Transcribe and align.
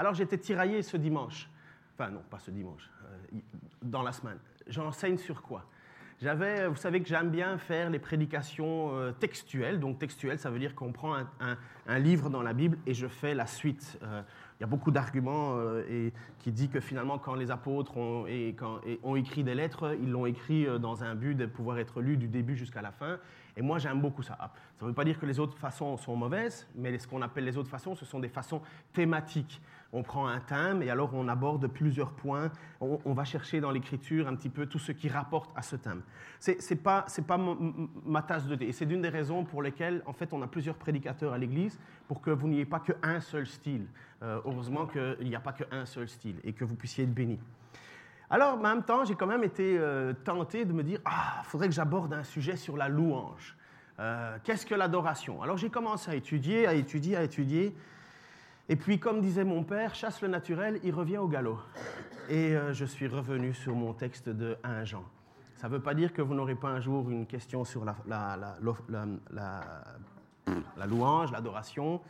Alors 0.00 0.14
j'étais 0.14 0.38
tiraillé 0.38 0.80
ce 0.80 0.96
dimanche. 0.96 1.46
Enfin 1.92 2.08
non, 2.08 2.22
pas 2.30 2.38
ce 2.38 2.50
dimanche, 2.50 2.88
euh, 3.04 3.38
dans 3.82 4.00
la 4.00 4.12
semaine. 4.12 4.38
J'enseigne 4.66 5.18
sur 5.18 5.42
quoi? 5.42 5.66
J'avais, 6.22 6.68
vous 6.68 6.76
savez 6.76 7.00
que 7.00 7.08
j'aime 7.08 7.30
bien 7.30 7.56
faire 7.56 7.88
les 7.88 7.98
prédications 7.98 8.94
euh, 8.94 9.10
textuelles. 9.10 9.80
Donc 9.80 9.98
textuelles, 9.98 10.38
ça 10.38 10.50
veut 10.50 10.58
dire 10.58 10.74
qu'on 10.74 10.92
prend 10.92 11.16
un, 11.16 11.98
livre 11.98 12.28
dans 12.28 12.42
la 12.42 12.52
Bible 12.52 12.76
et 12.86 12.92
je 12.92 13.06
fais 13.06 13.34
la 13.34 13.46
suite. 13.46 13.98
Euh, 14.02 14.20
il 14.58 14.62
y 14.62 14.64
a 14.64 14.66
beaucoup 14.66 14.90
d'arguments 14.90 15.56
euh, 15.56 16.10
qui 16.38 16.52
dit 16.52 16.68
que 16.68 16.78
finalement, 16.80 17.18
quand 17.18 17.34
les 17.34 17.50
apôtres 17.50 17.96
ont, 17.96 18.26
ont 19.02 19.16
écrit 19.16 19.44
des 19.44 19.54
lettres, 19.54 19.96
ils 20.02 20.10
l'ont 20.10 20.26
écrit 20.26 20.66
dans 20.78 21.04
un 21.04 21.14
but 21.14 21.34
de 21.34 21.46
pouvoir 21.46 21.78
être 21.78 22.02
lu 22.02 22.18
du 22.18 22.28
début 22.28 22.54
jusqu'à 22.54 22.82
la 22.82 22.92
fin. 22.92 23.18
Et 23.60 23.62
moi, 23.62 23.78
j'aime 23.78 24.00
beaucoup 24.00 24.22
ça. 24.22 24.38
Ça 24.38 24.50
ne 24.80 24.88
veut 24.88 24.94
pas 24.94 25.04
dire 25.04 25.20
que 25.20 25.26
les 25.26 25.38
autres 25.38 25.58
façons 25.58 25.98
sont 25.98 26.16
mauvaises, 26.16 26.66
mais 26.74 26.98
ce 26.98 27.06
qu'on 27.06 27.20
appelle 27.20 27.44
les 27.44 27.58
autres 27.58 27.68
façons, 27.68 27.94
ce 27.94 28.06
sont 28.06 28.18
des 28.18 28.30
façons 28.30 28.62
thématiques 28.94 29.60
on 29.92 30.02
prend 30.02 30.28
un 30.28 30.40
thème 30.40 30.82
et 30.82 30.90
alors 30.90 31.10
on 31.14 31.28
aborde 31.28 31.66
plusieurs 31.66 32.12
points. 32.12 32.50
On, 32.80 33.12
va 33.12 33.24
chercher 33.24 33.60
dans 33.60 33.70
l'écriture 33.70 34.28
un 34.28 34.36
petit 34.36 34.48
peu 34.48 34.66
tout 34.66 34.78
ce 34.78 34.92
qui 34.92 35.08
rapporte 35.08 35.50
à 35.56 35.62
ce 35.62 35.76
thème. 35.76 36.02
Ce 36.38 36.52
n'est 36.52 36.80
pas, 36.80 37.06
pas 37.26 37.38
ma 38.06 38.22
tasse 38.22 38.46
de 38.46 38.54
thé. 38.54 38.68
Et 38.68 38.72
c'est 38.72 38.84
une 38.84 39.02
des 39.02 39.08
raisons 39.08 39.44
pour 39.44 39.62
lesquelles, 39.62 40.02
en 40.06 40.12
fait, 40.12 40.32
on 40.32 40.42
a 40.42 40.46
plusieurs 40.46 40.76
prédicateurs 40.76 41.32
à 41.32 41.38
l'Église 41.38 41.78
pour 42.06 42.20
que 42.20 42.30
vous 42.30 42.48
n'ayez 42.48 42.64
pas 42.64 42.80
qu'un 42.80 43.20
seul 43.20 43.46
style. 43.46 43.86
Euh, 44.22 44.40
heureusement 44.44 44.86
qu'il 44.86 45.26
n'y 45.28 45.34
a 45.34 45.40
pas 45.40 45.52
qu'un 45.52 45.86
seul 45.86 46.08
style 46.08 46.36
et 46.44 46.52
que 46.52 46.64
vous 46.64 46.76
puissiez 46.76 47.04
être 47.04 47.14
béni. 47.14 47.38
Alors, 48.28 48.54
en 48.54 48.62
même 48.62 48.84
temps, 48.84 49.04
j'ai 49.04 49.16
quand 49.16 49.26
même 49.26 49.42
été 49.42 49.76
euh, 49.76 50.12
tenté 50.12 50.64
de 50.64 50.72
me 50.72 50.84
dire 50.84 51.00
Ah, 51.04 51.40
il 51.40 51.46
faudrait 51.46 51.68
que 51.68 51.74
j'aborde 51.74 52.12
un 52.12 52.22
sujet 52.22 52.56
sur 52.56 52.76
la 52.76 52.88
louange. 52.88 53.56
Euh, 54.00 54.38
qu'est-ce 54.44 54.64
que 54.64 54.74
l'adoration? 54.74 55.42
Alors, 55.42 55.58
j'ai 55.58 55.68
commencé 55.68 56.10
à 56.10 56.14
étudier, 56.14 56.66
à 56.66 56.72
étudier, 56.72 57.16
à 57.16 57.22
étudier. 57.22 57.76
Et 58.70 58.76
puis, 58.76 58.98
comme 58.98 59.20
disait 59.20 59.44
mon 59.44 59.62
père, 59.62 59.94
chasse 59.94 60.22
le 60.22 60.28
naturel, 60.28 60.80
il 60.82 60.94
revient 60.94 61.18
au 61.18 61.28
galop. 61.28 61.58
Et 62.30 62.56
euh, 62.56 62.72
je 62.72 62.86
suis 62.86 63.08
revenu 63.08 63.52
sur 63.52 63.74
mon 63.74 63.92
texte 63.92 64.30
de 64.30 64.56
1 64.64 64.84
Jean. 64.84 65.04
Ça 65.56 65.68
ne 65.68 65.74
veut 65.74 65.82
pas 65.82 65.92
dire 65.92 66.14
que 66.14 66.22
vous 66.22 66.32
n'aurez 66.32 66.54
pas 66.54 66.68
un 66.68 66.80
jour 66.80 67.10
une 67.10 67.26
question 67.26 67.64
sur 67.64 67.84
la, 67.84 68.56
louange, 70.86 71.30
l'adoration, 71.32 72.00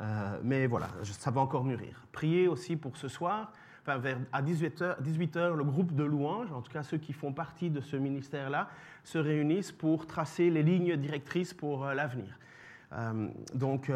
euh, 0.00 0.38
mais 0.44 0.68
voilà, 0.68 0.86
ça 1.02 1.32
va 1.32 1.40
encore 1.40 1.64
mûrir. 1.64 2.06
Priez 2.12 2.46
aussi 2.46 2.76
pour 2.76 2.96
ce 2.96 3.08
soir. 3.08 3.50
Enfin, 3.86 4.00
à 4.32 4.42
18h, 4.42 5.02
18 5.02 5.36
le 5.36 5.64
groupe 5.64 5.94
de 5.94 6.04
louanges, 6.04 6.52
en 6.52 6.62
tout 6.62 6.72
cas 6.72 6.82
ceux 6.82 6.98
qui 6.98 7.12
font 7.12 7.32
partie 7.32 7.70
de 7.70 7.80
ce 7.80 7.96
ministère-là, 7.96 8.68
se 9.02 9.18
réunissent 9.18 9.72
pour 9.72 10.06
tracer 10.06 10.50
les 10.50 10.62
lignes 10.62 10.96
directrices 10.96 11.52
pour 11.52 11.84
euh, 11.84 11.94
l'avenir. 11.94 12.38
donc, 13.54 13.90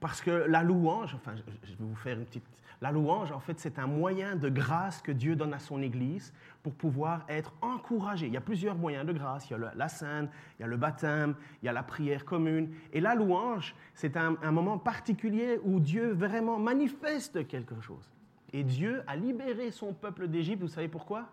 parce 0.00 0.20
que 0.20 0.30
la 0.30 0.62
louange, 0.62 1.14
enfin, 1.14 1.34
je 1.36 1.70
vais 1.70 1.76
vous 1.78 1.94
faire 1.96 2.18
une 2.18 2.26
petite. 2.26 2.44
La 2.82 2.92
louange, 2.92 3.32
en 3.32 3.40
fait, 3.40 3.58
c'est 3.58 3.78
un 3.78 3.86
moyen 3.86 4.36
de 4.36 4.50
grâce 4.50 5.00
que 5.00 5.12
Dieu 5.12 5.34
donne 5.34 5.54
à 5.54 5.58
son 5.58 5.80
Église 5.80 6.34
pour 6.62 6.74
pouvoir 6.74 7.24
être 7.28 7.54
encouragé. 7.62 8.26
Il 8.26 8.34
y 8.34 8.36
a 8.36 8.42
plusieurs 8.42 8.76
moyens 8.76 9.06
de 9.06 9.12
grâce. 9.12 9.48
Il 9.48 9.54
y 9.54 9.56
a 9.56 9.72
la 9.74 9.88
scène, 9.88 10.28
il 10.58 10.62
y 10.62 10.64
a 10.64 10.68
le 10.68 10.76
baptême, 10.76 11.34
il 11.62 11.66
y 11.66 11.68
a 11.70 11.72
la 11.72 11.82
prière 11.82 12.26
commune. 12.26 12.74
Et 12.92 13.00
la 13.00 13.14
louange, 13.14 13.74
c'est 13.94 14.16
un, 14.16 14.36
moment 14.50 14.78
particulier 14.78 15.58
où 15.62 15.80
Dieu 15.80 16.12
vraiment 16.12 16.58
manifeste 16.58 17.46
quelque 17.48 17.80
chose. 17.80 18.10
Et 18.52 18.62
Dieu 18.62 19.02
a 19.06 19.16
libéré 19.16 19.70
son 19.70 19.94
peuple 19.94 20.28
d'Égypte. 20.28 20.60
Vous 20.60 20.68
savez 20.68 20.88
pourquoi? 20.88 21.30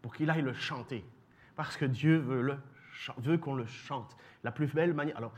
Pour 0.00 0.14
qu'il 0.14 0.30
aille 0.30 0.42
le 0.42 0.54
chanter. 0.54 1.04
Parce 1.56 1.76
que 1.76 1.84
Dieu 1.84 2.18
veut, 2.18 2.56
veut 3.18 3.38
qu'on 3.38 3.54
le 3.54 3.66
chante. 3.66 4.16
La 4.44 4.52
plus 4.52 4.72
belle 4.72 4.94
manière. 4.94 5.16
Alors, 5.16 5.32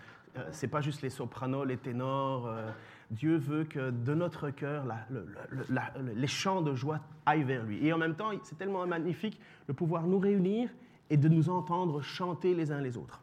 c'est 0.51 0.69
pas 0.69 0.81
juste 0.81 1.03
les 1.03 1.11
sopranos, 1.11 1.65
les 1.65 1.77
ténors. 1.77 2.47
Euh, 2.47 2.70
Dieu 3.11 3.37
veut 3.37 3.65
que 3.65 3.91
de 3.91 4.15
notre 4.15 4.51
cœur, 4.51 4.84
les 6.15 6.27
chants 6.27 6.62
de 6.62 6.75
joie 6.75 7.01
aillent 7.25 7.45
vers 7.45 7.65
lui. 7.65 7.87
Et 7.87 7.92
en 7.92 7.98
même 7.98 8.15
temps, 8.15 8.31
c'est 8.42 8.59
tellement 8.59 8.87
magnifique 8.87 9.41
de 9.69 9.73
pouvoir 9.73 10.07
nous 10.07 10.19
réunir 10.19 10.70
et 11.11 11.17
de 11.17 11.29
nous 11.29 11.48
entendre 11.48 12.01
chanter 12.01 12.55
les 12.55 12.73
uns 12.73 12.80
les 12.80 12.96
autres. 12.96 13.20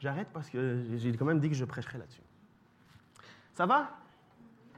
J'arrête 0.00 0.28
parce 0.32 0.48
que 0.48 0.82
j'ai 0.96 1.12
quand 1.12 1.24
même 1.24 1.40
dit 1.40 1.48
que 1.48 1.54
je 1.54 1.64
prêcherais 1.64 1.98
là-dessus. 1.98 2.22
Ça 3.52 3.66
va? 3.66 3.90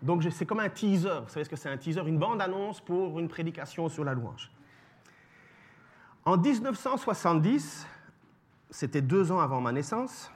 Donc 0.03 0.23
c'est 0.31 0.45
comme 0.45 0.61
un 0.61 0.69
teaser. 0.69 1.21
Vous 1.25 1.31
savez 1.31 1.45
ce 1.45 1.51
que 1.51 1.57
c'est 1.57 1.71
un 1.71 1.77
teaser? 1.77 2.03
Une 2.07 2.19
bande-annonce 2.19 2.81
pour 2.81 3.19
une 3.19 3.29
prédication 3.29 3.89
sur 3.89 4.05
la 4.05 4.15
louange. 4.15 4.51
En 6.25 6.37
1970, 6.37 7.87
c'était 8.71 9.01
deux 9.01 9.31
ans 9.33 9.41
avant 9.41 9.61
ma 9.61 9.73
naissance, 9.73 10.31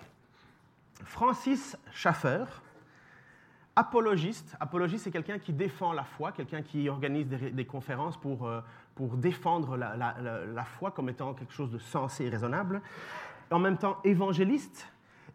Francis 1.04 1.76
Schaffer, 1.92 2.44
apologiste. 3.76 4.56
Apologiste, 4.60 5.04
c'est 5.04 5.10
quelqu'un 5.10 5.38
qui 5.38 5.52
défend 5.52 5.92
la 5.92 6.04
foi, 6.04 6.32
quelqu'un 6.32 6.62
qui 6.62 6.88
organise 6.88 7.26
des, 7.26 7.64
conférences 7.64 8.16
pour, 8.16 8.46
euh, 8.46 8.60
défendre 9.14 9.76
la, 9.76 10.64
foi 10.64 10.90
comme 10.90 11.08
étant 11.08 11.34
quelque 11.34 11.52
chose 11.52 11.70
de 11.70 11.78
sensé 11.78 12.26
et 12.26 12.28
raisonnable. 12.28 12.82
En 13.50 13.58
même 13.58 13.78
temps, 13.78 13.98
évangéliste 14.04 14.86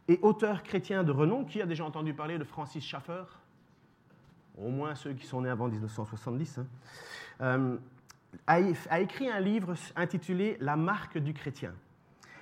et 0.07 0.19
auteur 0.21 0.63
chrétien 0.63 1.03
de 1.03 1.11
renom. 1.11 1.45
Qui 1.45 1.61
a 1.61 1.65
déjà 1.65 1.83
entendu 1.83 2.13
parler 2.13 2.37
de 2.37 2.43
Francis 2.43 2.83
Schaffer 2.83 3.23
Au 4.57 4.69
moins 4.69 4.95
ceux 4.95 5.13
qui 5.13 5.25
sont 5.25 5.41
nés 5.41 5.49
avant 5.49 5.67
1970. 5.67 6.59
Hein. 6.59 6.65
Euh, 7.41 7.77
a 8.47 8.99
écrit 8.99 9.29
un 9.29 9.39
livre 9.39 9.73
intitulé 9.95 10.57
La 10.59 10.75
marque 10.75 11.17
du 11.17 11.33
chrétien, 11.33 11.73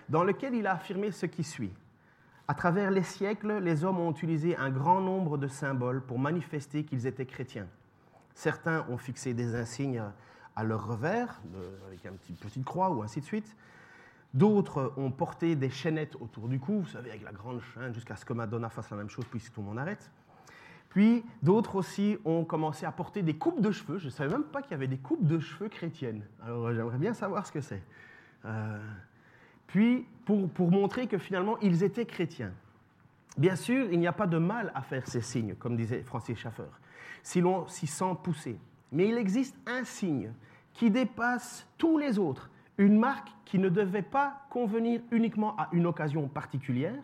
dans 0.09 0.23
lequel 0.23 0.55
il 0.55 0.67
a 0.67 0.73
affirmé 0.73 1.11
ce 1.11 1.25
qui 1.25 1.43
suit. 1.43 1.71
À 2.47 2.53
travers 2.53 2.91
les 2.91 3.03
siècles, 3.03 3.59
les 3.59 3.85
hommes 3.85 3.99
ont 3.99 4.11
utilisé 4.11 4.57
un 4.57 4.69
grand 4.69 4.99
nombre 4.99 5.37
de 5.37 5.47
symboles 5.47 6.01
pour 6.01 6.19
manifester 6.19 6.83
qu'ils 6.83 7.07
étaient 7.07 7.25
chrétiens. 7.25 7.67
Certains 8.35 8.85
ont 8.89 8.97
fixé 8.97 9.33
des 9.33 9.55
insignes 9.55 10.03
à 10.55 10.63
leur 10.63 10.87
revers, 10.87 11.41
avec 11.87 12.03
une 12.03 12.35
petite, 12.35 12.65
croix 12.65 12.89
ou 12.89 13.01
ainsi 13.01 13.21
de 13.21 13.25
suite. 13.25 13.55
D'autres 14.33 14.93
ont 14.97 15.11
porté 15.11 15.55
des 15.55 15.69
chaînettes 15.69 16.15
autour 16.19 16.49
du 16.49 16.59
cou, 16.59 16.81
vous 16.81 16.87
savez, 16.87 17.11
avec 17.11 17.23
la 17.23 17.31
grande 17.31 17.61
chaîne, 17.61 17.93
jusqu'à 17.93 18.15
ce 18.17 18.25
que 18.25 18.33
Madonna 18.33 18.69
fasse 18.69 18.89
la 18.89 18.97
même 18.97 19.09
chose, 19.09 19.25
puis 19.29 19.39
tout 19.39 19.61
le 19.61 19.67
monde 19.67 19.79
arrête. 19.79 20.11
Puis 20.89 21.23
d'autres 21.41 21.75
aussi 21.75 22.17
ont 22.25 22.43
commencé 22.43 22.85
à 22.85 22.91
porter 22.91 23.21
des 23.23 23.35
coupes 23.35 23.61
de 23.61 23.71
cheveux. 23.71 23.99
Je 23.99 24.05
ne 24.05 24.11
savais 24.11 24.31
même 24.31 24.43
pas 24.43 24.61
qu'il 24.61 24.71
y 24.71 24.75
avait 24.75 24.87
des 24.87 24.97
coupes 24.97 25.25
de 25.25 25.39
cheveux 25.39 25.69
chrétiennes. 25.69 26.23
Alors 26.43 26.73
j'aimerais 26.73 26.97
bien 26.97 27.13
savoir 27.13 27.47
ce 27.47 27.51
que 27.51 27.61
c'est. 27.61 27.81
Euh, 28.45 28.77
puis 29.73 30.05
pour, 30.25 30.69
montrer 30.69 31.07
que 31.07 31.17
finalement 31.17 31.57
ils 31.59 31.83
étaient 31.83 32.05
chrétiens. 32.05 32.53
Bien 33.39 33.55
sûr, 33.55 33.91
il 33.91 33.99
n'y 33.99 34.05
a 34.05 34.13
pas 34.13 34.27
de 34.27 34.37
mal 34.37 34.71
à 34.75 34.83
faire 34.83 35.07
ces 35.07 35.21
signes, 35.21 35.55
comme 35.55 35.75
disait 35.75 36.03
Francis 36.03 36.37
Schaffer, 36.37 36.69
si 37.23 37.41
l'on 37.41 37.67
s'y 37.67 37.87
sent 37.87 38.15
poussé. 38.21 38.59
Mais 38.91 39.07
il 39.07 39.17
existe 39.17 39.57
un 39.65 39.83
signe 39.83 40.31
qui 40.73 40.91
dépasse 40.91 41.67
tous 41.79 41.97
les 41.97 42.19
autres, 42.19 42.51
une 42.77 42.99
marque 42.99 43.29
qui 43.45 43.57
ne 43.57 43.67
devait 43.67 44.03
pas 44.03 44.45
convenir 44.51 45.01
uniquement 45.09 45.55
à 45.57 45.69
une 45.71 45.87
occasion 45.87 46.27
particulière 46.27 47.01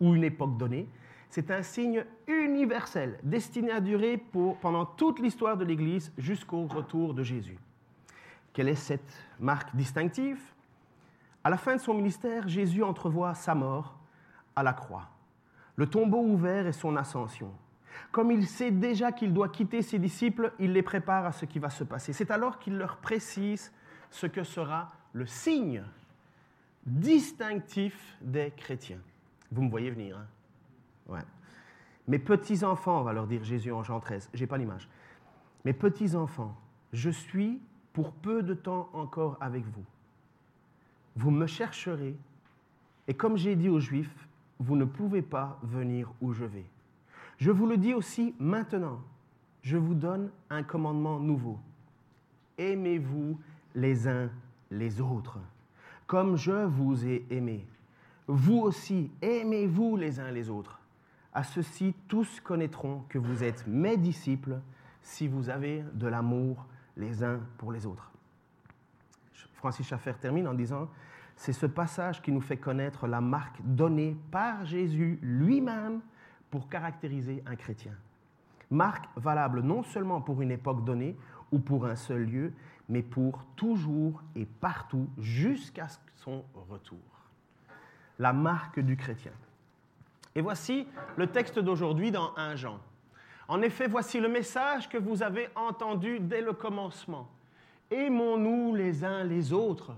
ou 0.00 0.12
une 0.16 0.24
époque 0.24 0.58
donnée. 0.58 0.88
C'est 1.28 1.52
un 1.52 1.62
signe 1.62 2.04
universel, 2.26 3.20
destiné 3.22 3.70
à 3.70 3.80
durer 3.80 4.20
pendant 4.60 4.84
toute 4.84 5.20
l'histoire 5.20 5.56
de 5.56 5.64
l'Église 5.64 6.12
jusqu'au 6.18 6.64
retour 6.64 7.14
de 7.14 7.22
Jésus. 7.22 7.58
Quelle 8.52 8.68
est 8.68 8.74
cette 8.74 9.14
marque 9.38 9.76
distinctive? 9.76 10.40
À 11.42 11.50
la 11.50 11.56
fin 11.56 11.76
de 11.76 11.80
son 11.80 11.94
ministère, 11.94 12.48
Jésus 12.48 12.82
entrevoit 12.82 13.34
sa 13.34 13.54
mort 13.54 13.98
à 14.54 14.62
la 14.62 14.72
croix, 14.72 15.08
le 15.76 15.86
tombeau 15.86 16.22
ouvert 16.22 16.66
et 16.66 16.72
son 16.72 16.96
ascension. 16.96 17.52
Comme 18.12 18.30
il 18.30 18.46
sait 18.46 18.70
déjà 18.70 19.12
qu'il 19.12 19.32
doit 19.32 19.48
quitter 19.48 19.82
ses 19.82 19.98
disciples, 19.98 20.52
il 20.58 20.72
les 20.72 20.82
prépare 20.82 21.26
à 21.26 21.32
ce 21.32 21.44
qui 21.44 21.58
va 21.58 21.70
se 21.70 21.84
passer. 21.84 22.12
C'est 22.12 22.30
alors 22.30 22.58
qu'il 22.58 22.76
leur 22.76 22.98
précise 22.98 23.72
ce 24.10 24.26
que 24.26 24.42
sera 24.42 24.92
le 25.12 25.26
signe 25.26 25.82
distinctif 26.84 28.16
des 28.20 28.52
chrétiens. 28.56 29.00
Vous 29.52 29.62
me 29.62 29.70
voyez 29.70 29.90
venir, 29.90 30.18
hein? 30.18 30.26
Ouais. 31.08 31.20
Mes 32.08 32.18
petits-enfants, 32.18 33.02
va 33.02 33.12
leur 33.12 33.26
dire 33.26 33.44
Jésus 33.44 33.72
en 33.72 33.82
Jean 33.82 34.00
13, 34.00 34.30
j'ai 34.34 34.46
pas 34.46 34.58
l'image. 34.58 34.88
Mes 35.64 35.72
petits-enfants, 35.72 36.56
je 36.92 37.10
suis 37.10 37.60
pour 37.92 38.12
peu 38.12 38.42
de 38.42 38.54
temps 38.54 38.88
encore 38.92 39.36
avec 39.40 39.64
vous 39.64 39.84
vous 41.16 41.30
me 41.30 41.46
chercherez, 41.46 42.16
et 43.08 43.14
comme 43.14 43.36
j'ai 43.36 43.56
dit 43.56 43.68
aux 43.68 43.80
Juifs, 43.80 44.28
vous 44.58 44.76
ne 44.76 44.84
pouvez 44.84 45.22
pas 45.22 45.58
venir 45.62 46.12
où 46.20 46.32
je 46.32 46.44
vais. 46.44 46.66
Je 47.38 47.50
vous 47.50 47.66
le 47.66 47.76
dis 47.76 47.94
aussi 47.94 48.34
maintenant, 48.38 49.00
je 49.62 49.76
vous 49.76 49.94
donne 49.94 50.30
un 50.50 50.62
commandement 50.62 51.18
nouveau. 51.18 51.58
Aimez-vous 52.58 53.38
les 53.74 54.06
uns 54.06 54.30
les 54.70 55.00
autres, 55.00 55.38
comme 56.06 56.36
je 56.36 56.66
vous 56.66 57.06
ai 57.06 57.24
aimé. 57.30 57.66
Vous 58.26 58.58
aussi, 58.58 59.10
aimez-vous 59.22 59.96
les 59.96 60.20
uns 60.20 60.30
les 60.30 60.50
autres. 60.50 60.78
À 61.32 61.42
ceci, 61.42 61.94
tous 62.08 62.40
connaîtront 62.40 63.04
que 63.08 63.18
vous 63.18 63.42
êtes 63.42 63.66
mes 63.66 63.96
disciples 63.96 64.60
si 65.02 65.26
vous 65.26 65.48
avez 65.48 65.82
de 65.94 66.06
l'amour 66.06 66.66
les 66.96 67.24
uns 67.24 67.40
pour 67.56 67.72
les 67.72 67.86
autres. 67.86 68.09
Francis 69.60 69.86
Schaffer 69.86 70.14
termine 70.14 70.48
en 70.48 70.54
disant, 70.54 70.88
c'est 71.36 71.52
ce 71.52 71.66
passage 71.66 72.22
qui 72.22 72.32
nous 72.32 72.40
fait 72.40 72.56
connaître 72.56 73.06
la 73.06 73.20
marque 73.20 73.60
donnée 73.62 74.16
par 74.30 74.64
Jésus 74.64 75.18
lui-même 75.20 76.00
pour 76.50 76.70
caractériser 76.70 77.42
un 77.44 77.56
chrétien. 77.56 77.92
Marque 78.70 79.06
valable 79.16 79.60
non 79.60 79.82
seulement 79.82 80.22
pour 80.22 80.40
une 80.40 80.50
époque 80.50 80.82
donnée 80.82 81.14
ou 81.52 81.58
pour 81.58 81.84
un 81.84 81.94
seul 81.94 82.24
lieu, 82.24 82.54
mais 82.88 83.02
pour 83.02 83.44
toujours 83.54 84.22
et 84.34 84.46
partout 84.46 85.10
jusqu'à 85.18 85.88
son 86.16 86.42
retour. 86.54 86.98
La 88.18 88.32
marque 88.32 88.80
du 88.80 88.96
chrétien. 88.96 89.32
Et 90.34 90.40
voici 90.40 90.86
le 91.16 91.26
texte 91.26 91.58
d'aujourd'hui 91.58 92.10
dans 92.10 92.34
1 92.38 92.56
Jean. 92.56 92.80
En 93.46 93.60
effet, 93.60 93.88
voici 93.88 94.20
le 94.20 94.28
message 94.28 94.88
que 94.88 94.96
vous 94.96 95.22
avez 95.22 95.50
entendu 95.54 96.18
dès 96.18 96.40
le 96.40 96.54
commencement. 96.54 97.28
Aimons-nous 97.90 98.74
les 98.74 99.04
uns 99.04 99.24
les 99.24 99.52
autres. 99.52 99.92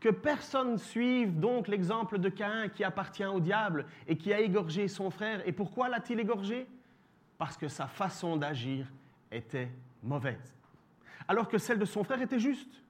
Que 0.00 0.08
personne 0.08 0.78
suive 0.78 1.38
donc 1.38 1.68
l'exemple 1.68 2.18
de 2.18 2.28
Caïn 2.28 2.68
qui 2.68 2.82
appartient 2.82 3.24
au 3.24 3.38
diable 3.38 3.86
et 4.08 4.16
qui 4.16 4.32
a 4.32 4.40
égorgé 4.40 4.88
son 4.88 5.10
frère. 5.10 5.46
Et 5.46 5.52
pourquoi 5.52 5.88
l'a-t-il 5.88 6.18
égorgé? 6.18 6.66
Parce 7.38 7.56
que 7.56 7.68
sa 7.68 7.86
façon 7.86 8.36
d'agir 8.36 8.86
était 9.30 9.70
mauvaise, 10.02 10.54
alors 11.28 11.48
que 11.48 11.58
celle 11.58 11.78
de 11.78 11.84
son 11.84 12.04
frère 12.04 12.20
était 12.20 12.38
juste. 12.38 12.82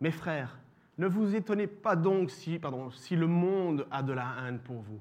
Mes 0.00 0.10
frères, 0.10 0.58
ne 0.98 1.06
vous 1.06 1.34
étonnez 1.34 1.68
pas 1.68 1.96
donc 1.96 2.30
si, 2.30 2.58
le 2.58 3.26
monde 3.26 3.86
a 3.90 4.02
de 4.02 4.12
la 4.12 4.34
haine 4.42 4.58
pour 4.58 4.80
vous. 4.80 5.00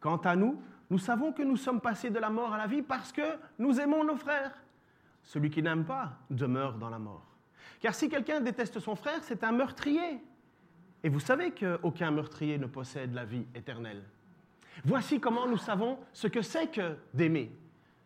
Quant 0.00 0.18
à 0.18 0.36
nous, 0.36 0.62
nous 0.90 0.98
savons 0.98 1.32
que 1.32 1.42
nous 1.42 1.56
sommes 1.56 1.80
passés 1.80 2.10
de 2.10 2.18
la 2.18 2.30
mort 2.30 2.52
à 2.52 2.58
la 2.58 2.66
vie 2.66 2.82
parce 2.82 3.10
que 3.10 3.38
nous 3.58 3.80
aimons 3.80 4.04
nos 4.04 4.16
frères. 4.16 4.52
Celui 5.22 5.50
qui 5.50 5.62
n'aime 5.62 5.84
pas 5.84 6.12
demeure 6.28 6.74
dans 6.74 6.90
la 6.90 6.98
mort. 6.98 7.29
Car 7.80 7.94
si 7.94 8.08
quelqu'un 8.08 8.40
déteste 8.40 8.78
son 8.78 8.94
frère, 8.94 9.20
c'est 9.22 9.42
un 9.42 9.52
meurtrier. 9.52 10.22
Et 11.02 11.08
vous 11.08 11.20
savez 11.20 11.50
qu'aucun 11.50 12.10
meurtrier 12.10 12.58
ne 12.58 12.66
possède 12.66 13.14
la 13.14 13.24
vie 13.24 13.46
éternelle. 13.54 14.02
Voici 14.84 15.18
comment 15.18 15.46
nous 15.46 15.56
savons 15.56 15.98
ce 16.12 16.26
que 16.26 16.42
c'est 16.42 16.68
que 16.68 16.96
d'aimer. 17.14 17.50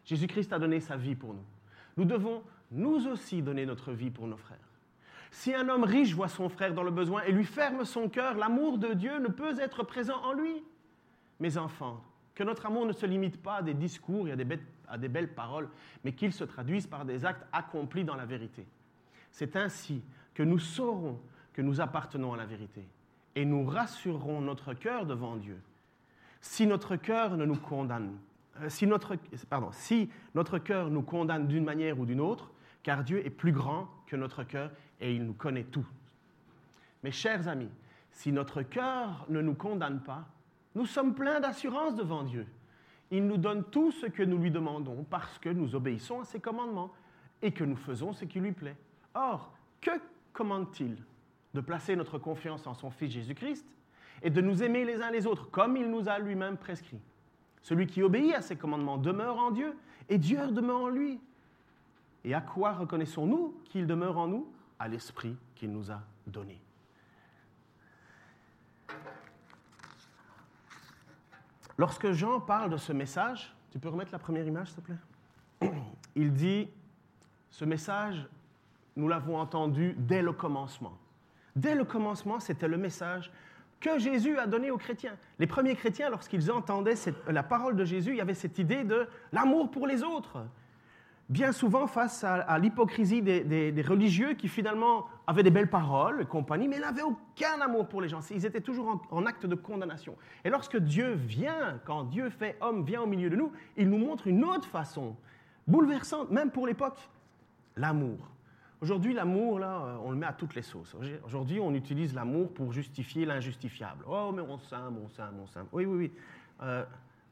Jésus-Christ 0.05 0.53
a 0.53 0.59
donné 0.59 0.81
sa 0.81 0.97
vie 0.97 1.17
pour 1.17 1.35
nous. 1.35 1.45
Nous 1.97 2.05
devons 2.05 2.43
nous 2.71 3.07
aussi 3.09 3.43
donner 3.43 3.67
notre 3.67 3.93
vie 3.93 4.11
pour 4.11 4.27
nos 4.27 4.37
frères. 4.37 4.59
Si 5.31 5.53
un 5.53 5.69
homme 5.69 5.85
riche 5.85 6.15
voit 6.15 6.29
son 6.29 6.49
frère 6.49 6.75
dans 6.75 6.85
le 6.85 6.93
besoin 6.93 7.23
et 7.23 7.33
lui 7.33 7.45
ferme 7.45 7.85
son 7.85 8.09
cœur, 8.09 8.35
l'amour 8.35 8.79
de 8.79 8.93
Dieu 8.93 9.19
ne 9.19 9.29
peut 9.29 9.59
être 9.59 9.83
présent 9.83 10.23
en 10.23 10.33
lui. 10.33 10.63
Mes 11.41 11.57
enfants, 11.57 12.05
que 12.35 12.45
notre 12.45 12.67
amour 12.67 12.87
ne 12.87 12.93
se 12.93 13.07
limite 13.07 13.43
pas 13.43 13.57
à 13.57 13.63
des 13.63 13.75
discours 13.75 14.29
et 14.29 14.33
à 14.33 14.37
des, 14.37 14.45
belles, 14.45 14.65
à 14.87 14.99
des 14.99 15.09
belles 15.09 15.35
paroles, 15.35 15.69
mais 16.05 16.13
qu'il 16.13 16.33
se 16.33 16.45
traduise 16.45 16.87
par 16.87 17.05
des 17.05 17.25
actes 17.25 17.45
accomplis 17.53 18.05
dans 18.05 18.15
la 18.15 18.25
vérité. 18.25 18.65
C'est 19.35 19.57
ainsi 19.57 20.01
que 20.33 20.45
nous 20.45 20.61
saurons 20.61 21.19
que 21.55 21.61
nous 21.61 21.81
appartenons 21.81 22.35
à 22.35 22.37
la 22.37 22.47
vérité 22.47 22.87
et 23.35 23.45
nous 23.45 23.67
rassurerons 23.67 24.41
notre 24.41 24.75
cœur 24.75 25.07
devant 25.07 25.35
Dieu. 25.35 25.61
Si 26.41 26.69
notre 26.69 26.95
cœur 26.95 27.37
ne 27.37 27.45
nous 27.45 27.57
condamne, 27.57 28.17
euh, 28.61 28.69
si 28.69 28.87
notre, 28.87 29.17
pardon, 29.51 29.71
si 29.73 30.09
notre 30.37 30.59
cœur 30.59 30.89
nous 30.89 31.03
condamne 31.03 31.49
d'une 31.49 31.65
manière 31.65 31.99
ou 31.99 32.07
d'une 32.07 32.21
autre, 32.21 32.53
car 32.85 33.03
Dieu 33.03 33.27
est 33.27 33.31
plus 33.31 33.51
grand 33.51 33.89
que 34.07 34.15
notre 34.15 34.45
cœur 34.45 34.71
et 35.01 35.13
il 35.13 35.27
nous 35.27 35.35
connaît 35.35 35.65
tout. 35.65 35.87
Mes 37.03 37.11
chers 37.11 37.49
amis, 37.49 37.73
si 38.13 38.31
notre 38.31 38.63
cœur 38.63 39.27
ne 39.29 39.41
nous 39.41 39.55
condamne 39.55 40.01
pas, 40.01 40.29
nous 40.77 40.87
sommes 40.87 41.13
pleins 41.13 41.41
d'assurance 41.41 41.97
devant 41.97 42.23
Dieu. 42.23 42.47
Il 43.11 43.27
nous 43.27 43.39
donne 43.39 43.65
tout 43.65 43.91
ce 43.91 44.07
que 44.07 44.23
nous 44.23 44.39
lui 44.39 44.53
demandons 44.53 45.05
parce 45.11 45.41
que 45.41 45.49
nous 45.49 45.75
obéissons 45.75 46.21
à 46.21 46.25
ses 46.25 46.39
commandements 46.39 46.93
et 47.43 47.51
que 47.51 47.65
nous 47.65 47.75
faisons 47.75 48.13
ce 48.13 48.27
qui 48.27 48.39
lui 48.39 48.53
plaît. 48.53 48.77
Or, 49.15 49.53
que 49.81 49.91
commande-t-il 50.33 50.97
de 51.55 51.61
placer 51.61 51.97
notre 51.97 52.19
confiance 52.19 52.67
en 52.67 52.75
son 52.75 52.91
Fils 52.91 53.13
Jésus-Christ 53.13 53.65
et 54.23 54.31
de 54.31 54.41
nous 54.41 54.63
aimer 54.63 54.85
les 54.85 55.01
uns 55.01 55.11
les 55.11 55.27
autres 55.27 55.51
comme 55.51 55.77
il 55.77 55.91
nous 55.91 56.09
a 56.09 56.19
lui-même 56.19 56.57
prescrit? 56.57 57.01
Celui 57.63 57.87
qui 57.87 58.03
obéit 58.03 58.35
à 58.35 58.43
ses 58.43 58.57
commandements 58.57 58.99
demeure 58.99 59.39
en 59.39 59.51
Dieu 59.51 59.77
et 60.09 60.19
Dieu 60.19 60.51
demeure 60.51 60.83
en 60.83 60.89
lui. 60.89 61.21
Et 62.25 62.35
à 62.35 62.41
quoi 62.41 62.73
reconnaissons-nous 62.73 63.55
qu'il 63.65 63.87
demeure 63.87 64.19
en 64.19 64.27
nous? 64.27 64.53
À 64.79 64.89
l'Esprit 64.89 65.37
qu'il 65.55 65.71
nous 65.71 65.91
a 65.91 66.01
donné. 66.27 66.61
Lorsque 71.77 72.13
Jean 72.13 72.41
parle 72.41 72.71
de 72.71 72.77
ce 72.77 72.93
message, 72.93 73.55
tu 73.71 73.79
peux 73.79 73.89
remettre 73.89 74.13
la 74.13 74.19
première 74.19 74.47
image, 74.47 74.69
s'il 74.69 74.77
te 74.77 74.81
plaît? 74.81 75.71
Il 76.15 76.33
dit, 76.33 76.69
ce 77.51 77.65
message, 77.65 78.29
nous 78.97 79.09
l'avons 79.09 79.39
entendu 79.39 79.95
dès 79.99 80.23
le 80.23 80.33
commencement. 80.33 80.97
Dès 81.57 81.75
le 81.75 81.85
commencement, 81.85 82.41
c'était 82.41 82.69
le 82.69 82.77
message 82.77 83.31
que 83.81 83.99
Jésus 83.99 84.39
a 84.39 84.47
donné 84.47 84.71
aux 84.71 84.79
chrétiens. 84.79 85.17
Les 85.39 85.47
premiers 85.47 85.77
chrétiens, 85.77 86.09
lorsqu'ils 86.09 86.51
entendaient 86.51 86.95
la 87.29 87.43
parole 87.43 87.77
de 87.77 87.85
Jésus, 87.85 88.11
il 88.13 88.17
y 88.17 88.21
avait 88.21 88.35
cette 88.35 88.59
idée 88.59 88.83
de 88.83 89.07
l'amour 89.33 89.71
pour 89.71 89.87
les 89.87 90.03
autres. 90.03 90.39
Bien 91.29 91.53
souvent, 91.53 91.87
face 91.87 92.25
à, 92.25 92.59
l'hypocrisie 92.59 93.23
des, 93.23 93.85
religieux 93.87 94.35
qui 94.35 94.49
finalement 94.49 95.07
avaient 95.27 95.43
des 95.43 95.51
belles 95.51 95.71
paroles 95.71 96.23
et 96.23 96.25
compagnie, 96.27 96.69
mais 96.69 96.79
n'avaient 96.79 97.03
aucun 97.03 97.61
amour 97.63 97.89
pour 97.89 98.01
les 98.01 98.09
gens. 98.09 98.21
Ils 98.31 98.45
étaient 98.45 98.61
toujours 98.61 98.89
en, 98.89 99.01
en 99.11 99.27
acte 99.27 99.47
de 99.47 99.55
condamnation. 99.55 100.17
Et 100.45 100.51
lorsque 100.51 100.77
Dieu 100.77 101.13
vient, 101.13 101.81
quand 101.85 102.05
Dieu 102.05 102.29
fait 102.31 102.57
homme, 102.61 102.85
vient 102.85 103.03
au 103.03 103.07
milieu 103.07 103.31
de 103.31 103.37
nous, 103.37 103.53
il 103.77 103.89
nous 103.89 103.99
montre 103.99 104.27
une 104.27 104.45
autre 104.45 104.69
façon, 104.69 105.17
bouleversante, 105.67 106.31
même 106.31 106.51
pour 106.51 106.67
l'époque, 106.67 106.99
l'amour. 107.77 108.34
Aujourd'hui, 108.81 109.15
l'amour, 109.15 109.59
là, 109.59 109.99
on 110.05 110.11
le 110.11 110.17
met 110.17 110.27
à 110.27 110.33
toutes 110.33 110.55
les 110.55 110.63
sauces. 110.63 110.95
Aujourd'hui, 111.25 111.61
on 111.61 111.73
utilise 111.75 112.15
l'amour 112.15 112.53
pour 112.53 112.73
justifier 112.73 113.25
l'injustifiable. 113.25 114.05
Oh, 114.07 114.31
mais 114.35 114.43
on 114.43 114.59
s'aime, 114.59 114.99
on 115.03 115.09
s'aime, 115.09 115.35
on 115.43 115.47
s'aime. 115.47 115.67
Oui, 115.73 115.87
oui, 115.87 115.97
oui. 115.97 116.13
Euh, 116.63 116.85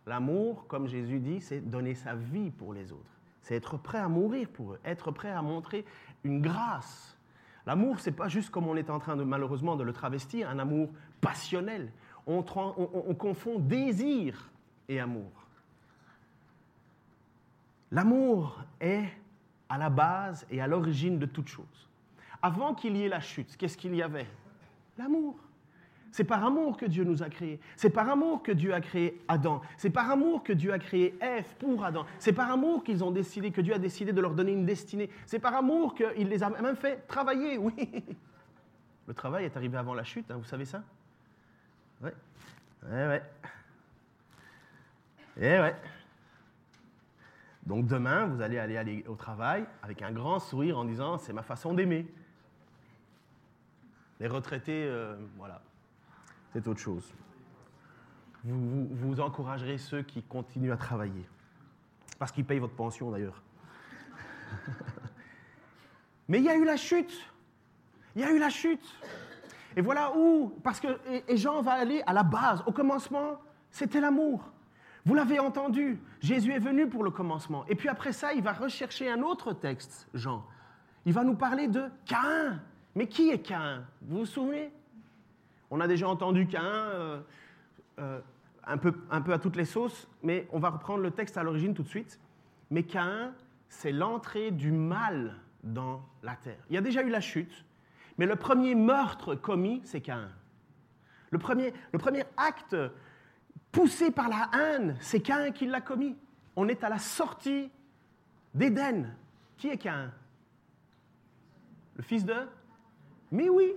l'amour, 0.07 0.67
comme 0.67 0.87
Jésus 0.87 1.19
dit, 1.19 1.41
c'est 1.41 1.61
donner 1.61 1.95
sa 1.95 2.15
vie 2.15 2.51
pour 2.51 2.73
les 2.73 2.93
autres. 2.93 3.11
C'est 3.43 3.57
être 3.57 3.77
prêt 3.77 3.99
à 3.99 4.09
mourir 4.09 4.49
pour 4.49 4.75
eux, 4.75 4.81
être 4.85 5.11
prêt 5.11 5.31
à 5.31 5.43
montrer 5.43 5.85
une 6.25 6.41
grâce. 6.41 7.19
L'amour, 7.67 8.01
c'est 8.01 8.13
pas 8.13 8.29
juste 8.29 8.51
comme 8.51 8.67
on 8.67 8.77
est 8.77 8.89
en 8.89 8.99
train 8.99 9.17
de 9.17 9.25
malheureusement 9.25 9.77
de 9.77 9.83
le 9.83 9.93
travestir, 9.93 10.49
un 10.49 10.59
amour 10.59 10.91
passionnel. 11.21 11.93
On, 12.27 12.45
on 12.57 13.15
confond 13.15 13.59
désir 13.59 14.51
et 14.89 15.01
amour. 15.01 15.31
L'amour 17.91 18.65
est 18.81 19.05
à 19.73 19.79
la 19.79 19.89
base 19.89 20.47
et 20.51 20.61
à 20.61 20.67
l'origine 20.67 21.19
de 21.19 21.25
toute 21.25 21.49
chose. 21.49 21.89
Avant 22.43 22.75
qu'il 22.75 22.95
y 22.95 23.05
ait 23.05 23.09
la 23.09 23.21
chute, 23.21 23.57
qu'est-ce 23.57 23.79
qu'il 23.79 23.95
y 23.95 24.03
avait? 24.03 24.27
L'amour. 24.99 25.39
C'est 26.11 26.25
par 26.25 26.45
amour 26.45 26.77
que 26.77 26.85
Dieu 26.85 27.05
nous 27.05 27.23
a 27.23 27.31
créés. 27.31 27.59
C'est 27.75 27.89
par 27.89 28.07
amour 28.11 28.43
que 28.43 28.53
Dieu 28.53 28.75
a 28.75 28.83
créé 28.83 29.19
Adam. 29.29 29.63
C'est 29.79 29.89
par 29.89 30.11
amour 30.11 30.43
que 30.43 30.53
Dieu 30.53 30.75
a 30.75 30.79
créé 30.79 31.17
Ève 31.23 31.55
pour 31.59 31.83
Adam. 31.87 32.05
C'est 32.19 32.35
par 32.35 32.51
amour 32.51 32.85
qu'ils 32.85 33.03
ont 33.03 33.13
décidé, 33.13 33.51
que 33.51 33.63
Dieu 33.63 33.73
a 33.73 33.79
décidé 33.79 34.13
de 34.13 34.21
leur 34.21 34.35
donner 34.35 34.53
une 34.53 34.67
destinée. 34.67 35.09
C'est 35.25 35.39
par 35.39 35.55
amour 35.55 35.95
qu'il 35.95 36.29
les 36.29 36.43
a 36.43 36.51
même 36.51 36.77
fait 36.77 37.07
travailler, 37.07 37.57
oui. 37.57 37.73
Le 39.09 39.15
travail 39.15 39.47
est 39.47 39.57
arrivé 39.57 39.79
avant 39.79 39.95
la 39.95 40.05
chute, 40.05 40.31
hein, 40.31 40.37
vous 40.37 40.45
savez 40.45 40.67
ça? 40.67 40.83
Oui. 42.03 42.11
Eh 42.91 43.07
ouais. 43.07 43.23
Eh 45.39 45.61
ouais. 45.61 45.77
Donc 47.67 47.87
demain, 47.87 48.27
vous 48.27 48.41
allez 48.41 48.59
aller, 48.59 49.05
au 49.07 49.15
travail 49.15 49.65
avec 49.83 50.03
un 50.03 50.11
grand 50.11 50.39
sourire 50.41 50.79
en 50.79 50.85
disant 50.85 51.19
c'est 51.19 51.33
ma 51.33 51.43
façon 51.43 51.75
d'aimer. 51.75 52.07
Les 54.21 54.27
retraités, 54.27 54.85
euh, 54.85 55.17
voilà, 55.37 55.63
c'est 56.53 56.67
autre 56.67 56.81
chose. 56.81 57.13
Vous, 58.45 58.89
vous, 58.91 59.21
encouragerez 59.21 59.79
ceux 59.79 60.03
qui 60.03 60.23
continuent 60.23 60.73
à 60.73 60.77
travailler, 60.77 61.25
parce 62.19 62.33
qu'ils 62.33 62.45
payent 62.45 62.59
votre 62.59 62.75
pension 62.75 63.11
d'ailleurs. 63.11 63.41
Mais 66.29 66.39
il 66.39 66.45
y 66.45 66.49
a 66.49 66.57
eu 66.57 66.65
la 66.65 66.77
chute. 66.77 67.13
Il 68.15 68.23
y 68.23 68.25
a 68.25 68.31
eu 68.31 68.39
la 68.39 68.51
chute. 68.51 68.85
Et 69.77 69.81
voilà 69.81 70.13
où, 70.17 70.55
parce 70.63 70.81
que 70.81 70.99
et 71.29 71.37
Jean 71.37 71.63
va 71.63 71.73
aller 71.73 72.03
à 72.07 72.13
la 72.13 72.23
base, 72.23 72.63
au 72.67 72.73
commencement, 72.73 73.41
c'était 73.71 74.01
l'amour. 74.01 74.52
Vous 75.05 75.15
l'avez 75.15 75.41
entendu, 75.41 75.99
Jésus 76.21 76.53
est 76.53 76.61
venu 76.61 76.89
pour 76.89 77.03
le 77.03 77.11
commencement. 77.11 77.65
Et 77.69 77.75
puis 77.75 77.89
après 77.89 78.13
ça, 78.13 78.33
il 78.35 78.43
va 78.43 78.53
rechercher 78.53 79.11
un 79.11 79.23
autre 79.23 79.53
texte, 79.53 80.09
Jean. 80.15 80.47
Il 81.05 81.13
va 81.13 81.25
nous 81.25 81.35
parler 81.35 81.67
de 81.67 81.85
Caïn. 82.07 82.61
Mais 82.95 83.09
qui 83.09 83.31
est 83.31 83.41
Caïn? 83.41 83.85
Vous 84.03 84.19
vous 84.19 84.27
souvenez? 84.27 84.71
On 85.71 85.81
a 85.81 85.89
déjà 85.89 86.09
entendu 86.09 86.47
Caïn 86.47 86.63
euh, 86.65 87.21
euh, 87.99 88.21
un, 88.65 88.77
peu, 88.77 88.93
un 89.11 89.21
peu 89.23 89.33
à 89.33 89.39
toutes 89.39 89.57
les 89.57 89.65
sauces, 89.65 90.09
mais 90.23 90.47
on 90.53 90.61
va 90.61 90.71
reprendre 90.71 91.03
le 91.03 91.11
texte 91.11 91.37
à 91.37 91.43
l'origine 91.43 91.75
tout 91.75 91.83
de 91.83 91.89
suite. 91.89 92.21
Mais 92.71 92.85
Caïn, 92.85 93.35
c'est 93.69 93.93
l'entrée 93.93 94.51
du 94.51 94.71
mal 94.71 95.35
dans 95.65 96.03
la 96.23 96.37
terre. 96.37 96.59
Il 96.69 96.75
y 96.75 96.79
a 96.79 96.83
déjà 96.83 97.03
eu 97.03 97.09
la 97.09 97.21
chute, 97.21 97.65
mais 98.19 98.27
le 98.27 98.37
premier 98.37 98.75
meurtre 98.75 99.35
commis, 99.35 99.81
c'est 99.85 100.01
Caïn. 100.01 100.31
Le 101.31 101.39
premier, 101.39 101.73
le 101.93 101.99
premier 101.99 102.25
acte 102.37 102.77
poussé 103.73 104.11
par 104.11 104.29
la 104.29 104.51
haine, 104.53 104.97
c'est 105.01 105.21
Cain 105.21 105.51
qui 105.51 105.67
l'a 105.67 105.81
commis. 105.81 106.17
On 106.55 106.69
est 106.69 106.85
à 106.85 106.89
la 106.89 106.99
sortie 106.99 107.71
d'Éden. 108.55 109.07
Qui 109.57 109.69
est 109.69 109.79
Cain 109.79 110.13
Le 111.97 112.03
fils 112.03 112.25
de? 112.25 112.37
Mais 113.31 113.49
oui. 113.49 113.73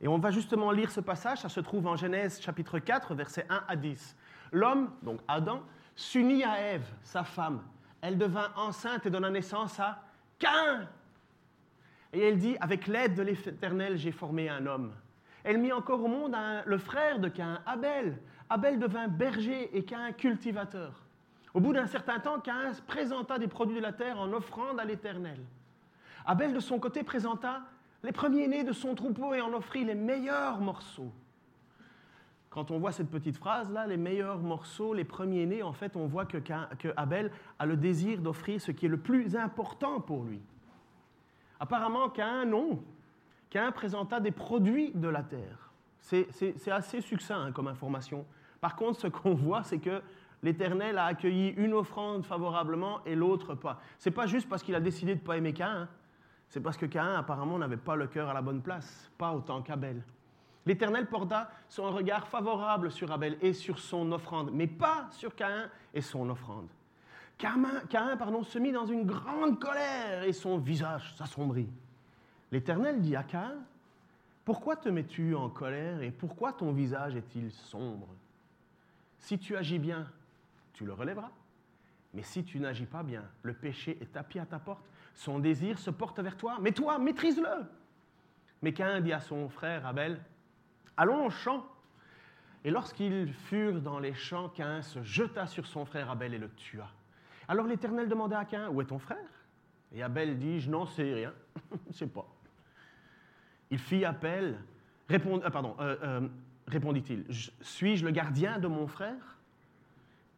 Et 0.00 0.08
on 0.08 0.18
va 0.18 0.30
justement 0.30 0.70
lire 0.70 0.90
ce 0.90 1.00
passage, 1.00 1.38
ça 1.38 1.48
se 1.48 1.60
trouve 1.60 1.86
en 1.86 1.96
Genèse 1.96 2.40
chapitre 2.40 2.78
4, 2.78 3.14
versets 3.14 3.46
1 3.50 3.64
à 3.68 3.76
10. 3.76 4.16
L'homme, 4.52 4.90
donc 5.02 5.20
Adam, 5.28 5.62
s'unit 5.94 6.44
à 6.44 6.60
Ève, 6.60 6.86
sa 7.02 7.24
femme, 7.24 7.60
elle 8.00 8.16
devint 8.16 8.50
enceinte 8.56 9.04
et 9.06 9.10
donna 9.10 9.28
naissance 9.28 9.78
à 9.80 10.02
Cain. 10.38 10.88
Et 12.12 12.20
elle 12.20 12.38
dit, 12.38 12.56
avec 12.60 12.86
l'aide 12.86 13.14
de 13.14 13.22
l'Éternel, 13.22 13.98
j'ai 13.98 14.12
formé 14.12 14.48
un 14.48 14.64
homme. 14.66 14.92
Elle 15.44 15.58
mit 15.58 15.72
encore 15.72 16.02
au 16.02 16.08
monde 16.08 16.36
le 16.64 16.78
frère 16.78 17.18
de 17.18 17.28
Cain, 17.28 17.60
Abel. 17.66 18.18
Abel 18.50 18.78
devint 18.78 19.08
berger 19.08 19.76
et 19.76 19.84
Cain 19.84 20.12
cultivateur. 20.12 21.04
Au 21.54 21.60
bout 21.60 21.72
d'un 21.72 21.86
certain 21.86 22.18
temps, 22.18 22.40
Cain 22.40 22.72
présenta 22.86 23.38
des 23.38 23.48
produits 23.48 23.76
de 23.76 23.82
la 23.82 23.92
terre 23.92 24.18
en 24.18 24.32
offrande 24.32 24.80
à 24.80 24.84
l'Éternel. 24.84 25.38
Abel, 26.24 26.52
de 26.52 26.60
son 26.60 26.78
côté, 26.78 27.02
présenta 27.02 27.62
les 28.02 28.12
premiers-nés 28.12 28.64
de 28.64 28.72
son 28.72 28.94
troupeau 28.94 29.34
et 29.34 29.40
en 29.40 29.52
offrit 29.52 29.84
les 29.84 29.94
meilleurs 29.94 30.60
morceaux. 30.60 31.12
Quand 32.50 32.70
on 32.70 32.78
voit 32.78 32.92
cette 32.92 33.10
petite 33.10 33.36
phrase-là, 33.36 33.86
les 33.86 33.96
meilleurs 33.96 34.38
morceaux, 34.38 34.94
les 34.94 35.04
premiers-nés, 35.04 35.62
en 35.62 35.72
fait, 35.72 35.96
on 35.96 36.06
voit 36.06 36.24
que, 36.24 36.38
que 36.38 36.88
Abel 36.96 37.30
a 37.58 37.66
le 37.66 37.76
désir 37.76 38.20
d'offrir 38.20 38.60
ce 38.60 38.70
qui 38.70 38.86
est 38.86 38.88
le 38.88 38.98
plus 38.98 39.36
important 39.36 40.00
pour 40.00 40.24
lui. 40.24 40.40
Apparemment, 41.60 42.08
Cain, 42.08 42.46
non. 42.46 42.82
Cain 43.50 43.72
présenta 43.72 44.20
des 44.20 44.30
produits 44.30 44.92
de 44.94 45.08
la 45.08 45.22
terre. 45.22 45.72
C'est 46.00 46.70
assez 46.70 47.00
succinct 47.00 47.46
hein, 47.46 47.52
comme 47.52 47.68
information. 47.68 48.24
Par 48.60 48.76
contre, 48.76 49.00
ce 49.00 49.06
qu'on 49.06 49.34
voit, 49.34 49.62
c'est 49.62 49.78
que 49.78 50.02
l'Éternel 50.42 50.98
a 50.98 51.06
accueilli 51.06 51.50
une 51.50 51.74
offrande 51.74 52.24
favorablement 52.24 53.00
et 53.04 53.14
l'autre 53.14 53.54
pas. 53.54 53.80
Ce 53.98 54.08
n'est 54.08 54.14
pas 54.14 54.26
juste 54.26 54.48
parce 54.48 54.62
qu'il 54.62 54.74
a 54.74 54.80
décidé 54.80 55.14
de 55.14 55.20
ne 55.20 55.24
pas 55.24 55.36
aimer 55.36 55.52
Cain, 55.52 55.82
hein. 55.82 55.88
c'est 56.48 56.60
parce 56.60 56.76
que 56.76 56.86
Cain 56.86 57.14
apparemment 57.14 57.58
n'avait 57.58 57.76
pas 57.76 57.96
le 57.96 58.06
cœur 58.06 58.28
à 58.28 58.34
la 58.34 58.42
bonne 58.42 58.62
place, 58.62 59.10
pas 59.18 59.32
autant 59.32 59.62
qu'Abel. 59.62 60.02
L'Éternel 60.66 61.06
porta 61.06 61.50
son 61.68 61.90
regard 61.90 62.28
favorable 62.28 62.90
sur 62.90 63.10
Abel 63.10 63.38
et 63.40 63.52
sur 63.52 63.78
son 63.78 64.12
offrande, 64.12 64.50
mais 64.52 64.66
pas 64.66 65.06
sur 65.12 65.34
Cain 65.34 65.70
et 65.94 66.02
son 66.02 66.28
offrande. 66.28 66.68
Cain, 67.38 68.16
pardon, 68.18 68.42
se 68.42 68.58
mit 68.58 68.72
dans 68.72 68.84
une 68.84 69.06
grande 69.06 69.60
colère 69.60 70.24
et 70.24 70.32
son 70.32 70.58
visage 70.58 71.14
s'assombrit. 71.16 71.68
L'Éternel 72.50 73.00
dit 73.00 73.14
à 73.14 73.22
Cain, 73.22 73.54
Pourquoi 74.44 74.76
te 74.76 74.88
mets-tu 74.88 75.34
en 75.36 75.48
colère 75.48 76.02
et 76.02 76.10
pourquoi 76.10 76.52
ton 76.52 76.72
visage 76.72 77.14
est-il 77.14 77.50
sombre? 77.52 78.08
Si 79.18 79.38
tu 79.38 79.56
agis 79.56 79.78
bien, 79.78 80.10
tu 80.72 80.84
le 80.84 80.92
relèveras. 80.92 81.30
Mais 82.14 82.22
si 82.22 82.44
tu 82.44 82.58
n'agis 82.58 82.86
pas 82.86 83.02
bien, 83.02 83.24
le 83.42 83.52
péché 83.52 83.98
est 84.00 84.12
tapis 84.12 84.38
à 84.38 84.46
ta 84.46 84.58
porte, 84.58 84.84
son 85.14 85.38
désir 85.38 85.78
se 85.78 85.90
porte 85.90 86.20
vers 86.20 86.36
toi, 86.36 86.58
mais 86.60 86.72
toi, 86.72 86.98
maîtrise-le. 86.98 87.66
Mais 88.62 88.72
Cain 88.72 89.00
dit 89.00 89.12
à 89.12 89.20
son 89.20 89.48
frère 89.48 89.86
Abel, 89.86 90.20
Allons 90.96 91.26
au 91.26 91.30
champ. 91.30 91.64
Et 92.64 92.70
lorsqu'ils 92.70 93.32
furent 93.32 93.80
dans 93.80 94.00
les 94.00 94.14
champs, 94.14 94.48
Cain 94.48 94.82
se 94.82 95.02
jeta 95.02 95.46
sur 95.46 95.66
son 95.66 95.84
frère 95.84 96.10
Abel 96.10 96.34
et 96.34 96.38
le 96.38 96.50
tua. 96.50 96.90
Alors 97.46 97.66
l'Éternel 97.66 98.08
demanda 98.08 98.38
à 98.38 98.44
Cain, 98.44 98.68
Où 98.68 98.80
est 98.80 98.86
ton 98.86 98.98
frère? 98.98 99.18
Et 99.92 100.02
Abel 100.02 100.38
dit, 100.38 100.60
Je 100.60 100.70
n'en 100.70 100.86
sais 100.86 101.14
rien, 101.14 101.32
je 101.70 101.88
ne 101.88 101.92
sais 101.92 102.06
pas. 102.06 102.26
Il 103.70 103.78
fit 103.78 104.04
appel, 104.04 104.58
répond, 105.08 105.40
euh, 105.42 105.50
pardon, 105.50 105.76
euh, 105.78 105.96
euh, 106.02 106.28
répondit-il, 106.68 107.24
Suis-je 107.60 108.04
le 108.04 108.10
gardien 108.10 108.58
de 108.58 108.68
mon 108.68 108.86
frère? 108.86 109.36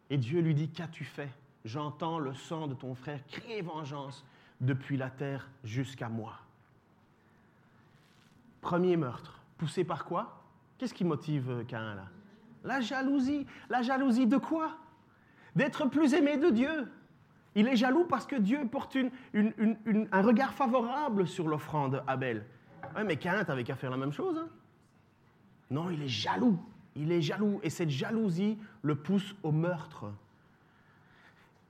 Et 0.09 0.17
Dieu 0.17 0.41
lui 0.41 0.55
dit, 0.55 0.69
Qu'as-tu 0.69 1.05
fait? 1.05 1.31
J'entends 1.65 2.19
le 2.19 2.35
sang 2.35 2.67
de 2.67 2.75
ton 2.75 2.95
frère 2.95 3.21
crier 3.27 3.61
vengeance 3.61 4.25
depuis 4.61 4.97
la 4.97 5.11
terre 5.11 5.49
jusqu'à 5.63 6.09
moi. 6.09 6.35
Premier 8.63 8.97
meurtre, 8.97 9.41
poussé 9.59 9.85
par 9.85 10.05
quoi? 10.05 10.43
Qu'est-ce 10.79 10.95
qui 10.95 11.05
motive 11.05 11.65
Cain 11.69 11.95
là? 11.95 12.05
La 12.65 12.81
jalousie. 12.81 13.47
La 13.69 13.83
jalousie 13.83 14.27
de 14.27 14.37
quoi? 14.37 14.77
D'être 15.55 15.87
plus 15.87 16.15
aimé 16.15 16.39
de 16.39 16.51
Dieu. 16.51 16.91
Il 17.55 17.67
est 17.69 17.77
jaloux 17.77 18.05
parce 18.05 18.27
que 18.27 18.37
Dieu 18.37 18.67
porte 18.71 18.97
un 19.35 20.23
regard 20.23 20.55
favorable 20.55 21.27
sur 21.27 21.49
l'offrande 21.49 22.03
Abel. 22.07 22.47
Mais 23.05 23.17
Cain, 23.17 23.45
t'avais 23.45 23.65
qu'à 23.65 23.75
faire 23.77 23.91
la 23.91 23.97
même 23.97 24.13
chose. 24.13 24.39
Hein? 24.39 24.49
Non, 25.71 25.91
il 25.91 26.03
est 26.03 26.09
jaloux. 26.09 26.59
Il 26.97 27.13
est 27.13 27.23
jaloux. 27.23 27.61
Et 27.63 27.71
cette 27.71 27.91
jalousie 27.91 28.59
le 28.83 28.95
pousse 28.95 29.35
au 29.43 29.53
meurtre. 29.53 30.07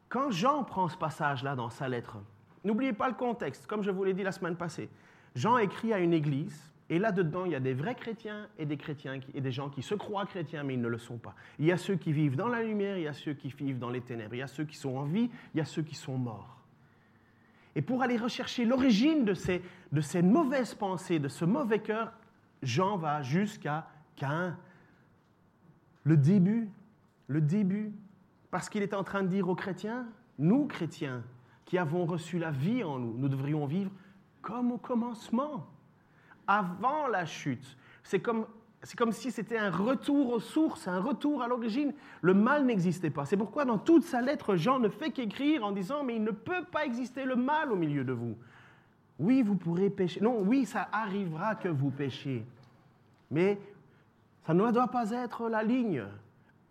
Quand 0.09 0.31
Jean 0.31 0.65
prend 0.65 0.89
ce 0.89 0.97
passage-là 0.97 1.55
dans 1.55 1.71
sa 1.71 1.89
lettre, 1.89 2.19
n'oubliez 2.65 2.93
pas 2.93 3.09
le 3.09 3.15
contexte, 3.15 3.67
comme 3.67 3.83
je 3.83 3.91
vous 3.91 4.05
l'ai 4.05 4.15
dit 4.15 4.23
la 4.23 4.33
semaine 4.33 4.57
passée. 4.57 4.89
Jean 5.37 5.59
écrit 5.59 5.93
à 5.93 6.01
une 6.01 6.13
église 6.13 6.71
et 6.89 6.99
là-dedans, 6.99 7.45
il 7.45 7.53
y 7.53 7.55
a 7.55 7.61
des 7.61 7.75
vrais 7.75 7.95
chrétiens 7.95 8.49
et 8.59 8.67
des 8.67 8.77
chrétiens 8.77 9.21
et 9.33 9.41
des 9.41 9.53
gens 9.53 9.69
qui 9.69 9.83
se 9.83 9.95
croient 9.95 10.27
chrétiens, 10.27 10.65
mais 10.65 10.75
ils 10.75 10.81
ne 10.81 10.89
le 10.89 10.99
sont 10.99 11.19
pas. 11.19 11.37
Il 11.61 11.67
y 11.67 11.71
a 11.71 11.77
ceux 11.77 11.95
qui 11.95 12.13
vivent 12.13 12.35
dans 12.35 12.49
la 12.49 12.65
lumière, 12.65 12.99
il 12.99 13.05
y 13.05 13.09
a 13.09 13.13
ceux 13.13 13.35
qui 13.35 13.49
vivent 13.57 13.79
dans 13.79 13.91
les 13.91 14.01
ténèbres, 14.01 14.35
il 14.35 14.39
y 14.39 14.43
a 14.43 14.49
ceux 14.49 14.65
qui 14.65 14.77
sont 14.77 14.97
en 14.97 15.05
vie, 15.05 15.31
il 15.55 15.59
y 15.59 15.61
a 15.61 15.65
ceux 15.65 15.83
qui 15.83 15.95
sont 15.95 16.19
morts. 16.19 16.59
Et 17.77 17.83
pour 17.83 18.03
aller 18.03 18.17
rechercher 18.17 18.65
l'origine 18.65 19.25
de 19.25 19.35
ces, 19.35 19.63
de 19.93 20.01
ces 20.01 20.23
mauvaises 20.23 20.75
pensées, 20.75 21.21
de 21.21 21.29
ce 21.29 21.45
mauvais 21.45 21.79
cœur, 21.79 22.13
Jean 22.63 22.97
va 22.97 23.23
jusqu'à 23.23 23.89
Cain. 24.17 24.57
Le 26.05 26.17
début, 26.17 26.69
le 27.27 27.41
début, 27.41 27.93
parce 28.51 28.69
qu'il 28.69 28.83
est 28.83 28.95
en 28.95 29.05
train 29.05 29.23
de 29.23 29.29
dire 29.29 29.49
aux 29.49 29.55
chrétiens, 29.55 30.07
nous 30.39 30.67
chrétiens, 30.67 31.23
qui 31.65 31.79
avons 31.79 32.05
reçu 32.05 32.39
la 32.39 32.51
vie 32.51 32.83
en 32.83 32.99
nous, 32.99 33.15
nous 33.17 33.29
devrions 33.29 33.65
vivre 33.67 33.93
comme 34.43 34.73
au 34.73 34.79
commencement 34.79 35.67
avant 36.47 37.07
la 37.07 37.27
chute. 37.27 37.77
C'est 38.03 38.21
comme, 38.21 38.47
c'est 38.83 38.99
comme 38.99 39.13
si 39.13 39.31
c'était 39.31 39.59
un 39.59 39.71
retour 39.71 40.33
aux 40.33 40.41
sources, 40.41 40.89
un 40.89 41.01
retour 41.01 41.43
à 41.43 41.49
l'origine. 41.49 41.93
Le 42.23 42.35
mal 42.35 42.67
n'existait 42.67 43.11
pas. 43.11 43.25
C'est 43.25 43.37
pourquoi 43.37 43.65
dans 43.65 43.79
toute 43.79 44.03
sa 44.03 44.21
lettre, 44.21 44.57
Jean 44.57 44.81
ne 44.81 44.89
fait 44.89 45.13
qu'écrire 45.13 45.65
en 45.65 45.71
disant, 45.71 46.03
mais 46.03 46.17
il 46.17 46.25
ne 46.25 46.33
peut 46.33 46.65
pas 46.73 46.85
exister 46.85 47.25
le 47.25 47.37
mal 47.37 47.71
au 47.71 47.77
milieu 47.77 48.03
de 48.03 48.13
vous. 48.13 48.37
Oui, 49.21 49.43
vous 49.43 49.55
pourrez 49.55 49.91
pécher. 49.91 50.21
Non, 50.21 50.41
oui, 50.41 50.65
ça 50.65 50.89
arrivera 50.91 51.55
que 51.55 51.69
vous 51.69 51.91
péchiez. 51.91 52.45
Mais 53.31 53.61
ça 54.45 54.55
ne 54.55 54.71
doit 54.73 54.89
pas 54.89 55.13
être 55.13 55.49
la 55.49 55.63
ligne. 55.63 56.03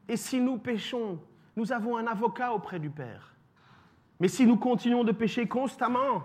Et 0.10 0.18
si 0.18 0.42
nous 0.42 0.58
péchons, 0.58 1.20
nous 1.56 1.72
avons 1.72 1.96
un 1.96 2.08
avocat 2.08 2.54
auprès 2.54 2.80
du 2.80 2.90
Père. 2.90 3.36
Mais 4.20 4.28
si 4.28 4.46
nous 4.46 4.58
continuons 4.58 5.06
de 5.06 5.14
pécher 5.14 5.48
constamment, 5.48 6.24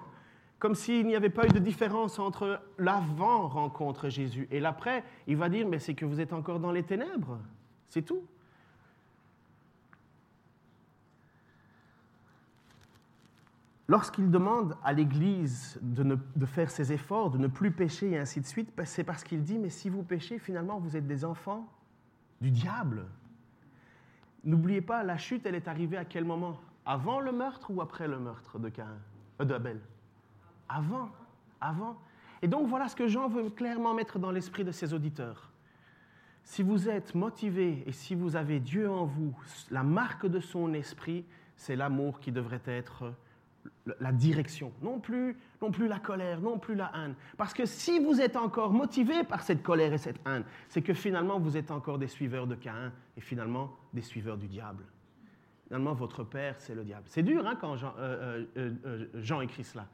comme 0.64 0.74
s'il 0.74 1.06
n'y 1.06 1.14
avait 1.14 1.28
pas 1.28 1.44
eu 1.44 1.50
de 1.50 1.58
différence 1.58 2.18
entre 2.18 2.58
l'avant-rencontre 2.78 4.08
Jésus 4.08 4.48
et 4.50 4.60
l'après. 4.60 5.04
Il 5.26 5.36
va 5.36 5.50
dire, 5.50 5.68
mais 5.68 5.78
c'est 5.78 5.92
que 5.92 6.06
vous 6.06 6.22
êtes 6.22 6.32
encore 6.32 6.58
dans 6.58 6.72
les 6.72 6.82
ténèbres. 6.82 7.38
C'est 7.86 8.00
tout. 8.00 8.22
Lorsqu'il 13.86 14.30
demande 14.30 14.76
à 14.82 14.94
l'Église 14.94 15.78
de, 15.82 16.46
faire 16.46 16.70
ses 16.70 16.92
efforts, 16.92 17.30
de 17.30 17.38
ne 17.38 17.48
plus 17.48 17.70
pécher 17.70 18.12
et 18.12 18.18
ainsi 18.18 18.40
de 18.40 18.46
suite, 18.46 18.72
ben, 18.74 18.86
c'est 18.86 19.04
parce 19.04 19.22
qu'il 19.22 19.42
dit, 19.42 19.58
mais 19.58 19.68
si 19.68 19.90
vous 19.90 20.02
péchez, 20.02 20.38
finalement, 20.38 20.78
vous 20.78 20.96
êtes 20.96 21.06
des 21.06 21.24
enfants 21.24 21.68
du 22.40 22.50
diable. 22.50 23.04
N'oubliez 24.42 24.80
pas, 24.80 25.02
la 25.02 25.18
chute, 25.18 25.44
elle 25.44 25.54
est 25.54 25.68
arrivée 25.68 25.98
à 25.98 26.04
quel 26.06 26.24
moment? 26.24 26.58
Avant 26.86 27.20
le 27.20 27.32
meurtre 27.32 27.70
ou 27.70 27.82
après 27.82 28.08
le 28.08 28.18
meurtre 28.18 28.58
de 28.58 28.70
Cain, 28.70 28.88
euh, 29.40 29.74
avant, 30.68 31.10
avant. 31.60 31.98
Et 32.40 32.48
donc 32.48 32.68
voilà 32.68 32.88
ce 32.88 32.96
que 32.96 33.06
Jean 33.06 33.28
veut 33.28 33.50
clairement 33.50 33.94
mettre 33.94 34.18
dans 34.18 34.30
l'esprit 34.30 34.64
de 34.64 34.72
ses 34.72 34.94
auditeurs. 34.94 35.50
Si 36.42 36.62
vous 36.62 36.88
êtes 36.88 37.14
motivé 37.14 37.82
et 37.86 37.92
si 37.92 38.14
vous 38.14 38.36
avez 38.36 38.60
Dieu 38.60 38.90
en 38.90 39.06
vous, 39.06 39.34
la 39.70 39.82
marque 39.82 40.26
de 40.26 40.40
son 40.40 40.74
esprit, 40.74 41.24
c'est 41.56 41.76
l'amour 41.76 42.20
qui 42.20 42.32
devrait 42.32 42.60
être 42.66 43.14
la 44.00 44.12
direction, 44.12 44.72
non 44.82 44.98
plus, 44.98 45.36
non 45.60 45.70
plus 45.70 45.88
la 45.88 45.98
colère, 45.98 46.40
non 46.40 46.58
plus 46.58 46.74
la 46.74 46.90
haine. 46.94 47.14
Parce 47.36 47.52
que 47.52 47.66
si 47.66 47.98
vous 47.98 48.20
êtes 48.20 48.36
encore 48.36 48.72
motivé 48.72 49.24
par 49.24 49.42
cette 49.42 49.62
colère 49.62 49.92
et 49.92 49.98
cette 49.98 50.20
haine, 50.26 50.44
c'est 50.68 50.82
que 50.82 50.94
finalement 50.94 51.38
vous 51.38 51.56
êtes 51.56 51.70
encore 51.70 51.98
des 51.98 52.08
suiveurs 52.08 52.46
de 52.46 52.54
Caïn 52.54 52.92
et 53.16 53.20
finalement 53.20 53.76
des 53.92 54.02
suiveurs 54.02 54.38
du 54.38 54.46
diable. 54.46 54.84
Finalement, 55.66 55.94
votre 55.94 56.24
père, 56.24 56.56
c'est 56.58 56.74
le 56.74 56.84
diable. 56.84 57.04
C'est 57.06 57.22
dur 57.22 57.46
hein, 57.46 57.56
quand 57.58 57.76
Jean, 57.76 57.94
euh, 57.98 58.44
euh, 58.56 58.72
euh, 58.86 59.06
Jean 59.14 59.40
écrit 59.40 59.64
cela. 59.64 59.86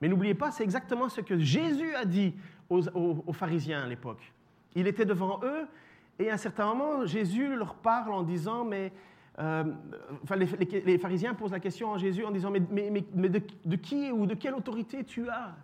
Mais 0.00 0.08
n'oubliez 0.08 0.34
pas, 0.34 0.50
c'est 0.50 0.64
exactement 0.64 1.08
ce 1.08 1.20
que 1.20 1.38
Jésus 1.38 1.94
a 1.94 2.06
dit 2.06 2.34
aux, 2.70 3.32
pharisiens 3.32 3.82
à 3.82 3.86
l'époque. 3.86 4.32
Il 4.74 4.86
était 4.86 5.04
devant 5.04 5.40
eux 5.42 5.66
et 6.18 6.30
à 6.30 6.34
un 6.34 6.38
certain 6.38 6.66
moment, 6.66 7.04
Jésus 7.06 7.54
leur 7.56 7.74
parle 7.74 8.12
en 8.12 8.22
disant, 8.22 8.64
mais... 8.64 8.92
Euh, 9.40 9.64
enfin, 10.22 10.36
les, 10.36 10.98
pharisiens 10.98 11.34
posent 11.34 11.52
la 11.52 11.60
question 11.60 11.94
à 11.94 11.98
Jésus 11.98 12.24
en 12.24 12.30
disant, 12.30 12.50
mais, 12.50 12.90
de, 12.90 13.76
qui 13.76 14.10
ou 14.10 14.26
de 14.26 14.34
quelle 14.34 14.54
autorité 14.54 15.04
tu 15.04 15.28
as? 15.28 15.54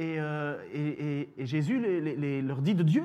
Euh, 0.00 0.62
et, 0.72 1.28
et, 1.36 1.46
Jésus 1.46 1.80
leur 2.42 2.62
dit 2.62 2.74
de 2.74 2.84
Dieu. 2.84 3.04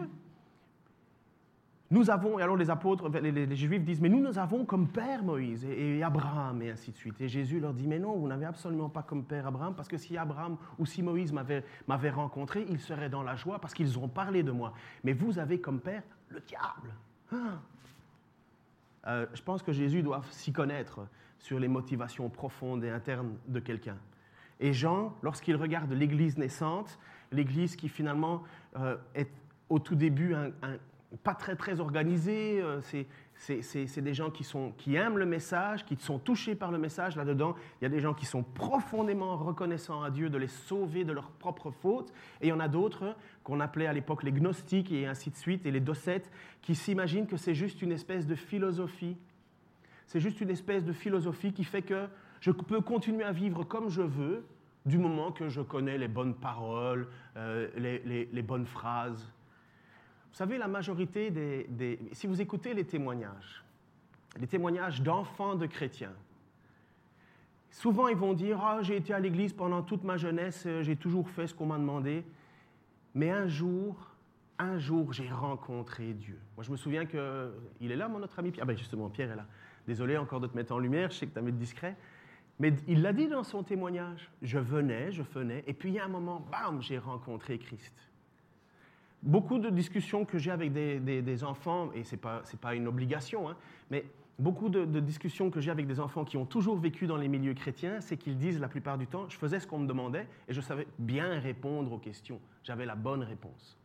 Nous 1.90 2.10
avons, 2.10 2.40
et 2.40 2.42
alors 2.42 2.56
les 2.56 2.70
apôtres, 2.72 3.08
les, 3.10 3.56
Juifs 3.56 3.84
disent, 3.84 4.02
mais 4.02 4.10
nous, 4.10 4.20
nous 4.20 4.40
avons 4.40 4.66
comme 4.66 4.88
père 4.88 5.24
Moïse 5.24 5.66
et, 5.66 6.02
Abraham, 6.04 6.62
et 6.62 6.72
ainsi 6.72 6.92
de 6.92 6.98
suite. 6.98 7.20
Et 7.22 7.28
Jésus 7.28 7.60
leur 7.60 7.74
dit, 7.74 7.88
mais 7.88 8.00
non, 8.00 8.16
vous 8.16 8.28
n'avez 8.28 8.46
absolument 8.46 8.90
pas 8.90 9.04
comme 9.04 9.24
père 9.24 9.46
Abraham, 9.46 9.76
parce 9.76 9.88
que 9.88 9.98
si 9.98 10.18
Abraham 10.18 10.58
ou 10.80 10.88
si 10.88 11.04
Moïse 11.04 11.32
m'avait 11.32 12.10
rencontré, 12.10 12.66
ils 12.70 12.80
seraient 12.80 13.10
dans 13.10 13.22
la 13.22 13.36
joie 13.36 13.60
parce 13.60 13.74
qu'ils 13.76 14.00
ont 14.00 14.08
parlé 14.08 14.42
de 14.42 14.52
moi. 14.52 14.74
Mais 15.04 15.14
vous 15.14 15.38
avez 15.38 15.60
comme 15.60 15.80
père 15.80 16.04
le 16.30 16.40
diable. 16.40 16.96
Hein? 17.32 17.60
Euh, 19.08 19.26
je 19.34 19.42
pense 19.42 19.62
que 19.62 19.72
Jésus 19.72 20.02
doit 20.02 20.22
s'y 20.32 20.54
connaître 20.54 21.02
sur 21.40 21.60
les 21.60 21.68
motivations 21.68 22.30
profondes 22.30 22.84
et 22.84 22.90
internes 22.90 23.36
de 23.48 23.60
quelqu'un. 23.60 23.98
Et 24.60 24.72
Jean, 24.72 25.14
lorsqu'il 25.22 25.56
regarde 25.56 25.92
l'Église 25.92 26.38
naissante, 26.38 27.00
l'Église 27.32 27.76
qui 27.76 27.90
finalement 27.90 28.44
euh, 28.78 28.96
est 29.16 29.30
au 29.70 29.80
tout 29.80 29.96
début 29.96 30.36
pas 31.22 31.36
très 31.36 31.56
très 31.56 31.80
organisée, 31.80 32.62
euh, 32.62 32.82
c'est 32.82 33.06
des 33.48 34.14
gens 34.14 34.30
qui 34.30 34.96
aiment 34.96 35.18
le 35.18 35.26
message, 35.26 35.86
qui 35.86 35.96
sont 35.96 36.20
touchés 36.20 36.56
par 36.56 36.72
le 36.72 36.78
message. 36.78 37.16
Là-dedans, 37.16 37.56
il 37.80 37.84
y 37.84 37.88
a 37.88 37.90
des 37.90 38.00
gens 38.00 38.14
qui 38.14 38.26
sont 38.26 38.44
profondément 38.44 39.38
reconnaissants 39.38 40.04
à 40.04 40.10
Dieu 40.10 40.30
de 40.30 40.38
les 40.38 40.48
sauver 40.48 41.04
de 41.04 41.12
leurs 41.12 41.30
propres 41.30 41.72
fautes. 41.72 42.12
Et 42.42 42.48
il 42.48 42.50
y 42.50 42.54
en 42.54 42.60
a 42.60 42.68
d'autres 42.68 43.16
qu'on 43.44 43.60
appelait 43.60 43.88
à 43.88 43.94
l'époque 43.94 44.24
les 44.24 44.32
gnostiques 44.32 44.92
et 44.92 45.06
ainsi 45.06 45.30
de 45.30 45.36
suite, 45.36 45.66
et 45.66 45.72
les 45.72 45.80
docètes, 45.80 46.32
qui 46.62 46.76
s'imaginent 46.76 47.28
que 47.28 47.38
c'est 47.38 47.56
juste 47.56 47.82
une 47.82 47.92
espèce 47.92 48.26
de 48.28 48.36
philosophie. 48.36 49.18
C'est 50.08 50.20
juste 50.20 50.42
une 50.42 50.50
espèce 50.50 50.84
de 50.84 50.94
philosophie 50.94 51.54
qui 51.54 51.64
fait 51.64 51.82
que 51.82 52.08
je 52.40 52.52
peux 52.52 52.82
continuer 52.82 53.24
à 53.24 53.32
vivre 53.32 53.64
comme 53.64 53.90
je 53.90 54.02
veux, 54.02 54.46
du 54.86 54.98
moment 54.98 55.32
que 55.32 55.50
je 55.50 55.62
connais 55.62 55.98
les 55.98 56.08
bonnes 56.08 56.36
paroles, 56.36 57.08
euh, 57.38 57.70
les, 57.78 58.42
bonnes 58.42 58.66
phrases. 58.66 59.32
Vous 60.34 60.38
savez, 60.38 60.58
la 60.58 60.68
majorité 60.68 61.30
des, 61.30 62.00
Si 62.12 62.26
vous 62.26 62.42
écoutez 62.42 62.74
les 62.74 62.86
témoignages, 62.86 63.64
les 64.40 64.48
témoignages 64.48 65.04
d'enfants 65.04 65.54
de 65.54 65.68
chrétiens, 65.68 66.16
souvent 67.70 68.08
ils 68.08 68.18
vont 68.18 68.34
dire 68.34 68.60
Ah, 68.60 68.80
j'ai 68.82 68.98
été 68.98 69.14
à 69.14 69.20
l'église 69.20 69.54
pendant 69.54 69.84
toute 69.84 70.04
ma 70.04 70.18
jeunesse, 70.18 70.64
euh, 70.66 70.82
j'ai 70.82 70.96
toujours 70.96 71.30
fait 71.30 71.46
ce 71.46 71.54
qu'on 71.54 71.68
m'a 71.68 71.78
demandé. 71.78 72.26
Mais 73.14 73.30
un 73.30 73.48
jour, 73.48 74.10
un 74.58 74.80
jour, 74.80 75.14
j'ai 75.14 75.30
rencontré 75.30 76.14
Dieu. 76.14 76.40
Moi, 76.58 76.64
je 76.64 76.72
me 76.72 76.78
souviens 76.78 77.06
que. 77.06 77.54
Il 77.80 77.92
est 77.92 77.96
là, 77.96 78.08
mon 78.08 78.18
notre 78.18 78.40
ami 78.40 78.50
Pierre. 78.50 78.64
Ah, 78.64 78.68
ben 78.68 78.76
justement, 78.76 79.12
Pierre 79.12 79.32
est 79.34 79.36
là. 79.36 79.46
Désolé 79.86 80.18
encore 80.18 80.40
de 80.40 80.48
te 80.48 80.56
mettre 80.56 80.74
en 80.74 80.80
lumière, 80.80 81.12
je 81.12 81.18
sais 81.18 81.28
que 81.28 81.34
tu 81.34 81.38
as 81.38 81.44
mis 81.44 81.52
discret. 81.52 81.96
Mais 82.58 82.74
il 82.88 83.04
l'a 83.04 83.14
dit 83.14 83.28
dans 83.28 83.44
son 83.44 83.62
témoignage. 83.62 84.32
Je 84.42 84.58
venais, 84.58 85.12
je 85.12 85.22
venais, 85.22 85.64
et 85.68 85.74
puis 85.74 85.90
il 85.90 85.96
y 85.96 86.00
a 86.00 86.06
un 86.06 86.10
moment, 86.10 86.44
bam, 86.52 86.82
j'ai 86.82 86.98
rencontré 86.98 87.60
Christ. 87.60 87.94
Beaucoup 89.24 89.58
de 89.58 89.70
discussions 89.70 90.26
que 90.26 90.38
j'ai 90.38 90.52
avec 90.52 90.74
des, 90.74 91.44
enfants, 91.44 91.92
et 91.94 92.04
ce 92.04 92.12
n'est 92.12 92.22
pas, 92.22 92.44
pas, 92.62 92.76
une 92.76 92.88
obligation, 92.88 93.50
hein, 93.50 93.56
mais 93.90 94.06
beaucoup 94.40 94.70
de, 94.70 95.00
discussions 95.00 95.50
que 95.50 95.62
j'ai 95.62 95.72
avec 95.72 95.88
des 95.88 96.00
enfants 96.00 96.26
qui 96.26 96.38
ont 96.38 96.46
toujours 96.46 96.78
vécu 96.78 97.08
dans 97.08 97.18
les 97.18 97.28
milieux 97.28 97.54
chrétiens, 97.54 98.02
c'est 98.02 98.18
qu'ils 98.18 98.38
disent 98.38 98.60
la 98.60 98.68
plupart 98.68 98.98
du 98.98 99.08
temps, 99.08 99.30
je 99.30 99.38
faisais 99.38 99.60
ce 99.60 99.68
qu'on 99.68 99.80
me 99.80 99.88
demandait 99.88 100.28
et 100.48 100.54
je 100.54 100.62
savais 100.62 100.88
bien 101.00 101.40
répondre 101.40 101.92
aux 101.94 101.98
questions. 101.98 102.40
J'avais 102.64 102.86
la 102.86 102.96
bonne 102.96 103.24
réponse. 103.24 103.78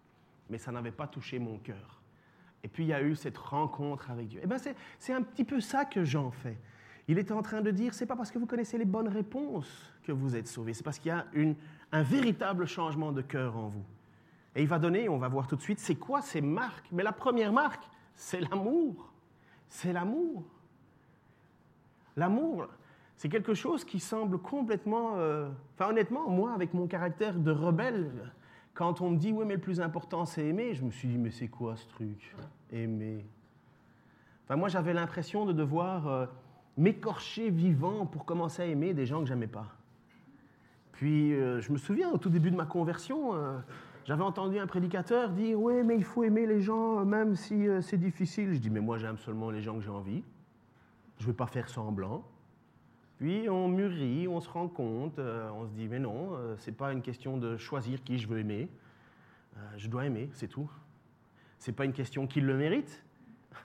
Mais 0.51 0.59
ça 0.59 0.73
n'avait 0.73 0.91
pas 0.91 1.07
touché 1.07 1.39
mon 1.39 1.59
cœur. 1.59 2.01
Et 2.65 2.69
puis 2.69 2.85
il 2.85 2.89
y 2.89 2.93
a 2.93 3.03
eu 3.03 3.15
cette 3.15 3.39
rencontre 3.39 4.11
avec 4.11 4.29
Dieu. 4.29 4.41
Et 4.41 4.45
eh 4.45 4.47
bien 4.49 4.59
c'est 4.99 5.13
un 5.13 5.23
petit 5.23 5.45
peu 5.45 5.61
ça 5.61 5.85
que 5.85 6.05
Jean 6.05 6.31
fait. 6.31 6.59
Il 7.07 7.19
était 7.19 7.33
en 7.33 7.43
train 7.43 7.63
de 7.63 7.71
dire, 7.71 7.95
c'est 7.95 8.07
pas 8.07 8.17
parce 8.17 8.31
que 8.31 8.39
vous 8.39 8.47
connaissez 8.47 8.77
les 8.77 8.85
bonnes 8.85 9.09
réponses 9.09 9.93
que 10.03 10.13
vous 10.13 10.37
êtes 10.37 10.49
sauvés, 10.49 10.75
c'est 10.75 10.83
parce 10.83 10.99
qu'il 10.99 11.09
y 11.09 11.13
a 11.13 11.27
une, 11.33 11.55
un 11.93 12.03
véritable 12.03 12.67
changement 12.67 13.13
de 13.13 13.23
cœur 13.23 13.57
en 13.57 13.69
vous. 13.69 13.85
Et 14.59 14.63
il 14.63 14.69
va 14.69 14.81
donner, 14.81 15.09
on 15.09 15.19
va 15.19 15.29
voir 15.29 15.47
tout 15.47 15.55
de 15.55 15.63
suite, 15.63 15.79
c'est 15.79 15.95
quoi 15.95 16.21
ces 16.21 16.41
marques? 16.41 16.89
Mais 16.91 17.05
la 17.05 17.13
première 17.13 17.53
marque, 17.53 17.89
c'est 18.17 18.41
l'amour. 18.41 19.09
C'est 19.69 19.93
l'amour. 19.93 20.45
L'amour, 22.17 22.67
c'est 23.15 23.29
quelque 23.29 23.55
chose 23.55 23.85
qui 23.85 24.01
semble 24.01 24.39
complètement... 24.39 25.13
Euh, 25.15 25.49
enfin 25.75 25.91
honnêtement, 25.91 26.29
moi, 26.29 26.53
avec 26.53 26.75
mon 26.75 26.89
caractère 26.89 27.39
de 27.39 27.53
rebelle, 27.53 28.11
quand 28.75 29.01
on 29.01 29.11
me 29.11 29.17
dit, 29.17 29.31
oui, 29.31 29.45
mais 29.47 29.55
le 29.55 29.61
plus 29.61 29.81
important, 29.81 30.25
c'est 30.25 30.45
aimer, 30.45 30.75
je 30.75 30.85
me 30.85 30.91
suis 30.91 31.07
dit, 31.07 31.19
mais 31.19 31.31
c'est 31.31 31.49
quoi 31.49 31.77
ce 31.77 31.87
truc? 31.87 32.35
Aimer. 32.73 33.25
Enfin, 34.45 34.57
moi, 34.57 34.69
j'avais 34.69 34.93
l'impression 34.93 35.47
de 35.47 35.53
devoir... 35.53 36.09
Euh, 36.09 36.27
m'écorcher 36.79 37.51
vivant 37.51 38.07
pour 38.07 38.25
commencer 38.25 38.63
à 38.63 38.67
aimer 38.67 38.95
des 38.95 39.05
gens 39.05 39.21
que 39.21 39.27
j'aimais 39.27 39.49
pas. 39.49 39.67
Puis 40.93 41.35
euh, 41.35 41.61
je 41.61 41.73
me 41.73 41.77
souviens, 41.77 42.11
au 42.13 42.19
tout 42.19 42.31
début 42.31 42.53
de 42.53 42.57
ma 42.57 42.67
conversion, 42.67 43.33
j'avais 44.09 44.23
entendu 44.23 44.59
un 44.59 44.67
prédicateur 44.67 45.29
dire 45.29 45.61
Oui, 45.61 45.83
mais 45.85 45.95
il 45.95 46.03
faut 46.03 46.25
aimer 46.25 46.47
les 46.47 46.63
gens 46.63 47.05
même 47.05 47.37
si 47.37 47.69
euh, 47.69 47.83
c'est 47.83 47.99
difficile. 47.99 48.55
Je 48.55 48.59
dis 48.59 48.71
Mais 48.71 48.81
moi, 48.81 48.97
j'aime 48.97 49.19
seulement 49.19 49.51
les 49.51 49.61
gens 49.61 49.75
que 49.75 49.83
j'ai 49.83 49.91
envie. 49.91 50.25
Je 51.19 51.25
ne 51.25 51.27
vais 51.27 51.37
pas 51.37 51.47
faire 51.47 51.69
semblant. 51.69 52.25
Puis 53.19 53.51
on 53.51 53.69
mûrit, 53.69 54.27
on 54.27 54.41
se 54.41 54.49
rend 54.49 54.67
compte, 54.67 55.19
on 55.19 55.67
se 55.67 55.73
dit 55.73 55.89
Mais 55.89 55.99
non, 55.99 56.31
ce 56.57 56.71
n'est 56.71 56.77
pas 56.77 56.95
une 56.95 57.03
question 57.03 57.37
de 57.37 57.59
choisir 57.59 58.03
qui 58.03 58.17
je 58.17 58.27
veux 58.27 58.39
aimer. 58.39 58.71
je 59.77 59.89
dois 59.89 60.07
aimer, 60.07 60.31
c'est 60.33 60.49
tout. 60.49 60.71
Ce 61.59 61.71
n'est 61.71 61.75
pas 61.75 61.85
une 61.85 61.93
question 61.93 62.27
qui 62.27 62.41
le 62.41 62.57
mérite. 62.57 63.05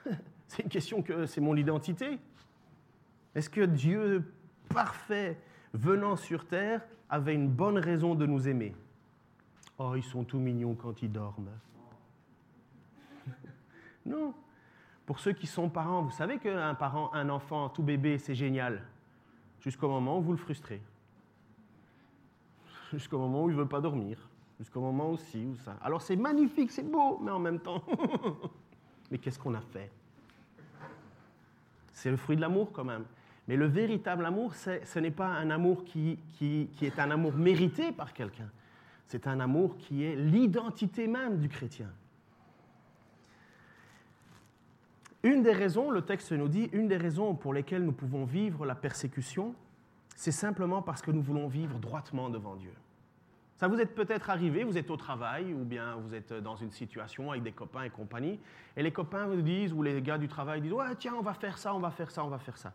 c'est 0.48 0.62
une 0.62 0.68
question 0.68 1.00
que 1.00 1.24
c'est 1.24 1.40
mon 1.40 1.56
identité. 1.56 2.18
Est-ce 3.34 3.48
que 3.48 3.62
Dieu 3.62 4.30
parfait 4.68 5.38
venant 5.72 6.16
sur 6.16 6.46
terre 6.46 6.82
avait 7.08 7.34
une 7.34 7.48
bonne 7.48 7.78
raison 7.78 8.14
de 8.14 8.26
nous 8.26 8.46
aimer? 8.46 8.74
Oh, 9.78 9.94
ils 9.96 10.02
sont 10.02 10.24
tout 10.24 10.38
mignons 10.38 10.74
quand 10.74 11.02
ils 11.02 11.10
dorment. 11.10 11.50
non. 14.06 14.34
Pour 15.06 15.18
ceux 15.18 15.32
qui 15.32 15.46
sont 15.46 15.68
parents, 15.68 16.02
vous 16.02 16.10
savez 16.10 16.38
qu'un 16.38 16.74
parent, 16.74 17.12
un 17.12 17.28
enfant, 17.28 17.68
tout 17.68 17.82
bébé, 17.82 18.18
c'est 18.18 18.34
génial. 18.34 18.82
Jusqu'au 19.60 19.88
moment 19.88 20.18
où 20.18 20.22
vous 20.22 20.32
le 20.32 20.38
frustrez. 20.38 20.80
Jusqu'au 22.92 23.18
moment 23.18 23.44
où 23.44 23.50
il 23.50 23.56
ne 23.56 23.60
veut 23.62 23.68
pas 23.68 23.80
dormir. 23.80 24.18
Jusqu'au 24.58 24.80
moment 24.80 25.10
où 25.10 25.14
ou 25.14 25.56
ça. 25.56 25.76
Alors 25.82 26.00
c'est 26.00 26.16
magnifique, 26.16 26.70
c'est 26.70 26.88
beau, 26.88 27.18
mais 27.22 27.30
en 27.30 27.40
même 27.40 27.58
temps. 27.58 27.82
mais 29.10 29.18
qu'est-ce 29.18 29.38
qu'on 29.38 29.54
a 29.54 29.60
fait? 29.60 29.90
C'est 31.92 32.10
le 32.10 32.16
fruit 32.16 32.36
de 32.36 32.40
l'amour 32.40 32.72
quand 32.72 32.84
même. 32.84 33.04
Mais 33.48 33.56
le 33.56 33.66
véritable 33.66 34.24
amour, 34.24 34.54
ce 34.54 34.98
n'est 34.98 35.10
pas 35.10 35.28
un 35.28 35.50
amour 35.50 35.84
qui, 35.84 36.18
qui, 36.32 36.68
est 36.80 36.98
un 36.98 37.10
amour 37.10 37.34
mérité 37.34 37.92
par 37.92 38.12
quelqu'un. 38.14 38.48
C'est 39.14 39.28
un 39.28 39.38
amour 39.38 39.76
qui 39.78 40.02
est 40.02 40.16
l'identité 40.16 41.06
même 41.06 41.38
du 41.38 41.48
chrétien. 41.48 41.86
Une 45.22 45.44
des 45.44 45.52
raisons, 45.52 45.92
le 45.92 46.02
texte 46.02 46.32
nous 46.32 46.48
dit, 46.48 46.68
une 46.72 46.88
des 46.88 46.96
raisons 46.96 47.36
pour 47.36 47.54
lesquelles 47.54 47.84
nous 47.84 47.92
pouvons 47.92 48.24
vivre 48.24 48.66
la 48.66 48.74
persécution, 48.74 49.54
c'est 50.16 50.32
simplement 50.32 50.82
parce 50.82 51.00
que 51.00 51.12
nous 51.12 51.22
voulons 51.22 51.46
vivre 51.46 51.78
droitement 51.78 52.28
devant 52.28 52.56
Dieu. 52.56 52.72
Ça 53.54 53.68
vous 53.68 53.78
est 53.78 53.86
peut-être 53.86 54.30
arrivé, 54.30 54.64
vous 54.64 54.78
êtes 54.78 54.90
au 54.90 54.96
travail 54.96 55.54
ou 55.54 55.62
bien 55.62 55.94
vous 55.94 56.12
êtes 56.12 56.32
dans 56.32 56.56
une 56.56 56.72
situation 56.72 57.30
avec 57.30 57.44
des 57.44 57.52
copains 57.52 57.84
et 57.84 57.90
compagnie, 57.90 58.40
et 58.76 58.82
les 58.82 58.90
copains 58.90 59.28
vous 59.28 59.42
disent, 59.42 59.72
ou 59.72 59.84
les 59.84 60.02
gars 60.02 60.18
du 60.18 60.26
travail 60.26 60.60
disent, 60.60 60.72
ouais, 60.72 60.92
tiens, 60.98 61.14
on 61.16 61.22
va 61.22 61.34
faire 61.34 61.56
ça, 61.56 61.72
on 61.72 61.78
va 61.78 61.92
faire 61.92 62.10
ça, 62.10 62.24
on 62.24 62.30
va 62.30 62.40
faire 62.40 62.58
ça. 62.58 62.72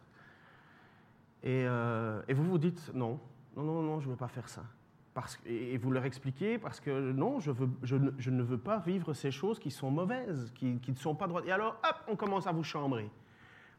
Euh, 1.43 2.21
et, 2.29 2.33
vous 2.33 2.45
vous 2.45 2.57
dites 2.57 2.93
non, 2.93 3.19
non, 3.57 3.63
non, 3.63 3.81
non, 3.81 3.99
je 3.99 4.05
ne 4.05 4.11
veux 4.11 4.17
pas 4.17 4.29
faire 4.29 4.47
ça. 4.47 4.63
Et 5.45 5.77
vous 5.77 5.91
leur 5.91 6.05
expliquez 6.05 6.57
parce 6.57 6.79
que 6.79 7.11
non, 7.11 7.39
je, 7.39 7.51
ne, 7.51 8.43
veux 8.43 8.57
pas 8.57 8.79
vivre 8.79 9.13
ces 9.13 9.31
choses 9.31 9.59
qui 9.59 9.71
sont 9.71 9.91
mauvaises, 9.91 10.51
qui, 10.55 10.79
ne 10.87 10.95
sont 10.95 11.15
pas 11.15 11.27
droites. 11.27 11.45
Et 11.47 11.51
alors, 11.51 11.79
hop, 11.83 11.95
on 12.07 12.15
commence 12.15 12.47
à 12.47 12.51
vous 12.51 12.63
chambrer. 12.63 13.09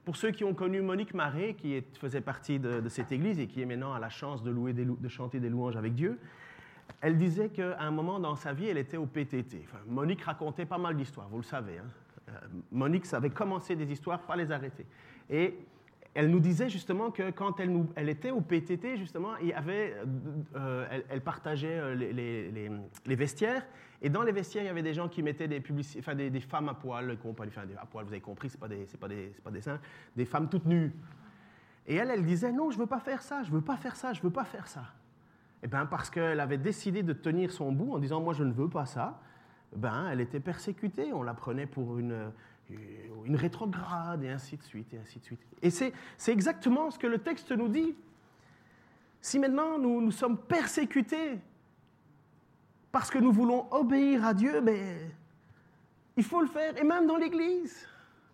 Pour 0.05 0.17
ceux 0.17 0.31
qui 0.31 0.45
ont 0.45 0.55
connu 0.55 0.81
Monique 0.81 1.15
Marais, 1.15 1.55
qui 1.55 1.83
faisait 2.01 2.21
partie 2.21 2.59
de, 2.59 2.89
cette 2.89 3.13
église 3.13 3.39
et 3.39 3.47
qui 3.47 3.61
est 3.61 3.67
maintenant 3.67 3.93
à 3.93 3.99
la 3.99 4.09
chance 4.09 4.43
de 4.43 5.09
chanter 5.09 5.41
des 5.41 5.49
louanges 5.49 5.77
avec 5.77 5.95
Dieu, 5.95 6.19
elle 7.01 7.17
disait 7.17 7.49
qu'à 7.49 7.81
un 7.81 7.91
moment 7.91 8.19
dans 8.19 8.37
sa 8.37 8.53
vie, 8.53 8.67
elle 8.67 8.79
était 8.79 8.97
au 8.97 9.07
PTT. 9.07 9.67
Monique 9.87 10.23
racontait 10.23 10.67
pas 10.67 10.79
mal 10.79 10.97
d'histoires, 10.97 11.29
vous 11.29 11.39
le 11.39 11.45
savez. 11.45 11.79
Hein. 11.79 11.89
Euh, 12.29 12.33
Monique 12.71 13.07
savait 13.07 13.31
commencer 13.31 13.77
des 13.77 13.91
histoires, 13.91 14.21
pas 14.21 14.37
les 14.37 14.51
arrêter. 14.53 14.87
Et 15.29 15.57
elle 16.15 16.31
nous 16.31 16.41
disait 16.41 16.69
justement 16.69 17.11
que 17.11 17.31
quand 17.31 17.61
elle, 17.61 18.09
était 18.09 18.31
au 18.31 18.41
PTT, 18.41 18.97
justement, 18.97 19.35
euh, 19.41 21.01
elle, 21.09 21.21
partageait 21.21 21.79
euh, 21.79 21.95
les, 21.95 23.15
vestiaires. 23.15 23.65
Et 24.03 24.11
dans 24.11 24.23
les 24.23 24.33
vestiaires, 24.33 24.65
il 24.65 24.67
y 24.67 24.71
avait 24.71 24.83
des 24.83 24.95
gens 24.95 25.09
qui 25.09 25.23
mettaient 25.23 25.47
des, 25.47 25.63
enfin, 25.99 26.15
des, 26.17 26.41
femmes 26.41 26.69
à 26.69 26.75
poil, 26.75 27.17
enfin, 27.25 27.63
à 27.81 27.87
poil, 27.87 28.05
vous 28.05 28.13
avez 28.13 28.21
compris, 28.21 28.51
ce 28.51 28.57
n'est 28.57 28.61
pas, 28.61 28.69
des, 28.69 28.87
des, 29.15 29.27
pas 29.45 29.51
des 29.51 29.61
seins, 29.61 29.79
des 30.17 30.25
femmes 30.25 30.49
toutes 30.49 30.67
nues. 30.67 30.93
Et 31.87 31.95
elle, 31.95 32.11
elle 32.11 32.25
disait, 32.25 32.53
non, 32.53 32.71
je 32.71 32.77
ne 32.77 32.83
veux 32.83 32.89
pas 32.89 33.01
faire 33.01 33.23
ça, 33.23 33.43
je 33.45 33.51
ne 33.51 33.57
veux 33.57 33.65
pas 33.65 33.77
faire 33.77 33.95
ça, 33.95 34.13
je 34.13 34.19
ne 34.19 34.25
veux 34.25 34.33
pas 34.33 34.45
faire 34.45 34.67
ça. 34.67 34.81
Et 35.63 35.67
eh 35.67 35.69
bien, 35.69 35.87
parce 35.87 36.09
qu'elle 36.09 36.41
avait 36.41 36.59
décidé 36.59 37.03
de 37.03 37.13
tenir 37.13 37.53
son 37.53 37.71
bout 37.71 37.93
en 37.93 37.99
disant, 37.99 38.21
moi, 38.21 38.33
je 38.33 38.45
ne 38.45 38.53
veux 38.53 38.69
pas 38.69 38.87
ça, 38.87 39.21
ben, 39.77 40.09
elle 40.11 40.21
était 40.21 40.41
persécutée. 40.41 41.13
On 41.13 41.23
la 41.23 41.35
prenait 41.35 41.67
pour 41.67 41.99
une, 41.99 42.33
une 43.25 43.37
rétrograde, 43.37 44.25
et 44.25 44.31
ainsi 44.31 44.57
de 44.57 44.63
suite, 44.63 44.93
et 44.95 44.99
ainsi 44.99 45.19
de 45.19 45.25
suite. 45.25 45.41
Et 45.63 45.71
c'est 45.71 45.93
exactement 46.29 46.91
ce 46.91 46.99
que 46.99 47.07
le 47.07 47.19
texte 47.19 47.53
nous 47.53 47.69
dit. 47.69 47.95
Si 49.21 49.39
maintenant 49.39 49.79
nous, 49.79 50.01
nous 50.01 50.11
sommes 50.11 50.39
persécutés 50.39 51.39
parce 52.91 53.11
que 53.11 53.19
nous 53.19 53.33
voulons 53.33 53.67
obéir 53.73 54.25
à 54.25 54.35
Dieu, 54.35 54.61
ben, 54.61 55.11
il 56.17 56.25
faut 56.25 56.41
le 56.41 56.49
faire, 56.49 56.77
et 56.77 56.85
même 56.85 57.07
dans 57.07 57.17
l'Église. 57.17 57.87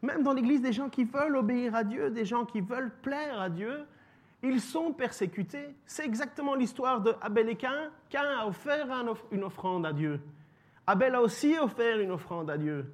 Même 0.03 0.23
dans 0.23 0.33
l'Église, 0.33 0.61
des 0.61 0.73
gens 0.73 0.89
qui 0.89 1.05
veulent 1.05 1.37
obéir 1.37 1.75
à 1.75 1.85
Dieu, 1.85 2.11
des 2.11 2.25
gens 2.25 2.45
qui 2.45 2.61
veulent 2.61 2.93
plaire 3.03 3.41
à 3.41 3.49
Dieu, 3.49 3.85
ils 4.43 4.61
sont 4.61 4.93
persécutés. 4.93 5.75
C'est 5.87 6.05
exactement 6.05 6.55
l'histoire 6.55 7.01
de 7.01 7.15
Abel 7.21 7.49
et 7.49 7.57
Cain. 7.57 7.91
Cain 8.09 8.39
a 8.39 8.47
offert 8.47 8.87
une 9.33 9.45
offrande 9.45 9.85
à 9.85 9.93
Dieu. 9.93 10.21
Abel 10.87 11.15
a 11.15 11.23
aussi 11.23 11.59
offert 11.59 11.99
une 11.99 12.13
offrande 12.13 12.51
à 12.51 12.57
Dieu. 12.57 12.87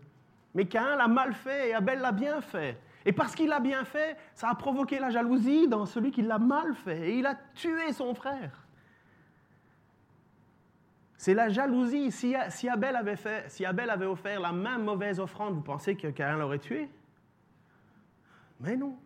Mais 0.55 0.67
Cain 0.67 0.97
l'a 0.97 1.09
mal 1.09 1.33
fait 1.33 1.71
et 1.71 1.75
Abel 1.75 2.01
l'a 2.01 2.13
bien 2.13 2.41
fait. 2.41 2.79
Et 3.05 3.13
parce 3.13 3.35
qu'il 3.35 3.49
l'a 3.49 3.61
bien 3.61 3.85
fait, 3.85 4.17
ça 4.35 4.49
a 4.51 4.55
provoqué 4.55 4.99
la 4.99 5.11
jalousie 5.11 5.67
dans 5.67 5.87
celui 5.87 6.11
qui 6.11 6.23
l'a 6.23 6.39
mal 6.39 6.75
fait. 6.75 7.11
Et 7.11 7.19
il 7.19 7.27
a 7.27 7.35
tué 7.55 7.93
son 7.93 8.15
frère. 8.15 8.67
C'est 11.17 11.35
la 11.35 11.49
jalousie. 11.49 12.11
Si, 12.11 12.69
Abel 12.69 12.97
avait 12.97 13.17
fait, 13.17 13.49
si 13.49 13.65
Abel 13.65 13.91
offert 14.03 14.41
la 14.41 14.53
même 14.53 14.85
mauvaise 14.85 15.21
offrande, 15.21 15.55
vous 15.55 15.63
pensez 15.63 15.97
que 15.97 16.09
Caïn 16.09 16.37
l'aurait 16.37 16.59
tué? 16.59 16.89
Mais 18.61 18.77
non. 18.77 18.97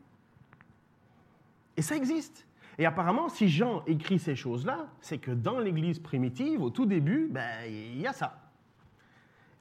Et 1.76 1.82
ça 1.82 1.94
existe. 1.94 2.46
Et 2.78 2.84
apparemment, 2.84 3.28
si 3.28 3.48
Jean 3.48 3.82
écrit 3.86 4.18
ces 4.18 4.34
choses-là, 4.34 4.88
c'est 5.00 5.18
que 5.18 5.30
dans 5.30 5.58
l'Église 5.58 5.98
primitive, 5.98 6.62
au 6.62 6.70
tout 6.70 6.86
début, 6.86 7.28
ben, 7.30 7.64
il 7.66 8.00
y 8.00 8.06
a 8.06 8.12
ça. 8.12 8.45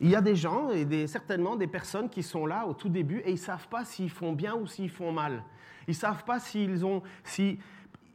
Il 0.02 0.10
y 0.10 0.16
a 0.16 0.22
des 0.22 0.36
gens, 0.36 0.72
et 0.72 1.08
certainement 1.08 1.56
des 1.56 1.68
personnes 1.68 2.10
qui 2.10 2.22
sont 2.22 2.46
là 2.46 2.66
au 2.68 2.74
tout 2.74 2.90
début, 2.90 3.20
et 3.20 3.30
ils 3.30 3.34
ne 3.34 3.40
savent 3.40 3.68
pas 3.70 3.86
s'ils 3.86 4.10
font 4.10 4.34
bien 4.34 4.56
ou 4.56 4.68
s'ils 4.68 4.90
font 4.90 5.12
mal. 5.12 5.44
Ils 5.88 5.92
ne 5.92 5.96
savent 5.96 6.26
pas 6.26 6.40
s'ils 6.40 6.86
ont, 6.86 7.02
si, 7.24 7.60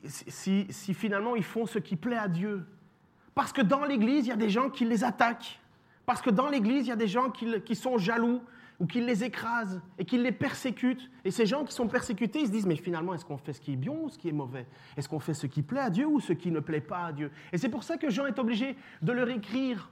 si, 0.05 0.67
si 0.69 0.95
finalement 0.95 1.37
ils 1.37 1.45
font 1.45 1.67
ce 1.67 1.79
qui 1.79 1.97
plaît 1.97 2.19
à 2.19 2.29
Dieu. 2.29 2.67
Parce 3.35 3.53
que 3.53 3.63
dans 3.63 3.85
l'Église, 3.85 4.27
il 4.27 4.31
y 4.31 4.33
a 4.33 4.37
des 4.37 4.51
gens 4.51 4.69
qui 4.69 4.85
les 4.85 5.05
attaquent. 5.05 5.61
Parce 6.05 6.21
que 6.21 6.31
dans 6.31 6.49
l'Église, 6.49 6.87
il 6.87 6.89
y 6.91 6.93
a 6.93 6.97
des 6.97 7.09
gens 7.09 7.31
qui, 7.31 7.75
sont 7.75 7.97
jaloux 7.97 8.43
ou 8.81 8.87
qui 8.87 9.01
les 9.01 9.23
écrasent 9.23 9.81
et 9.99 10.05
qui 10.05 10.19
les 10.19 10.33
persécutent. 10.33 11.11
Et 11.25 11.31
ces 11.31 11.47
gens 11.47 11.65
qui 11.65 11.73
sont 11.73 11.87
persécutés, 11.87 12.41
ils 12.41 12.47
se 12.49 12.51
disent, 12.51 12.67
mais 12.67 12.77
finalement, 12.77 13.15
est-ce 13.15 13.25
qu'on 13.25 13.39
fait 13.39 13.53
ce 13.53 13.61
qui 13.61 13.75
est 13.75 13.77
bien 13.77 13.93
ou 13.93 14.09
ce 14.09 14.19
qui 14.19 14.29
est 14.29 14.33
mauvais? 14.33 14.67
Est-ce 14.97 15.09
qu'on 15.09 15.21
fait 15.21 15.35
ce 15.35 15.47
qui 15.47 15.63
plaît 15.63 15.81
à 15.81 15.91
Dieu 15.91 16.07
ou 16.07 16.21
ce 16.21 16.33
qui 16.33 16.51
ne 16.51 16.61
plaît 16.61 16.81
pas 16.81 17.05
à 17.05 17.13
Dieu? 17.13 17.31
Et 17.53 17.59
c'est 17.59 17.69
pour 17.69 17.85
ça 17.85 17.97
que 17.97 18.11
Jean 18.11 18.27
est 18.27 18.39
obligé 18.39 18.77
de 19.03 19.13
leur 19.13 19.31
écrire 19.31 19.91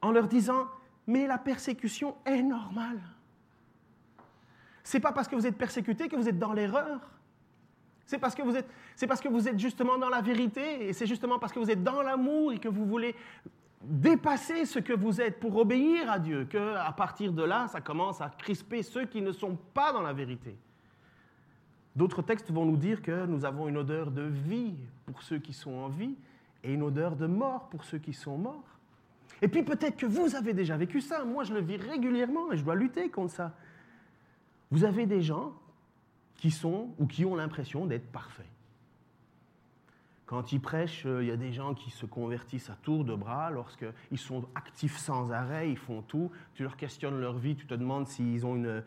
en 0.00 0.12
leur 0.12 0.28
disant, 0.28 0.66
mais 1.08 1.26
la 1.26 1.38
persécution 1.38 2.14
est 2.26 2.42
normale. 2.42 3.00
C'est 4.84 5.00
pas 5.00 5.10
parce 5.10 5.26
que 5.26 5.34
vous 5.34 5.46
êtes 5.46 5.56
persécuté 5.56 6.08
que 6.08 6.16
vous 6.16 6.28
êtes 6.28 6.38
dans 6.38 6.52
l'erreur. 6.52 7.00
C'est 8.04 8.18
parce, 8.18 8.34
que 8.34 8.42
vous 8.42 8.56
êtes, 8.56 8.68
c'est 8.94 9.06
parce 9.06 9.20
que 9.20 9.28
vous 9.28 9.48
êtes 9.48 9.58
justement 9.58 9.98
dans 9.98 10.08
la 10.10 10.20
vérité, 10.20 10.86
et 10.86 10.92
c'est 10.92 11.06
justement 11.06 11.38
parce 11.38 11.52
que 11.52 11.58
vous 11.58 11.70
êtes 11.70 11.82
dans 11.82 12.02
l'amour 12.02 12.52
et 12.52 12.58
que 12.58 12.68
vous 12.68 12.86
voulez 12.86 13.14
dépasser 13.82 14.66
ce 14.66 14.78
que 14.78 14.92
vous 14.92 15.20
êtes 15.20 15.40
pour 15.40 15.56
obéir 15.56 16.10
à 16.10 16.18
Dieu, 16.18 16.46
que 16.48 16.74
à 16.76 16.92
partir 16.92 17.32
de 17.32 17.42
là, 17.42 17.68
ça 17.68 17.80
commence 17.80 18.20
à 18.20 18.28
crisper 18.28 18.82
ceux 18.82 19.06
qui 19.06 19.22
ne 19.22 19.32
sont 19.32 19.56
pas 19.74 19.92
dans 19.92 20.02
la 20.02 20.12
vérité. 20.12 20.56
D'autres 21.96 22.22
textes 22.22 22.50
vont 22.50 22.64
nous 22.64 22.76
dire 22.76 23.02
que 23.02 23.26
nous 23.26 23.44
avons 23.44 23.66
une 23.68 23.78
odeur 23.78 24.10
de 24.10 24.22
vie 24.22 24.74
pour 25.06 25.22
ceux 25.22 25.38
qui 25.38 25.52
sont 25.52 25.72
en 25.72 25.88
vie 25.88 26.16
et 26.62 26.72
une 26.72 26.82
odeur 26.82 27.16
de 27.16 27.26
mort 27.26 27.68
pour 27.68 27.84
ceux 27.84 27.98
qui 27.98 28.12
sont 28.12 28.36
morts. 28.36 28.77
Et 29.42 29.48
puis 29.48 29.62
peut-être 29.62 29.96
que 29.96 30.06
vous 30.06 30.34
avez 30.34 30.52
déjà 30.52 30.76
vécu 30.76 31.00
ça. 31.00 31.24
Moi, 31.24 31.44
je 31.44 31.54
le 31.54 31.60
vis 31.60 31.76
régulièrement 31.76 32.52
et 32.52 32.56
je 32.56 32.64
dois 32.64 32.74
lutter 32.74 33.08
contre 33.08 33.32
ça. 33.32 33.54
Vous 34.70 34.84
avez 34.84 35.06
des 35.06 35.22
gens 35.22 35.52
qui 36.36 36.50
sont 36.50 36.90
ou 36.98 37.06
qui 37.06 37.24
ont 37.24 37.36
l'impression 37.36 37.86
d'être 37.86 38.10
parfaits. 38.10 38.46
Quand 40.26 40.52
ils 40.52 40.60
prêchent, 40.60 41.06
euh, 41.06 41.22
il 41.22 41.28
y 41.28 41.32
a 41.32 41.36
des 41.36 41.52
gens 41.52 41.72
qui 41.72 41.90
se 41.90 42.04
convertissent 42.04 42.68
à 42.68 42.76
tour 42.82 43.02
de 43.02 43.14
bras 43.14 43.50
lorsqu'ils 43.50 44.18
sont 44.18 44.46
actifs 44.54 44.98
sans 44.98 45.32
arrêt, 45.32 45.70
ils 45.70 45.78
font 45.78 46.02
tout. 46.02 46.30
Tu 46.54 46.62
leur 46.64 46.76
questionnes 46.76 47.18
leur 47.18 47.38
vie, 47.38 47.56
tu 47.56 47.66
te 47.66 47.74
demandes 47.74 48.06
s'ils 48.06 48.44
ont 48.44 48.54
une, 48.54 48.82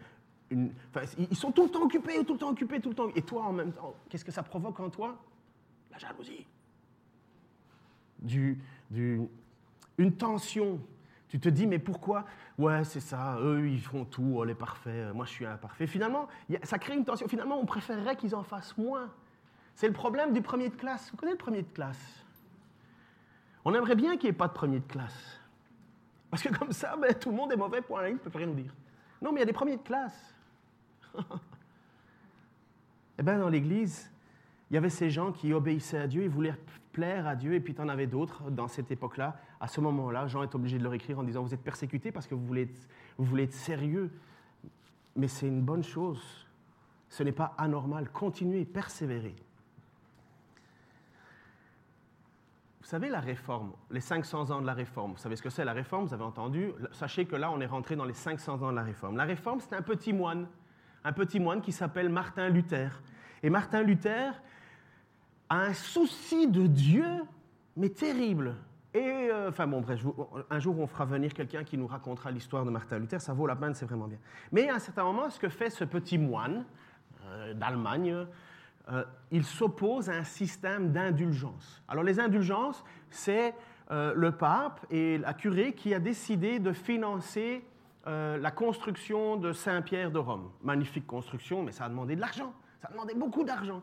ils 0.52 1.36
sont 1.36 1.52
tout 1.52 1.64
le 1.64 1.70
temps 1.70 1.84
occupés, 1.84 2.24
tout 2.26 2.34
le 2.34 2.40
temps 2.40 2.50
occupés, 2.50 2.80
tout 2.80 2.90
le 2.90 2.96
temps. 2.96 3.10
Et 3.16 3.22
toi, 3.22 3.44
en 3.44 3.54
même 3.54 3.72
temps, 3.72 3.96
qu'est-ce 4.10 4.26
que 4.26 4.32
ça 4.32 4.44
provoque 4.44 4.80
en 4.80 4.90
toi? 4.90 5.18
La 5.92 5.98
jalousie. 5.98 6.46
Du, 8.20 8.62
du, 8.90 9.22
une 10.02 10.14
tension 10.14 10.80
tu 11.32 11.40
te 11.40 11.48
dis, 11.48 11.66
mais 11.66 11.80
pourquoi? 11.80 12.26
Ouais, 12.58 12.84
c'est 12.84 13.00
ça, 13.00 13.38
eux, 13.40 13.66
ils 13.70 13.80
font 13.80 14.04
tout, 14.04 14.34
oh, 14.36 14.44
les 14.44 14.54
parfaits, 14.54 15.14
moi, 15.16 15.24
je 15.24 15.32
suis 15.32 15.46
imparfait. 15.46 15.88
Finalement, 15.88 16.28
ça 16.64 16.78
crée 16.78 16.94
une 16.94 17.06
tension. 17.06 17.26
Finalement, 17.30 17.58
on 17.58 17.66
préférerait 17.66 18.18
qu'ils 18.18 18.36
en 18.36 18.44
fassent 18.44 18.78
moins. 18.78 19.10
C'est 19.74 19.88
le 19.88 19.94
problème 19.94 20.34
du 20.34 20.42
premier 20.42 20.68
de 20.68 20.76
classe. 20.76 21.10
Vous 21.10 21.16
connaissez 21.16 21.38
le 21.38 21.42
premier 21.42 21.62
de 21.62 21.70
classe? 21.70 22.26
On 23.64 23.74
aimerait 23.74 23.96
bien 23.96 24.18
qu'il 24.18 24.24
n'y 24.24 24.32
ait 24.32 24.38
pas 24.38 24.50
de 24.50 24.54
premier 24.54 24.82
de 24.82 24.86
classe. 24.86 25.40
Parce 26.30 26.44
que 26.44 26.54
comme 26.54 26.74
ça, 26.74 26.98
ben, 26.98 27.14
tout 27.14 27.30
le 27.30 27.38
monde 27.38 27.54
est 27.54 27.58
mauvais 27.58 27.80
un 27.96 28.04
ligne, 28.04 28.16
ne 28.16 28.20
peut 28.20 28.38
rien 28.38 28.48
nous 28.48 28.54
dire. 28.54 28.76
Non, 29.22 29.32
mais 29.32 29.38
il 29.38 29.40
y 29.40 29.44
a 29.44 29.48
des 29.48 29.54
premiers 29.54 29.78
de 29.78 29.84
classe. 29.84 30.36
eh 33.18 33.24
bien, 33.24 33.40
dans 33.40 33.48
l'Église, 33.48 34.12
il 34.70 34.74
y 34.74 34.78
avait 34.78 34.90
ces 34.90 35.10
gens 35.10 35.32
qui 35.32 35.54
obéissaient 35.54 36.00
à 36.00 36.08
Dieu, 36.08 36.24
ils 36.24 36.30
voulaient 36.30 36.58
plaire 36.92 37.26
à 37.26 37.38
Dieu, 37.38 37.54
et 37.54 37.62
puis 37.62 37.74
tu 37.74 37.80
en 37.80 37.88
avais 37.88 38.08
d'autres 38.08 38.52
dans 38.52 38.68
cette 38.68 38.92
époque-là. 38.92 39.40
À 39.62 39.68
ce 39.68 39.80
moment-là, 39.80 40.26
Jean 40.26 40.42
est 40.42 40.56
obligé 40.56 40.80
de 40.80 40.84
leur 40.84 40.96
écrire 40.96 41.20
en 41.20 41.24
disant, 41.24 41.44
vous 41.44 41.54
êtes 41.54 41.62
persécutés 41.62 42.12
parce 42.12 42.26
que 42.26 42.34
vous 42.34 42.46
voulez 42.46 42.64
être, 42.64 42.88
vous 43.20 43.26
voulez 43.26 43.44
être 43.44 43.54
sérieux. 43.54 44.12
Mais 45.16 45.28
c'est 45.28 45.48
une 45.48 45.62
bonne 45.62 45.84
chose. 45.84 46.48
Ce 47.10 47.22
n'est 47.22 47.32
pas 47.32 47.54
anormal. 47.60 48.10
Continuez, 48.10 48.66
persévérez. 48.66 49.36
Vous 52.82 52.88
savez, 52.88 53.08
la 53.08 53.20
réforme, 53.20 53.72
les 53.92 54.02
500 54.02 54.50
ans 54.50 54.62
de 54.62 54.66
la 54.66 54.74
réforme, 54.74 55.12
vous 55.12 55.18
savez 55.20 55.36
ce 55.36 55.44
que 55.44 55.50
c'est 55.50 55.64
la 55.64 55.74
réforme, 55.74 56.08
vous 56.08 56.14
avez 56.14 56.24
entendu, 56.24 56.74
sachez 56.92 57.26
que 57.26 57.38
là, 57.38 57.50
on 57.52 57.62
est 57.62 57.68
rentré 57.68 57.96
dans 57.96 58.04
les 58.04 58.14
500 58.14 58.64
ans 58.64 58.72
de 58.72 58.76
la 58.76 58.84
réforme. 58.84 59.16
La 59.16 59.24
réforme, 59.24 59.60
c'est 59.62 59.76
un 59.76 59.82
petit 59.82 60.12
moine, 60.12 60.48
un 61.04 61.14
petit 61.14 61.40
moine 61.40 61.62
qui 61.62 61.72
s'appelle 61.72 62.10
Martin 62.10 62.50
Luther. 62.50 63.02
Et 63.44 63.50
Martin 63.52 63.84
Luther, 63.84 64.34
a 65.50 65.62
un 65.62 65.74
souci 65.74 66.48
de 66.48 66.66
Dieu, 66.66 67.24
mais 67.78 67.90
terrible. 67.90 68.56
Et, 68.94 69.00
euh, 69.00 69.50
enfin 69.50 69.68
bon, 69.68 69.80
bref, 69.80 70.04
un 70.50 70.60
jour 70.60 70.78
on 70.78 70.88
fera 70.88 71.06
venir 71.06 71.34
quelqu'un 71.34 71.64
qui 71.64 71.78
nous 71.78 71.88
racontera 71.88 72.30
l'histoire 72.30 72.66
de 72.66 72.72
Martin 72.72 73.00
Luther, 73.00 73.22
ça 73.22 73.32
vaut 73.34 73.48
la 73.48 73.56
peine, 73.56 73.74
c'est 73.74 73.86
vraiment 73.86 74.08
bien. 74.08 74.18
Mais 74.52 74.70
à 74.70 74.76
un 74.76 74.80
certain 74.80 75.04
moment, 75.04 75.30
ce 75.30 75.40
que 75.40 75.48
fait 75.48 75.70
ce 75.70 75.86
petit 75.86 76.18
moine 76.18 76.66
euh, 77.26 77.54
d'Allemagne, 77.54 78.26
euh, 78.90 79.04
il 79.32 79.46
s'oppose 79.46 80.10
à 80.10 80.14
un 80.14 80.24
système 80.26 80.92
d'indulgence. 80.92 81.82
Alors 81.88 82.04
les 82.04 82.20
indulgences, 82.20 82.84
c'est 83.10 83.54
le 83.94 84.32
pape 84.32 84.86
et 84.90 85.18
la 85.18 85.34
curée 85.34 85.74
qui 85.74 85.94
a 85.94 86.00
décidé 86.00 86.60
de 86.60 86.72
financer 86.72 87.62
la 88.06 88.52
construction 88.52 89.36
de 89.36 89.52
Saint-Pierre 89.52 90.12
de 90.12 90.18
Rome. 90.18 90.50
Magnifique 90.64 91.06
construction, 91.06 91.62
mais 91.62 91.74
ça 91.74 91.84
a 91.84 91.90
demandé 91.90 92.16
de 92.16 92.22
l'argent, 92.22 92.54
ça 92.82 92.88
a 92.88 92.92
demandé 92.94 93.14
beaucoup 93.16 93.44
d'argent. 93.44 93.82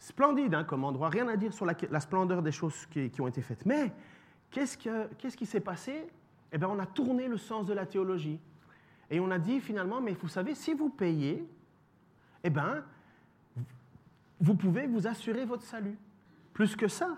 Splendide 0.00 0.54
hein, 0.54 0.64
comme 0.64 0.82
endroit, 0.82 1.10
rien 1.10 1.28
à 1.28 1.36
dire 1.36 1.52
sur 1.52 1.66
la, 1.66 2.00
splendeur 2.00 2.40
des 2.42 2.52
choses 2.52 2.86
qui, 2.86 3.12
ont 3.20 3.28
été 3.28 3.42
faites. 3.42 3.66
Mais 3.66 3.92
qu'est-ce, 4.50 5.36
qui 5.36 5.46
s'est 5.46 5.60
passé? 5.60 6.06
Eh 6.52 6.58
bien, 6.58 6.68
on 6.68 6.78
a 6.78 6.86
tourné 6.86 7.28
le 7.28 7.36
sens 7.36 7.66
de 7.66 7.72
la 7.72 7.86
théologie. 7.86 8.38
Et 9.10 9.20
on 9.20 9.30
a 9.30 9.38
dit 9.38 9.60
finalement, 9.60 10.00
mais 10.00 10.12
vous 10.12 10.28
savez, 10.28 10.54
si 10.54 10.74
vous 10.74 10.88
payez, 10.88 11.44
eh 12.44 12.50
bien, 12.50 12.84
vous 14.40 14.54
pouvez 14.54 14.86
vous 14.86 15.06
assurer 15.06 15.44
votre 15.44 15.64
salut. 15.64 15.98
Plus 16.52 16.76
que 16.76 16.88
ça, 16.88 17.16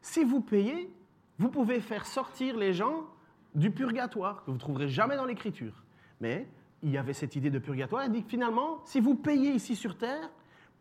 si 0.00 0.24
vous 0.24 0.40
payez, 0.40 0.90
vous 1.38 1.48
pouvez 1.48 1.80
faire 1.80 2.06
sortir 2.06 2.56
les 2.56 2.72
gens 2.72 3.04
du 3.54 3.70
purgatoire, 3.70 4.40
que 4.40 4.46
vous 4.46 4.54
ne 4.54 4.60
trouverez 4.60 4.88
jamais 4.88 5.16
dans 5.16 5.24
l'Écriture. 5.24 5.84
Mais 6.20 6.48
il 6.82 6.90
y 6.90 6.98
avait 6.98 7.12
cette 7.12 7.36
idée 7.36 7.50
de 7.50 7.58
purgatoire, 7.58 8.04
et 8.04 8.08
dit 8.08 8.22
que 8.22 8.28
finalement, 8.28 8.82
si 8.84 9.00
vous 9.00 9.14
payez 9.14 9.52
ici 9.52 9.76
sur 9.76 9.96
terre, 9.96 10.30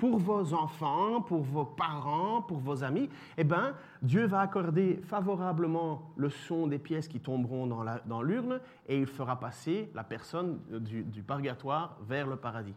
pour 0.04 0.18
vos 0.18 0.54
enfants, 0.54 1.22
pour 1.22 1.44
vos 1.44 1.64
parents, 1.64 2.42
pour 2.42 2.58
vos 2.58 2.84
amis, 2.84 3.10
eh 3.38 3.46
bien, 3.46 3.74
Dieu 4.02 4.26
va 4.26 4.42
accorder 4.42 5.00
favorablement 5.06 6.12
le 6.18 6.30
son 6.30 6.68
des 6.68 6.78
pièces 6.78 7.08
qui 7.08 7.22
tomberont 7.22 7.68
dans 8.06 8.22
l'urne 8.22 8.60
et 8.90 9.00
il 9.00 9.08
fera 9.08 9.40
passer 9.40 9.90
la 9.96 10.04
personne 10.04 10.60
du, 10.70 11.24
purgatoire 11.26 11.96
vers 12.02 12.28
le 12.28 12.36
paradis. 12.36 12.76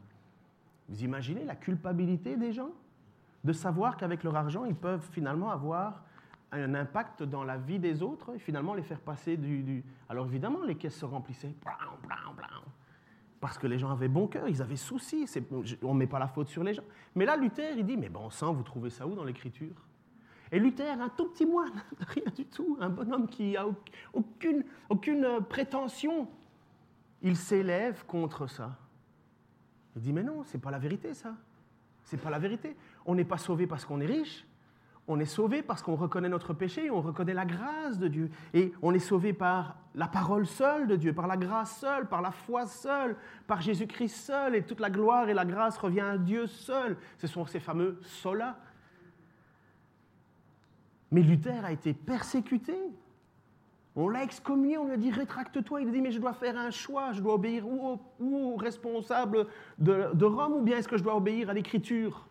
Vous 0.89 1.03
imaginez 1.03 1.43
la 1.45 1.57
culpabilité 1.57 2.37
des 2.37 2.53
gens? 2.53 2.71
De 3.43 3.53
savoir 3.53 3.97
qu'avec 3.97 4.23
leur 4.23 4.37
argent, 4.37 4.65
ils 4.65 4.77
peuvent 4.77 5.09
finalement 5.11 5.51
avoir 5.51 6.05
un 6.53 6.77
impact 6.77 7.25
dans 7.25 7.43
la 7.43 7.57
vie 7.57 7.81
des 7.81 8.05
autres 8.05 8.37
et 8.37 8.39
finalement 8.39 8.73
les 8.73 8.85
faire 8.85 9.01
passer 9.01 9.37
du... 9.37 9.83
Alors 10.09 10.27
évidemment, 10.27 10.63
les 10.65 10.77
caisses 10.77 11.01
se 11.01 11.05
remplissaient. 11.05 11.57
Parce 13.47 13.59
que 13.59 13.69
les 13.69 13.79
gens 13.79 13.93
avaient 13.93 14.09
bon 14.09 14.27
cœur, 14.27 14.49
ils 14.49 14.61
avaient 14.61 14.75
souci, 14.75 15.25
on 15.85 15.95
ne 15.95 15.99
met 16.01 16.09
pas 16.09 16.19
la 16.19 16.27
faute 16.27 16.49
sur 16.49 16.65
les 16.65 16.75
gens. 16.75 16.83
Mais 17.15 17.25
là, 17.25 17.37
Luther, 17.37 17.79
il 17.79 17.87
dit, 17.87 17.97
mais 17.97 18.09
bon 18.09 18.29
sang, 18.29 18.53
vous 18.53 18.65
trouvez 18.65 18.91
ça 18.91 19.07
où 19.07 19.15
dans 19.15 19.23
l'Écriture? 19.23 19.87
Et 20.51 20.59
Luther, 20.59 21.01
un 21.01 21.09
tout 21.11 21.29
petit 21.29 21.47
moine, 21.47 21.85
rien 22.09 22.25
du 22.35 22.45
tout, 22.47 22.77
un 22.81 22.89
bonhomme 22.89 23.29
qui 23.29 23.53
n'a 23.53 23.65
aucune, 24.13 24.65
aucune 24.89 25.25
euh, 25.25 25.41
prétention, 25.41 26.27
il 27.23 27.37
s'élève 27.37 28.05
contre 28.07 28.49
ça. 28.49 28.77
Il 29.95 30.03
dit, 30.03 30.13
mais 30.13 30.25
non, 30.25 30.43
c'est 30.43 30.61
pas 30.61 30.73
la 30.73 30.81
vérité 30.81 31.15
ça. 31.15 31.37
C'est 32.03 32.21
pas 32.21 32.31
la 32.31 32.41
vérité. 32.41 32.75
On 33.05 33.15
n'est 33.15 33.25
pas 33.25 33.39
sauvé 33.39 33.69
parce 33.69 33.85
qu'on 33.85 34.01
est 34.01 34.07
riche, 34.07 34.45
on 35.09 35.21
est 35.21 35.25
sauvé 35.25 35.63
parce 35.63 35.83
qu'on 35.83 35.95
reconnaît 35.95 36.29
notre 36.29 36.53
péché, 36.53 36.91
on 36.91 37.01
reconnaît 37.01 37.35
la 37.35 37.45
grâce 37.45 37.99
de 37.99 38.09
Dieu. 38.09 38.31
Et 38.55 38.73
on 38.83 38.93
est 38.93 38.99
sauvé 38.99 39.33
par 39.33 39.77
la 39.95 40.09
parole 40.09 40.47
seule 40.47 40.89
de 40.89 40.97
Dieu, 40.97 41.13
par 41.13 41.29
la 41.29 41.37
grâce 41.37 41.79
seule, 41.79 42.09
par 42.09 42.23
la 42.23 42.33
foi 42.33 42.67
seule, 42.67 43.17
par 43.47 43.61
Jésus-Christ 43.61 44.17
seul. 44.17 44.57
Et 44.57 44.63
toute 44.63 44.81
la 44.81 44.91
gloire 44.91 45.29
et 45.29 45.35
la 45.35 45.45
grâce 45.45 45.79
revient 45.79 46.01
à 46.01 46.19
Dieu 46.19 46.47
seul. 46.47 46.97
Ce 47.19 47.27
sont 47.27 47.47
ces 47.47 47.61
fameux 47.61 47.99
sola. 48.03 48.59
Mais 51.13 51.23
Luther 51.23 51.65
a 51.65 51.71
été 51.71 51.95
persécuté. 51.95 52.77
On 53.95 54.09
l'a 54.09 54.25
excommunié, 54.25 54.77
on 54.77 54.87
lui 54.87 54.93
a 54.93 54.97
dit 54.97 55.11
rétracte-toi. 55.11 55.83
Il 55.83 55.89
a 55.89 55.93
dit 55.93 56.01
mais 56.01 56.11
je 56.11 56.19
dois 56.19 56.35
faire 56.35 56.59
un 56.59 56.71
choix, 56.71 57.13
je 57.13 57.23
dois 57.23 57.35
obéir 57.35 57.67
ou 57.67 58.01
au, 58.21 58.57
responsable 58.57 59.47
de, 59.79 60.25
Rome 60.25 60.55
ou 60.55 60.63
bien 60.63 60.79
est-ce 60.79 60.89
que 60.89 60.99
je 60.99 61.05
dois 61.05 61.17
obéir 61.17 61.49
à 61.49 61.55
l'Écriture? 61.55 62.27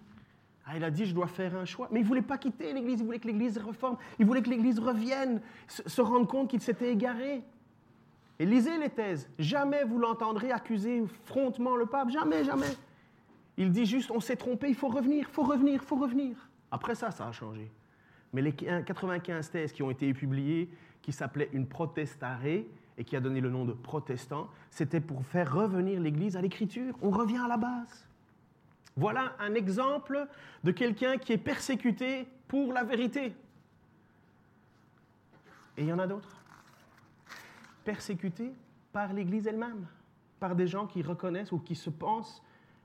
Ah, 0.66 0.78
Il 0.78 0.84
a 0.84 0.92
dit 0.92 1.06
je 1.06 1.14
dois 1.14 1.28
faire 1.28 1.56
un 1.56 1.66
choix. 1.66 1.88
Mais 1.92 2.00
il 2.00 2.04
ne 2.04 2.08
voulait 2.08 2.22
pas 2.22 2.38
quitter 2.38 2.74
l'Église, 2.74 3.00
il 3.00 3.06
voulait 3.06 3.20
que 3.20 3.28
l'Église 3.28 3.58
reforme, 3.58 3.98
il 4.20 4.26
voulait 4.26 4.42
que 4.42 4.50
l'Église 4.50 4.80
revienne, 4.80 5.42
se 5.68 6.02
rende 6.02 6.28
compte 6.28 6.50
qu'il 6.50 6.62
s'était 6.62 6.92
égaré. 6.92 7.44
Et 8.40 8.46
lisez 8.46 8.78
les 8.78 8.90
thèses. 8.90 9.30
Jamais 9.40 9.84
vous 9.84 9.98
l'entendrez 9.98 10.52
accuser 10.52 11.04
frontement 11.24 11.76
le 11.76 11.86
pape, 11.86 12.10
jamais, 12.10 12.44
jamais. 12.44 12.76
Il 13.58 13.72
dit 13.72 13.86
juste 13.86 14.12
on 14.12 14.20
s'est 14.20 14.36
trompé, 14.36 14.68
il 14.68 14.76
faut 14.76 14.90
revenir, 14.90 15.26
il 15.30 15.34
faut 15.34 15.44
revenir, 15.44 15.74
il 15.76 15.80
faut 15.80 15.96
revenir. 15.96 16.50
Après 16.72 16.96
ça, 16.96 17.12
ça 17.12 17.28
a 17.28 17.32
changé. 17.32 17.72
Mais 18.34 18.42
les 18.42 18.52
95 18.52 19.50
thèses 19.50 19.72
qui 19.72 19.82
ont 19.82 19.92
été 19.92 20.14
publiées, 20.14 20.70
qui 21.02 21.14
s'appelaient 21.14 21.50
une 21.54 21.68
protestarée 21.68 22.68
et 22.98 23.04
qui 23.04 23.16
a 23.16 23.22
donné 23.22 23.40
le 23.40 23.50
nom 23.50 23.64
de 23.64 23.72
protestant, 23.72 24.50
c'était 24.70 25.00
pour 25.00 25.26
faire 25.26 25.54
revenir 25.54 26.02
l'Église 26.02 26.36
à 26.36 26.42
l'écriture. 26.42 26.96
On 27.02 27.12
revient 27.12 27.38
à 27.38 27.48
la 27.48 27.58
base. 27.58 28.08
Voilà 28.96 29.36
un 29.40 29.54
exemple 29.54 30.28
de 30.64 30.72
quelqu'un 30.72 31.18
qui 31.18 31.34
est 31.34 31.38
persécuté 31.38 32.28
pour 32.48 32.72
la 32.72 32.84
vérité. 32.84 33.36
Et 35.78 35.84
il 35.84 35.88
y 35.88 35.94
en 35.94 36.00
a 36.00 36.08
d'autres. 36.08 36.42
Persécuté 37.84 38.54
par 38.94 39.12
l'Église 39.12 39.48
elle-même, 39.48 39.86
par 40.40 40.56
des 40.56 40.68
gens 40.68 40.88
qui 40.88 41.02
reconnaissent 41.02 41.52
ou 41.52 41.60
qui 41.60 41.76
se 41.76 41.90
pensent 41.90 42.42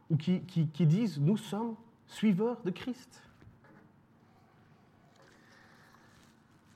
ou 0.09 0.17
qui, 0.17 0.43
qui 0.43 0.87
disent 0.87 1.21
nous 1.21 1.37
sommes 1.37 1.77
suiveurs 2.07 2.61
de 2.63 2.71
Christ. 2.71 3.23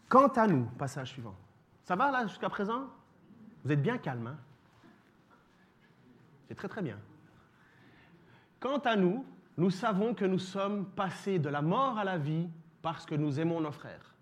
Quant 0.09 0.29
à 0.29 0.47
nous, 0.47 0.65
passage 0.79 1.11
suivant. 1.11 1.35
Ça 1.83 1.97
va 1.97 2.13
là 2.13 2.27
jusqu'à 2.29 2.49
présent? 2.49 2.89
Vous 3.65 3.73
êtes 3.73 3.83
bien 3.83 3.99
calme, 3.99 4.29
hein? 4.29 4.39
C'est 6.47 6.55
très 6.55 6.69
très 6.69 6.83
bien. 6.83 6.99
Quant 8.65 8.79
à 8.79 8.97
nous, 8.97 9.27
nous 9.59 9.69
savons 9.69 10.15
que 10.15 10.25
nous 10.25 10.39
sommes 10.39 10.87
passés 10.87 11.39
de 11.39 11.51
la 11.51 11.61
mort 11.61 11.99
à 11.99 12.05
la 12.05 12.17
vie 12.17 12.49
parce 12.81 13.05
que 13.05 13.15
nous 13.15 13.39
aimons 13.39 13.61
nos 13.61 13.71
frères. 13.71 14.15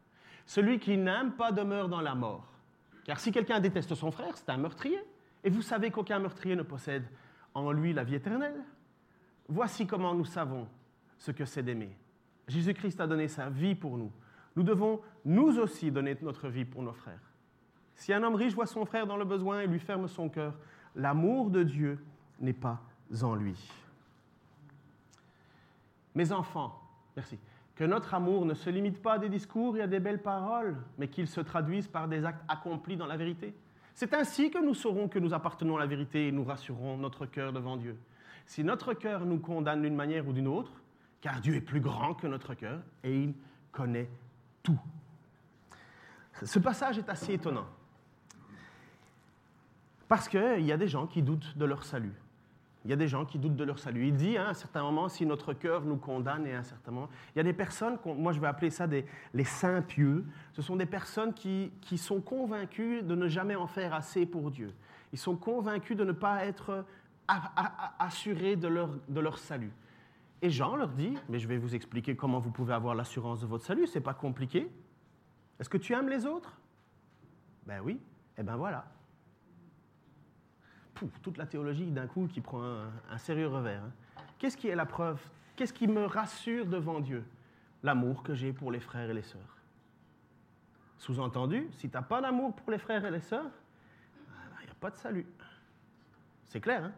Celui 0.46 0.81
qui 0.81 0.96
n'aime 0.96 1.31
pas 1.31 1.52
demeure 1.52 1.88
dans 1.88 2.00
la 2.00 2.16
mort. 2.16 2.52
Car 3.05 3.20
si 3.20 3.31
quelqu'un 3.31 3.61
déteste 3.61 3.94
son 3.94 4.11
frère, 4.11 4.37
c'est 4.37 4.50
un 4.50 4.57
meurtrier. 4.57 4.98
Et 5.44 5.50
vous 5.50 5.62
savez 5.62 5.92
qu'aucun 5.92 6.18
meurtrier 6.18 6.57
ne 6.57 6.64
possède 6.64 7.05
en 7.55 7.70
lui 7.70 7.92
la 7.92 8.02
vie 8.02 8.16
éternelle. 8.16 8.61
Voici 9.46 9.87
comment 9.87 10.12
nous 10.12 10.24
savons 10.24 10.66
ce 11.18 11.31
que 11.31 11.44
c'est 11.44 11.62
d'aimer. 11.62 11.96
Jésus-Christ 12.48 13.00
a 13.00 13.07
donné 13.07 13.28
sa 13.28 13.48
vie 13.48 13.76
pour 13.76 13.96
nous 13.96 14.11
nous 14.57 14.62
devons 14.62 15.00
nous 15.24 15.59
aussi 15.59 15.90
donner 15.90 16.16
notre 16.20 16.48
vie 16.48 16.64
pour 16.64 16.83
nos 16.83 16.92
frères. 16.92 17.33
Si 17.94 18.12
un 18.12 18.22
homme 18.22 18.35
riche 18.35 18.55
voit 18.55 18.66
son 18.66 18.85
frère 18.85 19.07
dans 19.07 19.16
le 19.16 19.24
besoin 19.24 19.61
et 19.61 19.66
lui 19.66 19.78
ferme 19.78 20.09
son 20.09 20.28
cœur, 20.28 20.55
l'amour 20.94 21.50
de 21.50 21.62
Dieu 21.62 22.05
n'est 22.40 22.52
pas 22.52 22.83
en 23.22 23.35
lui. 23.35 23.57
Mes 26.14 26.33
enfants, 26.33 26.81
merci, 27.16 27.38
que 27.75 27.85
notre 27.85 28.14
amour 28.14 28.44
ne 28.44 28.55
se 28.55 28.70
limite 28.70 29.01
pas 29.01 29.14
à 29.14 29.18
des 29.18 29.29
discours 29.29 29.77
et 29.77 29.83
à 29.83 29.87
des 29.87 30.01
belles 30.01 30.22
paroles, 30.22 30.77
mais 30.98 31.09
qu'il 31.09 31.27
se 31.27 31.40
traduise 31.40 31.88
par 31.88 32.09
des 32.09 32.25
actes 32.25 32.44
accomplis 32.48 32.96
dans 32.96 33.07
la 33.07 33.16
vérité. 33.16 33.55
C'est 33.94 34.14
ainsi 34.14 34.51
que 34.51 34.59
nous 34.59 34.75
saurons 34.75 35.09
que 35.09 35.18
nous 35.18 35.35
appartenons 35.35 35.77
à 35.77 35.81
la 35.81 35.87
vérité 35.87 36.29
et 36.29 36.33
nous 36.33 36.44
rassurons 36.44 36.96
notre 36.96 37.27
cœur 37.27 37.53
devant 37.53 37.77
Dieu. 37.77 37.96
Si 38.46 38.64
notre 38.64 38.94
cœur 38.94 39.25
nous 39.25 39.38
condamne 39.38 39.83
d'une 39.83 39.94
manière 39.94 40.27
ou 40.27 40.33
d'une 40.33 40.48
autre, 40.48 40.72
car 41.20 41.40
Dieu 41.40 41.55
est 41.55 41.61
plus 41.61 41.81
grand 41.81 42.14
que 42.14 42.27
notre 42.27 42.55
cœur 42.55 42.81
et 43.05 43.22
il 43.22 43.35
connaît 43.70 44.09
tout. 44.62 44.81
Ce 46.42 46.59
passage 46.59 46.98
est 46.98 47.09
assez 47.09 47.35
étonnant. 47.35 47.66
Parce 50.09 50.29
qu'il 50.29 50.61
y 50.61 50.72
a 50.72 50.77
des 50.77 50.88
gens 50.88 51.07
qui 51.07 51.22
doutent 51.22 51.57
de 51.57 51.64
leur 51.64 51.85
salut. 51.85 52.14
Il 52.85 52.90
y 52.90 52.95
a 52.95 52.97
des 52.97 53.07
gens 53.07 53.25
qui 53.25 53.38
doutent 53.38 53.57
de 53.57 53.64
leur 53.64 53.79
salut. 53.79 54.09
Il 54.09 54.16
dit 54.16 54.37
hein, 54.37 54.47
à 54.47 54.51
un 54.51 54.55
certain 54.55 54.83
moment, 54.83 55.09
si 55.09 55.25
notre 55.25 55.53
cœur 55.53 55.83
nous 55.83 55.97
condamne, 55.97 56.47
et 56.47 56.55
à 56.55 56.59
un 56.59 56.64
certain 56.64 56.90
moment, 56.90 57.09
il 57.35 57.38
y 57.38 57.40
a 57.40 57.45
des 57.45 57.53
personnes, 57.53 57.99
moi 58.05 58.33
je 58.33 58.40
vais 58.40 58.49
appeler 58.49 58.71
ça 58.71 58.87
des, 58.87 59.07
les 59.35 59.45
saints 59.45 59.83
pieux, 59.83 60.25
ce 60.53 60.62
sont 60.62 60.77
des 60.77 60.87
personnes 60.87 61.33
qui, 61.33 61.73
qui 61.81 61.97
sont 61.97 62.21
convaincues 62.21 63.03
de 63.03 63.14
ne 63.14 63.29
jamais 63.29 63.55
en 63.55 63.66
faire 63.66 63.95
assez 63.95 64.27
pour 64.27 64.51
Dieu. 64.51 64.73
Ils 65.12 65.18
sont 65.18 65.37
convaincus 65.37 65.97
de 65.97 66.05
ne 66.05 66.12
pas 66.12 66.45
être 66.45 66.85
assurés 67.99 68.57
de 68.57 68.68
leur, 68.68 68.90
de 69.09 69.21
leur 69.21 69.38
salut. 69.38 69.73
Et 70.40 70.51
Jean 70.51 70.75
leur 70.75 70.88
dit, 70.88 71.16
mais 71.29 71.38
je 71.38 71.47
vais 71.47 71.57
vous 71.57 71.75
expliquer 71.75 72.16
comment 72.16 72.40
vous 72.40 72.51
pouvez 72.51 72.75
avoir 72.75 72.95
l'assurance 72.97 73.40
de 73.40 73.47
votre 73.47 73.64
salut, 73.64 73.87
c'est 73.87 74.01
pas 74.01 74.14
compliqué. 74.14 74.68
Est-ce 75.61 75.68
que 75.68 75.79
tu 75.79 75.92
aimes 75.92 76.09
les 76.09 76.27
autres? 76.27 76.59
Ben 77.64 77.81
oui, 77.81 77.92
et 77.92 78.40
eh 78.40 78.42
ben 78.42 78.57
voilà. 78.57 78.85
Toute 81.23 81.38
la 81.38 81.47
théologie 81.47 81.91
d'un 81.91 82.07
coup 82.07 82.27
qui 82.27 82.41
prend 82.41 82.62
un, 82.62 83.19
sérieux 83.19 83.49
revers. 83.49 83.83
Hein. 83.83 84.23
Qu'est-ce 84.38 84.57
qui 84.57 84.69
est 84.69 84.75
la 84.75 84.87
preuve? 84.87 85.21
Qu'est-ce 85.57 85.73
qui 85.73 85.87
me 85.87 86.05
rassure 86.05 86.67
devant 86.67 87.01
Dieu? 87.01 87.25
L'amour 87.83 88.23
que 88.23 88.35
j'ai 88.35 88.53
pour 88.53 88.71
les 88.71 88.81
frères 88.81 89.11
et 89.11 89.15
les 89.15 89.23
sœurs. 89.23 89.57
Sous-entendu, 90.99 91.69
si 91.73 91.88
tu 91.88 91.97
n'as 91.97 92.03
pas 92.03 92.21
d'amour 92.21 92.55
pour 92.55 92.71
les 92.71 92.79
frères 92.79 93.05
et 93.05 93.11
les 93.11 93.21
sœurs, 93.21 93.45
il 93.45 94.57
ben, 94.57 94.65
n'y 94.65 94.71
a 94.71 94.75
pas 94.75 94.91
de 94.91 94.97
salut. 94.97 95.27
C'est 96.47 96.61
clair, 96.61 96.85
hein 96.85 96.93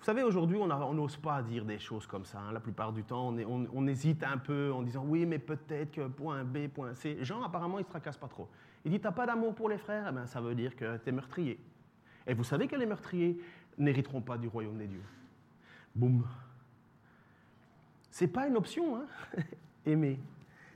vous 0.00 0.06
savez, 0.06 0.22
aujourd'hui, 0.22 0.56
on 0.56 0.94
n'ose 0.94 1.18
pas 1.18 1.42
dire 1.42 1.66
des 1.66 1.78
choses 1.78 2.06
comme 2.06 2.24
ça. 2.24 2.38
Hein. 2.38 2.52
La 2.52 2.60
plupart 2.60 2.90
du 2.90 3.04
temps, 3.04 3.34
on, 3.46 3.86
hésite 3.86 4.24
un 4.24 4.38
peu 4.38 4.72
en 4.72 4.80
disant 4.80 5.04
oui, 5.06 5.26
mais 5.26 5.38
peut-être 5.38 5.90
que 5.90 6.08
point 6.08 6.42
B, 6.42 6.68
point 6.68 6.94
C. 6.94 7.18
Jean, 7.20 7.42
apparemment, 7.42 7.76
il 7.76 7.82
ne 7.82 7.84
se 7.84 7.90
tracasse 7.90 8.16
pas 8.16 8.26
trop. 8.26 8.48
Il 8.82 8.92
dit 8.92 8.98
T'as 8.98 9.12
pas 9.12 9.26
d'amour 9.26 9.54
pour 9.54 9.68
les 9.68 9.76
frères? 9.76 10.06
Eh 10.08 10.12
ben, 10.12 10.26
Ça 10.26 10.40
veut 10.40 10.54
dire 10.54 10.74
que 10.74 10.96
tu 10.96 11.10
es 11.10 11.12
meurtrier. 11.12 11.60
Et 12.30 12.34
vous 12.34 12.44
savez 12.44 12.68
que 12.68 12.76
les 12.76 12.86
meurtriers 12.86 13.36
n'hériteront 13.76 14.20
pas 14.20 14.38
du 14.38 14.46
royaume 14.46 14.78
des 14.78 14.86
dieux. 14.86 15.02
Boum. 15.96 16.24
C'est 18.08 18.28
pas 18.28 18.46
une 18.46 18.56
option, 18.56 18.98
hein 18.98 19.06
aimer. 19.84 20.16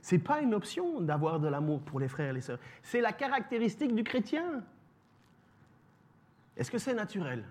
C'est 0.01 0.19
pas 0.19 0.41
une 0.41 0.53
option 0.53 0.99
d'avoir 0.99 1.39
de 1.39 1.47
l'amour 1.47 1.79
pour 1.79 2.01
les 2.01 2.09
frères 2.09 2.31
et 2.31 2.33
les 2.33 2.41
sœurs. 2.41 2.59
C'est 2.83 2.99
la 2.99 3.13
caractéristique 3.13 3.95
du 3.95 4.03
chrétien. 4.03 4.63
Est-ce 6.57 6.69
que 6.69 6.77
c'est 6.77 6.93
naturel? 6.93 7.45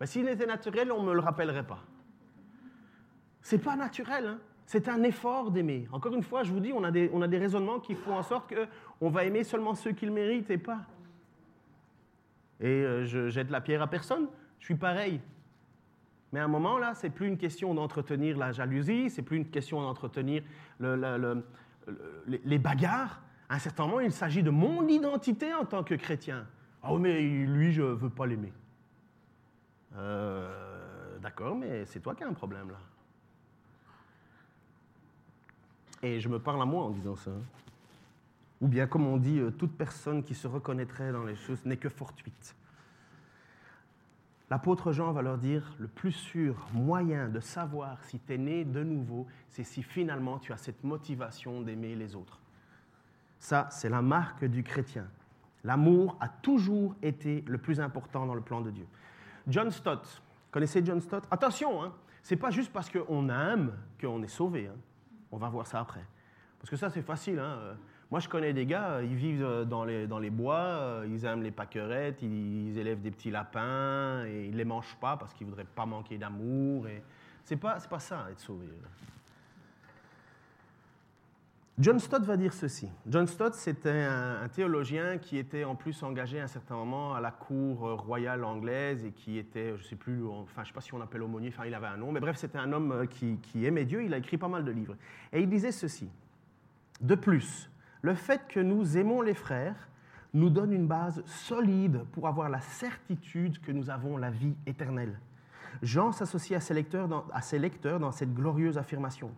Ben, 0.00 0.06
S'il 0.06 0.26
était 0.26 0.46
naturel, 0.46 0.90
on 0.90 1.02
ne 1.02 1.08
me 1.08 1.14
le 1.14 1.20
rappellerait 1.20 1.66
pas. 1.66 1.84
C'est 3.42 3.58
pas 3.58 3.76
naturel, 3.76 4.26
hein. 4.26 4.38
c'est 4.64 4.88
un 4.88 5.02
effort 5.02 5.50
d'aimer. 5.50 5.86
Encore 5.92 6.14
une 6.14 6.22
fois, 6.22 6.44
je 6.44 6.52
vous 6.52 6.60
dis, 6.60 6.72
on 6.72 6.82
a 6.82 6.90
des, 6.90 7.10
on 7.12 7.20
a 7.20 7.28
des 7.28 7.38
raisonnements 7.38 7.78
qui 7.78 7.94
font 7.94 8.16
en 8.16 8.22
sorte 8.22 8.54
qu'on 8.54 9.10
va 9.10 9.24
aimer 9.24 9.44
seulement 9.44 9.74
ceux 9.74 9.92
qu'il 9.92 10.10
méritent 10.10 10.50
et 10.50 10.56
pas. 10.56 10.86
Et 12.60 12.66
euh, 12.66 13.04
je 13.04 13.28
jette 13.28 13.50
la 13.50 13.60
pierre 13.60 13.82
à 13.82 13.86
personne, 13.86 14.26
je 14.58 14.64
suis 14.64 14.74
pareil. 14.74 15.20
Mais 16.32 16.40
à 16.40 16.44
un 16.44 16.48
moment, 16.48 16.78
là, 16.78 16.94
c'est 16.94 17.10
plus 17.10 17.26
une 17.26 17.38
question 17.38 17.74
d'entretenir 17.74 18.36
la 18.36 18.52
jalousie, 18.52 19.08
c'est 19.10 19.22
plus 19.22 19.38
une 19.38 19.48
question 19.48 19.80
d'entretenir 19.80 20.42
les 22.26 22.58
bagarres. 22.58 23.22
À 23.48 23.54
un 23.54 23.58
certain 23.58 23.86
moment, 23.86 24.00
il 24.00 24.12
s'agit 24.12 24.42
de 24.42 24.50
mon 24.50 24.86
identité 24.88 25.54
en 25.54 25.64
tant 25.64 25.82
que 25.82 25.94
chrétien. 25.94 26.46
Oh, 26.86 26.98
mais 26.98 27.20
lui, 27.20 27.72
je 27.72 27.82
ne 27.82 27.92
veux 27.92 28.10
pas 28.10 28.26
l'aimer. 28.26 28.52
Euh, 29.96 31.18
d'accord, 31.18 31.56
mais 31.56 31.84
c'est 31.86 32.00
toi 32.00 32.14
qui 32.14 32.24
as 32.24 32.28
un 32.28 32.34
problème 32.34 32.70
là. 32.70 32.78
Et 36.02 36.20
je 36.20 36.28
me 36.28 36.38
parle 36.38 36.62
à 36.62 36.64
moi 36.64 36.84
en 36.84 36.90
disant 36.90 37.16
ça. 37.16 37.32
Ou 38.60 38.68
bien, 38.68 38.86
comme 38.86 39.06
on 39.06 39.16
dit, 39.16 39.38
euh, 39.38 39.50
toute 39.50 39.76
personne 39.76 40.22
qui 40.22 40.34
se 40.34 40.48
reconnaîtrait 40.48 41.12
dans 41.12 41.24
les 41.24 41.36
choses 41.36 41.64
n'est 41.64 41.76
que 41.76 41.88
fortuite. 41.88 42.56
L'apôtre 44.50 44.92
Jean 44.92 45.12
va 45.12 45.20
leur 45.20 45.36
dire, 45.36 45.74
le 45.78 45.88
plus 45.88 46.12
sûr 46.12 46.68
moyen 46.72 47.28
de 47.28 47.38
savoir 47.38 48.02
si 48.04 48.18
tu 48.18 48.32
es 48.32 48.38
né 48.38 48.64
de 48.64 48.82
nouveau, 48.82 49.26
c'est 49.50 49.64
si 49.64 49.82
finalement 49.82 50.38
tu 50.38 50.52
as 50.52 50.56
cette 50.56 50.82
motivation 50.84 51.60
d'aimer 51.60 51.94
les 51.94 52.16
autres. 52.16 52.40
Ça, 53.38 53.68
c'est 53.70 53.90
la 53.90 54.02
marque 54.02 54.44
du 54.44 54.64
chrétien. 54.64 55.06
L'amour 55.64 56.16
a 56.20 56.28
toujours 56.28 56.96
été 57.02 57.44
le 57.46 57.58
plus 57.58 57.78
important 57.78 58.26
dans 58.26 58.34
le 58.34 58.40
plan 58.40 58.60
de 58.60 58.70
Dieu. 58.70 58.86
John 59.46 59.70
Stott. 59.70 60.22
Connaissez 60.50 60.84
John 60.84 61.00
Stott? 61.00 61.24
Attention, 61.30 61.82
hein, 61.82 61.92
c'est 62.22 62.36
pas 62.36 62.50
juste 62.50 62.72
parce 62.72 62.90
qu'on 62.90 63.28
aime 63.28 63.72
qu'on 64.00 64.22
est 64.22 64.28
sauvé. 64.28 64.68
Hein. 64.68 64.76
On 65.30 65.36
va 65.36 65.48
voir 65.48 65.66
ça 65.66 65.80
après. 65.80 66.04
Parce 66.58 66.70
que 66.70 66.76
ça, 66.76 66.88
c'est 66.90 67.02
facile. 67.02 67.38
Hein. 67.38 67.76
Moi, 68.10 68.20
je 68.20 68.28
connais 68.28 68.54
des 68.54 68.64
gars, 68.64 69.02
ils 69.02 69.14
vivent 69.14 69.44
euh, 69.44 69.64
dans 69.66 69.84
les, 69.84 70.06
dans 70.06 70.18
les 70.18 70.30
bois, 70.30 70.56
euh, 70.56 71.06
ils 71.10 71.26
aiment 71.26 71.42
les 71.42 71.50
pâquerettes, 71.50 72.22
ils, 72.22 72.78
élèvent 72.78 73.02
des 73.02 73.10
petits 73.10 73.30
lapins 73.30 74.24
et 74.24 74.46
ils 74.46 74.52
ne 74.52 74.56
les 74.56 74.64
mangent 74.64 74.96
pas 74.98 75.18
parce 75.18 75.34
qu'ils 75.34 75.46
ne 75.46 75.50
voudraient 75.50 75.66
pas 75.66 75.84
manquer 75.84 76.16
d'amour. 76.16 76.88
Et... 76.88 77.02
C'est 77.44 77.56
pas, 77.56 77.78
pas 77.78 77.98
ça, 77.98 78.26
être 78.30 78.40
sauvé. 78.40 78.66
John 81.78 81.98
Stott 81.98 82.24
va 82.24 82.36
dire 82.38 82.54
ceci. 82.54 82.88
John 83.06 83.26
Stott, 83.26 83.54
c'était 83.54 83.90
un, 83.90 84.48
théologien 84.48 85.18
qui 85.18 85.36
était 85.36 85.64
en 85.64 85.76
plus 85.76 86.02
engagé 86.02 86.40
à 86.40 86.44
un 86.44 86.48
certain 86.48 86.74
moment 86.74 87.14
à 87.14 87.20
la 87.20 87.30
cour 87.30 87.80
royale 88.00 88.42
anglaise 88.42 89.04
et 89.04 89.12
qui 89.12 89.38
était, 89.38 89.76
je 89.76 89.82
ne 89.82 89.86
sais 89.86 89.96
plus, 89.96 90.26
enfin, 90.26 90.62
je 90.64 90.68
sais 90.68 90.74
pas 90.74 90.80
si 90.80 90.92
on 90.94 90.98
l'appelle 90.98 91.22
aumônier, 91.22 91.50
enfin, 91.50 91.66
il 91.66 91.74
avait 91.74 91.86
un 91.86 91.98
nom, 91.98 92.10
mais 92.10 92.20
bref, 92.20 92.36
c'était 92.36 92.58
un 92.58 92.72
homme 92.72 93.06
qui 93.06 93.64
aimait 93.64 93.84
Dieu, 93.84 94.02
il 94.02 94.12
a 94.14 94.16
écrit 94.16 94.38
pas 94.38 94.48
mal 94.48 94.64
de 94.64 94.72
livres. 94.72 94.96
Et 95.30 95.40
il 95.40 95.48
disait 95.48 95.72
ceci. 95.72 96.10
De 97.00 97.14
plus, 97.14 97.67
le 98.02 98.14
fait 98.14 98.46
que 98.48 98.60
nous 98.60 98.96
aimons 98.96 99.20
les 99.22 99.34
frères 99.34 99.88
nous 100.34 100.50
donne 100.50 100.72
une 100.72 100.86
base 100.86 101.22
solide 101.26 102.04
pour 102.12 102.28
avoir 102.28 102.48
la 102.48 102.60
certitude 102.60 103.60
que 103.60 103.72
nous 103.72 103.90
avons 103.90 104.16
la 104.16 104.30
vie 104.30 104.54
éternelle. 104.66 105.18
Jean 105.82 106.12
s'associe 106.12 106.56
à 106.56 106.60
ses 106.60 106.74
lecteurs 106.74 107.08
dans, 107.98 108.12
cette 108.12 108.34
glorieuse 108.34 108.78
affirmation. 108.78 109.30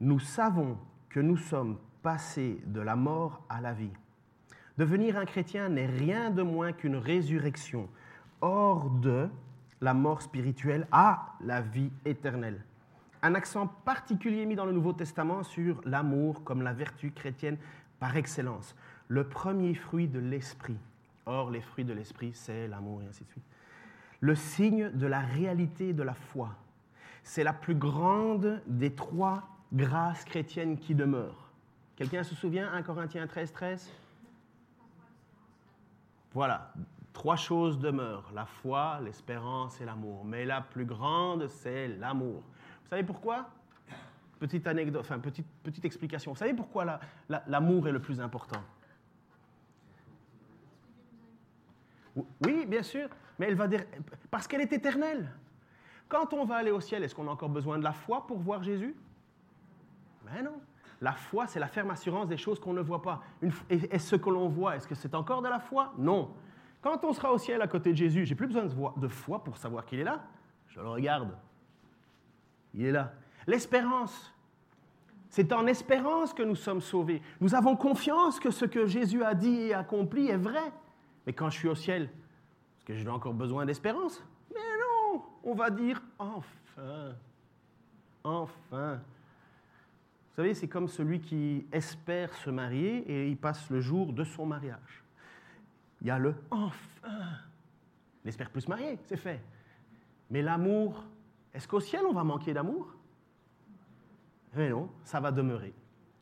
Nous 0.00 0.18
savons 0.18 0.78
que 1.08 1.20
nous 1.20 1.36
sommes 1.36 1.78
passés 2.02 2.60
de 2.66 2.80
la 2.80 2.96
mort 2.96 3.42
à 3.48 3.60
la 3.60 3.72
vie. 3.72 3.92
Devenir 4.78 5.16
un 5.16 5.24
chrétien 5.24 5.68
n'est 5.68 5.86
rien 5.86 6.30
de 6.30 6.42
moins 6.42 6.72
qu'une 6.72 6.96
résurrection 6.96 7.88
hors 8.40 8.90
de 8.90 9.28
la 9.80 9.94
mort 9.94 10.22
spirituelle 10.22 10.86
à 10.92 11.34
la 11.40 11.62
vie 11.62 11.90
éternelle. 12.04 12.62
Un 13.26 13.34
accent 13.34 13.66
particulier 13.66 14.46
mis 14.46 14.54
dans 14.54 14.66
le 14.66 14.70
Nouveau 14.70 14.92
Testament 14.92 15.42
sur 15.42 15.80
l'amour 15.84 16.44
comme 16.44 16.62
la 16.62 16.72
vertu 16.72 17.10
chrétienne 17.10 17.58
par 17.98 18.16
excellence, 18.16 18.76
le 19.08 19.28
premier 19.28 19.74
fruit 19.74 20.06
de 20.06 20.20
l'esprit. 20.20 20.76
Or, 21.26 21.50
les 21.50 21.60
fruits 21.60 21.84
de 21.84 21.92
l'esprit, 21.92 22.30
c'est 22.34 22.68
l'amour 22.68 23.02
et 23.02 23.06
ainsi 23.08 23.24
de 23.24 23.28
suite. 23.30 23.44
Le 24.20 24.36
signe 24.36 24.90
de 24.90 25.08
la 25.08 25.18
réalité 25.18 25.92
de 25.92 26.04
la 26.04 26.14
foi. 26.14 26.50
C'est 27.24 27.42
la 27.42 27.52
plus 27.52 27.74
grande 27.74 28.62
des 28.68 28.94
trois 28.94 29.42
grâces 29.72 30.24
chrétiennes 30.24 30.78
qui 30.78 30.94
demeurent. 30.94 31.50
Quelqu'un 31.96 32.22
se 32.22 32.36
souvient 32.36 32.72
1 32.74 32.82
Corinthiens 32.82 33.26
13, 33.26 33.52
13 33.52 33.90
Voilà, 36.32 36.72
trois 37.12 37.34
choses 37.34 37.80
demeurent, 37.80 38.30
la 38.32 38.46
foi, 38.46 39.00
l'espérance 39.02 39.80
et 39.80 39.84
l'amour. 39.84 40.24
Mais 40.24 40.44
la 40.44 40.60
plus 40.60 40.84
grande, 40.84 41.48
c'est 41.48 41.88
l'amour. 41.88 42.44
Vous 42.86 42.90
savez 42.90 43.02
pourquoi? 43.02 43.48
Petite 44.38 44.64
anecdote, 44.68 45.00
enfin 45.00 45.18
petite, 45.18 45.46
petite 45.64 45.84
explication. 45.84 46.32
Vous 46.32 46.38
savez 46.38 46.54
pourquoi 46.54 47.00
l'amour 47.48 47.88
est 47.88 47.92
le 47.92 47.98
plus 47.98 48.20
important? 48.20 48.62
Oui, 52.14 52.64
bien 52.64 52.84
sûr, 52.84 53.08
mais 53.40 53.46
elle 53.46 53.56
va 53.56 53.66
parce 54.30 54.46
qu'elle 54.46 54.60
est 54.60 54.72
éternelle. 54.72 55.28
Quand 56.08 56.32
on 56.32 56.44
va 56.44 56.56
aller 56.56 56.70
au 56.70 56.80
ciel, 56.80 57.02
est-ce 57.02 57.14
qu'on 57.14 57.26
a 57.26 57.30
encore 57.32 57.48
besoin 57.48 57.76
de 57.76 57.82
la 57.82 57.92
foi 57.92 58.24
pour 58.28 58.38
voir 58.38 58.62
Jésus? 58.62 58.94
Mais 60.24 60.40
non. 60.42 60.60
La 61.00 61.12
foi, 61.12 61.48
c'est 61.48 61.58
la 61.58 61.66
ferme 61.66 61.90
assurance 61.90 62.28
des 62.28 62.36
choses 62.36 62.60
qu'on 62.60 62.72
ne 62.72 62.80
voit 62.80 63.02
pas. 63.02 63.22
et, 63.68 63.98
ce 63.98 64.14
que 64.14 64.30
l'on 64.30 64.48
voit, 64.48 64.76
est-ce 64.76 64.86
que 64.86 64.94
c'est 64.94 65.16
encore 65.16 65.42
de 65.42 65.48
la 65.48 65.58
foi? 65.58 65.92
Non. 65.98 66.30
Quand 66.80 67.02
on 67.02 67.12
sera 67.12 67.32
au 67.32 67.38
ciel 67.38 67.60
à 67.62 67.66
côté 67.66 67.90
de 67.90 67.96
Jésus, 67.96 68.24
j'ai 68.26 68.36
plus 68.36 68.46
besoin 68.46 68.64
de 68.96 69.08
foi 69.08 69.42
pour 69.42 69.56
savoir 69.56 69.84
qu'il 69.84 69.98
est 69.98 70.04
là. 70.04 70.22
Je 70.68 70.78
le 70.78 70.88
regarde. 70.88 71.36
Il 72.76 72.86
est 72.86 72.92
là. 72.92 73.12
L'espérance. 73.46 74.32
C'est 75.30 75.52
en 75.52 75.66
espérance 75.66 76.32
que 76.32 76.42
nous 76.42 76.54
sommes 76.54 76.80
sauvés. 76.80 77.20
Nous 77.40 77.54
avons 77.54 77.76
confiance 77.76 78.38
que 78.38 78.50
ce 78.50 78.64
que 78.64 78.86
Jésus 78.86 79.24
a 79.24 79.34
dit 79.34 79.62
et 79.62 79.74
accompli 79.74 80.28
est 80.28 80.36
vrai. 80.36 80.72
Mais 81.26 81.32
quand 81.32 81.50
je 81.50 81.58
suis 81.58 81.68
au 81.68 81.74
ciel, 81.74 82.04
est-ce 82.04 82.84
que 82.84 82.94
j'ai 82.94 83.08
encore 83.08 83.34
besoin 83.34 83.66
d'espérance? 83.66 84.24
Mais 84.54 84.60
non 84.60 85.22
On 85.42 85.54
va 85.54 85.70
dire 85.70 86.00
enfin 86.18 87.14
Enfin 88.22 88.94
Vous 88.94 90.36
savez, 90.36 90.54
c'est 90.54 90.68
comme 90.68 90.88
celui 90.88 91.20
qui 91.20 91.66
espère 91.72 92.32
se 92.34 92.50
marier 92.50 92.98
et 93.10 93.28
il 93.28 93.36
passe 93.36 93.70
le 93.70 93.80
jour 93.80 94.12
de 94.12 94.24
son 94.24 94.46
mariage. 94.46 95.04
Il 96.02 96.08
y 96.08 96.10
a 96.10 96.18
le 96.18 96.34
enfin 96.50 97.38
Il 98.24 98.28
espère 98.28 98.50
plus 98.50 98.62
se 98.62 98.68
marier, 98.68 98.98
c'est 99.06 99.16
fait. 99.16 99.40
Mais 100.30 100.42
l'amour, 100.42 101.04
est-ce 101.56 101.66
qu'au 101.66 101.80
ciel 101.80 102.02
on 102.06 102.12
va 102.12 102.22
manquer 102.22 102.52
d'amour? 102.52 102.94
Mais 104.54 104.68
non, 104.68 104.90
ça 105.04 105.20
va 105.20 105.32
demeurer. 105.32 105.74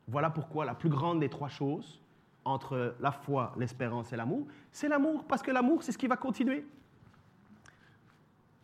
Voilà 0.07 0.31
pourquoi 0.31 0.65
la 0.65 0.75
plus 0.75 0.89
grande 0.89 1.19
des 1.19 1.29
trois 1.29 1.49
choses, 1.49 2.01
entre 2.45 2.95
la 3.01 3.11
foi, 3.11 3.53
l'espérance 3.57 4.13
et 4.13 4.17
l'amour, 4.17 4.47
c'est 4.71 4.89
l'amour, 4.89 5.25
parce 5.25 5.43
que 5.43 5.51
l'amour, 5.51 5.83
c'est 5.83 5.91
ce 5.91 5.99
qui 5.99 6.07
va 6.07 6.17
continuer. 6.17 6.65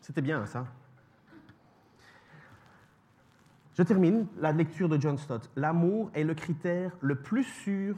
C'était 0.00 0.22
bien 0.22 0.46
ça. 0.46 0.64
Je 3.74 3.82
termine 3.82 4.26
la 4.38 4.52
lecture 4.52 4.88
de 4.88 5.00
John 5.00 5.18
Stott. 5.18 5.50
L'amour 5.56 6.10
est 6.14 6.24
le 6.24 6.34
critère 6.34 6.92
le 7.00 7.16
plus 7.16 7.44
sûr 7.44 7.96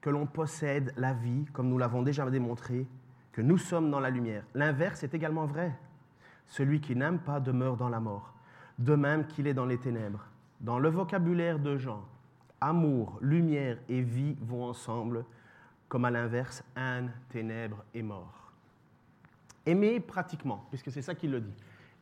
que 0.00 0.08
l'on 0.08 0.26
possède 0.26 0.94
la 0.96 1.12
vie, 1.12 1.44
comme 1.52 1.68
nous 1.68 1.78
l'avons 1.78 2.02
déjà 2.02 2.28
démontré, 2.30 2.86
que 3.32 3.42
nous 3.42 3.58
sommes 3.58 3.90
dans 3.90 4.00
la 4.00 4.10
lumière. 4.10 4.44
L'inverse 4.54 5.02
est 5.02 5.12
également 5.12 5.44
vrai. 5.44 5.78
Celui 6.48 6.80
qui 6.80 6.96
n'aime 6.96 7.18
pas 7.18 7.40
demeure 7.40 7.76
dans 7.76 7.88
la 7.88 8.00
mort, 8.00 8.34
de 8.78 8.94
même 8.94 9.26
qu'il 9.26 9.46
est 9.46 9.54
dans 9.54 9.66
les 9.66 9.78
ténèbres. 9.78 10.24
Dans 10.60 10.78
le 10.78 10.88
vocabulaire 10.88 11.58
de 11.58 11.76
Jean, 11.76 12.04
amour, 12.60 13.18
lumière 13.20 13.78
et 13.88 14.00
vie 14.00 14.36
vont 14.40 14.64
ensemble, 14.64 15.24
comme 15.88 16.04
à 16.04 16.10
l'inverse, 16.10 16.64
âne, 16.76 17.12
ténèbres 17.28 17.84
et 17.94 18.02
mort. 18.02 18.52
Aimer 19.66 20.00
pratiquement, 20.00 20.66
puisque 20.70 20.90
c'est 20.90 21.02
ça 21.02 21.14
qu'il 21.14 21.30
le 21.30 21.40
dit. 21.40 21.54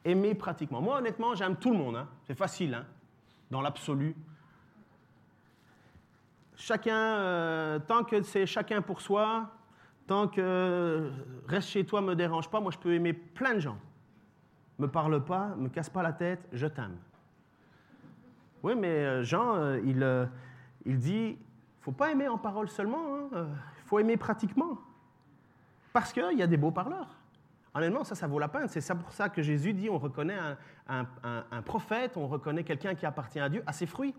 Aimer 0.04 0.34
pratiquement. 0.34 0.80
Moi, 0.80 0.98
honnêtement, 0.98 1.34
j'aime 1.34 1.56
tout 1.56 1.70
le 1.70 1.78
monde. 1.78 1.96
Hein. 1.96 2.08
C'est 2.24 2.36
facile, 2.36 2.74
hein, 2.74 2.86
dans 3.50 3.60
l'absolu. 3.60 4.14
Chacun, 6.56 6.96
euh, 6.96 7.78
tant 7.80 8.04
que 8.04 8.22
c'est 8.22 8.46
chacun 8.46 8.80
pour 8.80 9.00
soi, 9.00 9.50
tant 10.06 10.28
que 10.28 11.10
reste 11.46 11.68
chez 11.68 11.84
toi, 11.84 12.00
me 12.00 12.14
dérange 12.14 12.48
pas, 12.48 12.60
moi 12.60 12.70
je 12.70 12.78
peux 12.78 12.94
aimer 12.94 13.12
plein 13.12 13.54
de 13.54 13.60
gens. 13.60 13.78
Me 14.78 14.86
parle 14.86 15.24
pas, 15.24 15.54
me 15.56 15.68
casse 15.68 15.88
pas 15.88 16.02
la 16.02 16.12
tête, 16.12 16.46
je 16.52 16.66
t'aime. 16.66 16.96
Oui, 18.62 18.74
mais 18.74 18.88
euh, 18.88 19.22
Jean, 19.22 19.56
euh, 19.56 19.80
il, 19.84 20.28
il 20.84 20.98
dit, 20.98 21.38
faut 21.80 21.92
pas 21.92 22.10
aimer 22.10 22.28
en 22.28 22.38
parole 22.38 22.68
seulement, 22.68 23.28
il 23.32 23.38
hein, 23.38 23.48
faut 23.86 23.98
aimer 23.98 24.16
pratiquement. 24.16 24.78
Parce 25.92 26.12
qu'il 26.12 26.38
y 26.38 26.42
a 26.42 26.46
des 26.46 26.56
beaux 26.56 26.72
parleurs. 26.72 27.16
Honnêtement, 27.74 28.04
ça, 28.04 28.14
ça 28.14 28.26
vaut 28.26 28.38
la 28.38 28.48
peine. 28.48 28.68
C'est 28.68 28.94
pour 28.94 29.12
ça 29.12 29.28
que 29.28 29.42
Jésus 29.42 29.72
dit, 29.72 29.88
on 29.88 29.98
reconnaît 29.98 30.38
un, 30.88 31.06
un 31.50 31.62
prophète, 31.62 32.16
on 32.16 32.26
reconnaît 32.26 32.64
quelqu'un 32.64 32.94
qui 32.94 33.06
appartient 33.06 33.40
à 33.40 33.48
Dieu, 33.48 33.62
à 33.66 33.72
ses 33.72 33.86
fruits. 33.86 34.14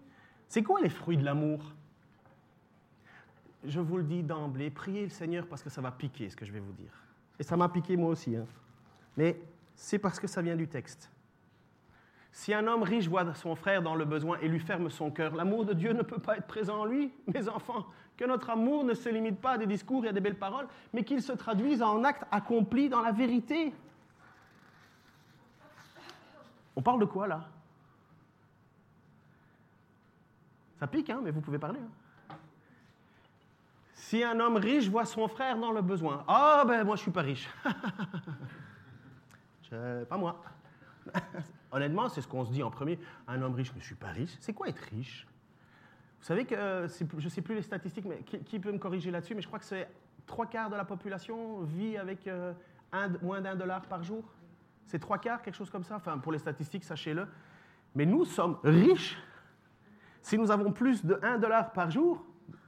C'est 0.48 0.64
quoi 0.64 0.80
les 0.80 0.90
fruits 0.90 1.18
de 1.18 1.26
l'amour? 1.26 1.60
Je 3.66 3.80
vous 3.80 3.98
le 3.98 4.04
dis 4.04 4.24
d'emblée, 4.24 4.70
priez 4.70 5.04
le 5.04 5.10
Seigneur 5.10 5.46
parce 5.48 5.62
que 5.64 5.70
ça 5.70 5.82
va 5.82 5.92
piquer 5.92 6.30
ce 6.30 6.36
que 6.36 6.46
je 6.46 6.52
vais 6.52 6.60
vous 6.60 6.72
dire. 6.72 6.92
Et 7.40 7.44
ça 7.44 7.58
m'a 7.58 7.68
piqué 7.70 7.98
moi 7.98 8.12
aussi. 8.12 8.36
Hein. 8.36 8.46
Mais 9.18 9.40
c'est 9.78 10.00
parce 10.00 10.20
que 10.20 10.28
ça 10.28 10.42
vient 10.42 10.56
du 10.56 10.68
texte. 10.68 11.10
Si 12.32 12.54
un 12.54 12.68
homme 12.68 12.84
riche 12.84 13.08
voit 13.08 13.34
son 13.36 13.56
frère 13.56 13.82
dans 13.82 13.96
le 13.96 14.06
besoin 14.06 14.38
et 14.40 14.48
lui 14.48 14.60
ferme 14.60 14.90
son 14.90 15.12
cœur, 15.12 15.36
l'amour 15.36 15.66
de 15.66 15.74
Dieu 15.74 15.94
ne 15.94 16.02
peut 16.02 16.20
pas 16.20 16.38
être 16.38 16.48
présent 16.48 16.82
en 16.82 16.86
lui. 16.86 17.14
Mes 17.34 17.48
enfants, 17.48 17.86
que 18.18 18.26
notre 18.26 18.50
amour 18.50 18.84
ne 18.84 18.94
se 18.94 19.08
limite 19.08 19.40
pas 19.40 19.52
à 19.52 19.58
des 19.58 19.66
discours 19.66 20.04
et 20.06 20.10
à 20.10 20.12
des 20.12 20.20
belles 20.20 20.38
paroles, 20.38 20.68
mais 20.94 21.04
qu'il 21.04 21.22
se 21.22 21.32
traduise 21.32 21.82
en 21.82 22.04
actes 22.04 22.26
accomplis 22.32 22.90
dans 22.90 23.02
la 23.02 23.12
vérité. 23.12 23.74
On 26.76 26.82
parle 26.82 27.00
de 27.00 27.06
quoi 27.06 27.28
là? 27.28 27.48
Ça 30.80 30.88
pique, 30.88 31.10
hein, 31.10 31.22
mais 31.24 31.32
vous 31.32 31.42
pouvez 31.42 31.58
parler. 31.58 31.80
Hein. 31.80 32.36
Si 33.94 34.24
un 34.24 34.40
homme 34.40 34.58
riche 34.58 34.90
voit 34.90 35.06
son 35.06 35.28
frère 35.28 35.58
dans 35.58 35.72
le 35.72 35.82
besoin, 35.82 36.24
ah 36.28 36.64
ben 36.68 36.84
moi 36.84 36.96
je 36.96 37.02
suis 37.02 37.12
pas 37.12 37.22
riche. 37.22 37.50
pas 39.70 40.18
moi. 40.18 40.42
Honnêtement, 41.72 42.10
c'est 42.10 42.22
ce 42.22 42.28
qu'on 42.28 42.46
se 42.46 42.52
dit 42.52 42.64
en 42.64 42.72
premier. 42.72 43.00
Un 43.28 43.42
homme 43.42 43.56
riche, 43.56 43.72
mais 43.74 43.80
je 43.80 43.86
ne 43.86 43.88
suis 43.88 43.96
pas 43.96 44.08
riche. 44.08 44.36
C'est 44.40 44.54
quoi 44.54 44.68
être 44.68 44.82
riche? 44.92 45.28
Vous 46.20 46.26
savez 46.26 46.46
que, 46.46 46.56
euh, 46.56 46.88
je 46.88 47.24
ne 47.24 47.30
sais 47.30 47.42
plus 47.42 47.56
les 47.56 47.62
statistiques, 47.62 48.06
mais 48.06 48.24
qui, 48.24 48.60
peut 48.60 48.72
me 48.72 48.80
corriger 48.80 49.12
là-dessus 49.12 49.36
Mais 49.36 49.42
je 49.42 49.48
crois 49.48 49.60
que 49.60 49.66
c'est 49.66 49.88
trois 50.26 50.48
quarts 50.48 50.70
de 50.70 50.76
la 50.76 50.86
population 50.86 51.62
vit 51.62 51.98
avec 51.98 52.28
euh, 52.28 52.54
moins 53.22 53.42
d'un 53.42 53.56
dollar 53.56 53.82
par 53.84 54.04
jour. 54.04 54.24
C'est 54.86 55.00
trois 55.00 55.18
quarts, 55.18 55.42
quelque 55.42 55.56
chose 55.56 55.70
comme 55.70 55.84
ça. 55.84 55.96
Enfin, 55.98 56.18
pour 56.18 56.32
les 56.32 56.40
statistiques, 56.40 56.84
sachez-le. 56.84 57.28
Mais 57.96 58.06
nous 58.06 58.26
sommes 58.26 58.58
riches. 58.64 59.18
Si 60.22 60.38
nous 60.38 60.52
avons 60.52 60.72
plus 60.72 61.06
de 61.06 61.20
1 61.22 61.38
dollar 61.38 61.72
par 61.72 61.92
jour, 61.92 62.26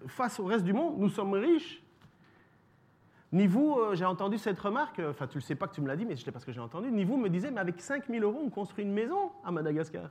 face 0.07 0.39
au 0.39 0.45
reste 0.45 0.63
du 0.63 0.73
monde, 0.73 0.97
nous 0.97 1.09
sommes 1.09 1.33
riches. 1.33 1.81
Ni 3.31 3.45
vous, 3.45 3.77
euh, 3.77 3.93
j'ai 3.93 4.05
entendu 4.05 4.39
cette 4.39 4.59
remarque, 4.59 4.97
euh, 4.99 5.11
enfin 5.11 5.27
tu 5.27 5.37
ne 5.37 5.43
sais 5.43 5.53
pas 5.53 5.67
que 5.67 5.75
tu 5.75 5.81
me 5.81 5.87
l'as 5.87 5.95
dit, 5.95 6.05
mais 6.05 6.15
je 6.15 6.23
sais 6.23 6.31
pas 6.31 6.39
ce 6.39 6.45
que 6.45 6.51
j'ai 6.51 6.59
entendu, 6.59 6.91
ni 6.91 7.03
vous 7.03 7.15
me 7.15 7.29
disait, 7.29 7.51
mais 7.51 7.59
avec 7.59 7.79
5000 7.79 8.23
euros, 8.23 8.41
on 8.43 8.49
construit 8.49 8.83
une 8.83 8.93
maison 8.93 9.31
à 9.43 9.51
Madagascar. 9.51 10.09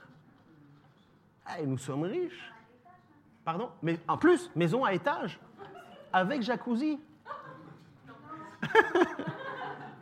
Ah, 1.44 1.60
nous 1.64 1.78
sommes 1.78 2.04
riches. 2.04 2.52
Pardon? 3.44 3.70
Mais 3.82 3.98
en 4.06 4.18
plus, 4.18 4.50
maison 4.54 4.84
à 4.84 4.92
étage, 4.92 5.40
avec 6.12 6.42
jacuzzi. 6.42 7.00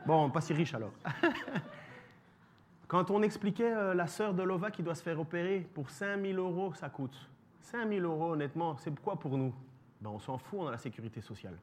bon, 0.07 0.29
pas 0.29 0.41
si 0.43 0.53
riche 0.53 0.75
alors. 0.75 0.93
Quand 2.89 3.11
on 3.11 3.23
expliquait 3.23 3.73
euh, 3.73 3.95
la 3.95 4.07
sœur 4.09 4.35
de 4.35 4.43
Lova 4.43 4.71
qui 4.71 4.83
doit 4.83 4.95
se 4.95 5.03
faire 5.03 5.19
opérer, 5.19 5.67
pour 5.73 5.89
5000 5.89 6.37
euros, 6.37 6.75
ça 6.75 6.91
coûte. 6.91 7.17
5000 7.63 8.05
euros, 8.05 8.33
honnêtement, 8.33 8.77
c'est 8.77 8.95
quoi 9.01 9.17
pour 9.17 9.39
nous? 9.39 9.55
Ben, 10.03 10.11
On 10.11 10.19
s'en 10.19 10.37
fout, 10.37 10.59
on 10.61 10.67
a 10.67 10.73
la 10.73 10.79
sécurité 10.79 11.23
sociale 11.23 11.57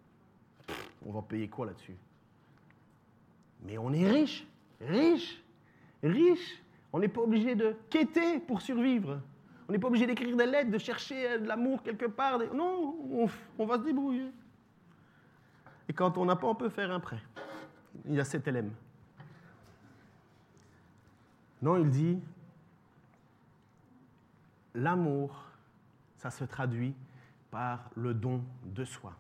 on 1.06 1.12
va 1.12 1.22
payer 1.22 1.48
quoi 1.48 1.66
là-dessus? 1.66 1.96
Mais 3.64 3.78
on 3.78 3.94
est 3.94 4.10
riche, 4.10 4.46
riche, 4.82 5.42
riche. 6.02 6.62
On 6.92 7.00
n'est 7.00 7.08
pas 7.08 7.22
obligé 7.22 7.56
de 7.56 7.76
quêter 7.90 8.40
pour 8.40 8.62
survivre. 8.62 9.20
On 9.68 9.72
n'est 9.72 9.80
pas 9.80 9.88
obligé 9.88 10.06
d'écrire 10.06 10.36
des 10.36 10.46
lettres, 10.46 10.72
de 10.72 10.78
chercher 10.78 11.40
de 11.40 11.48
l'amour 11.48 11.82
quelque 11.82 12.06
part. 12.06 12.40
Non, 12.54 13.30
on, 13.58 13.66
va 13.66 13.78
se 13.78 13.84
débrouiller. 13.84 14.30
Et 15.88 15.94
quand 15.94 16.18
on 16.18 16.26
n'a 16.26 16.36
pas, 16.36 16.48
on 16.48 16.56
peut 16.56 16.70
faire 16.70 16.92
un 16.92 17.00
prêt. 17.00 17.22
Il 18.06 18.16
y 18.16 18.20
a 18.20 18.26
cet 18.26 18.48
LM. 18.48 18.72
Non, 21.62 21.78
il 21.78 21.90
dit, 21.90 22.20
l'amour, 24.76 25.46
ça 26.18 26.30
se 26.30 26.44
traduit 26.44 26.94
par 27.50 27.90
le 27.96 28.14
don 28.14 28.44
de 28.66 28.84
soi. 28.84 29.14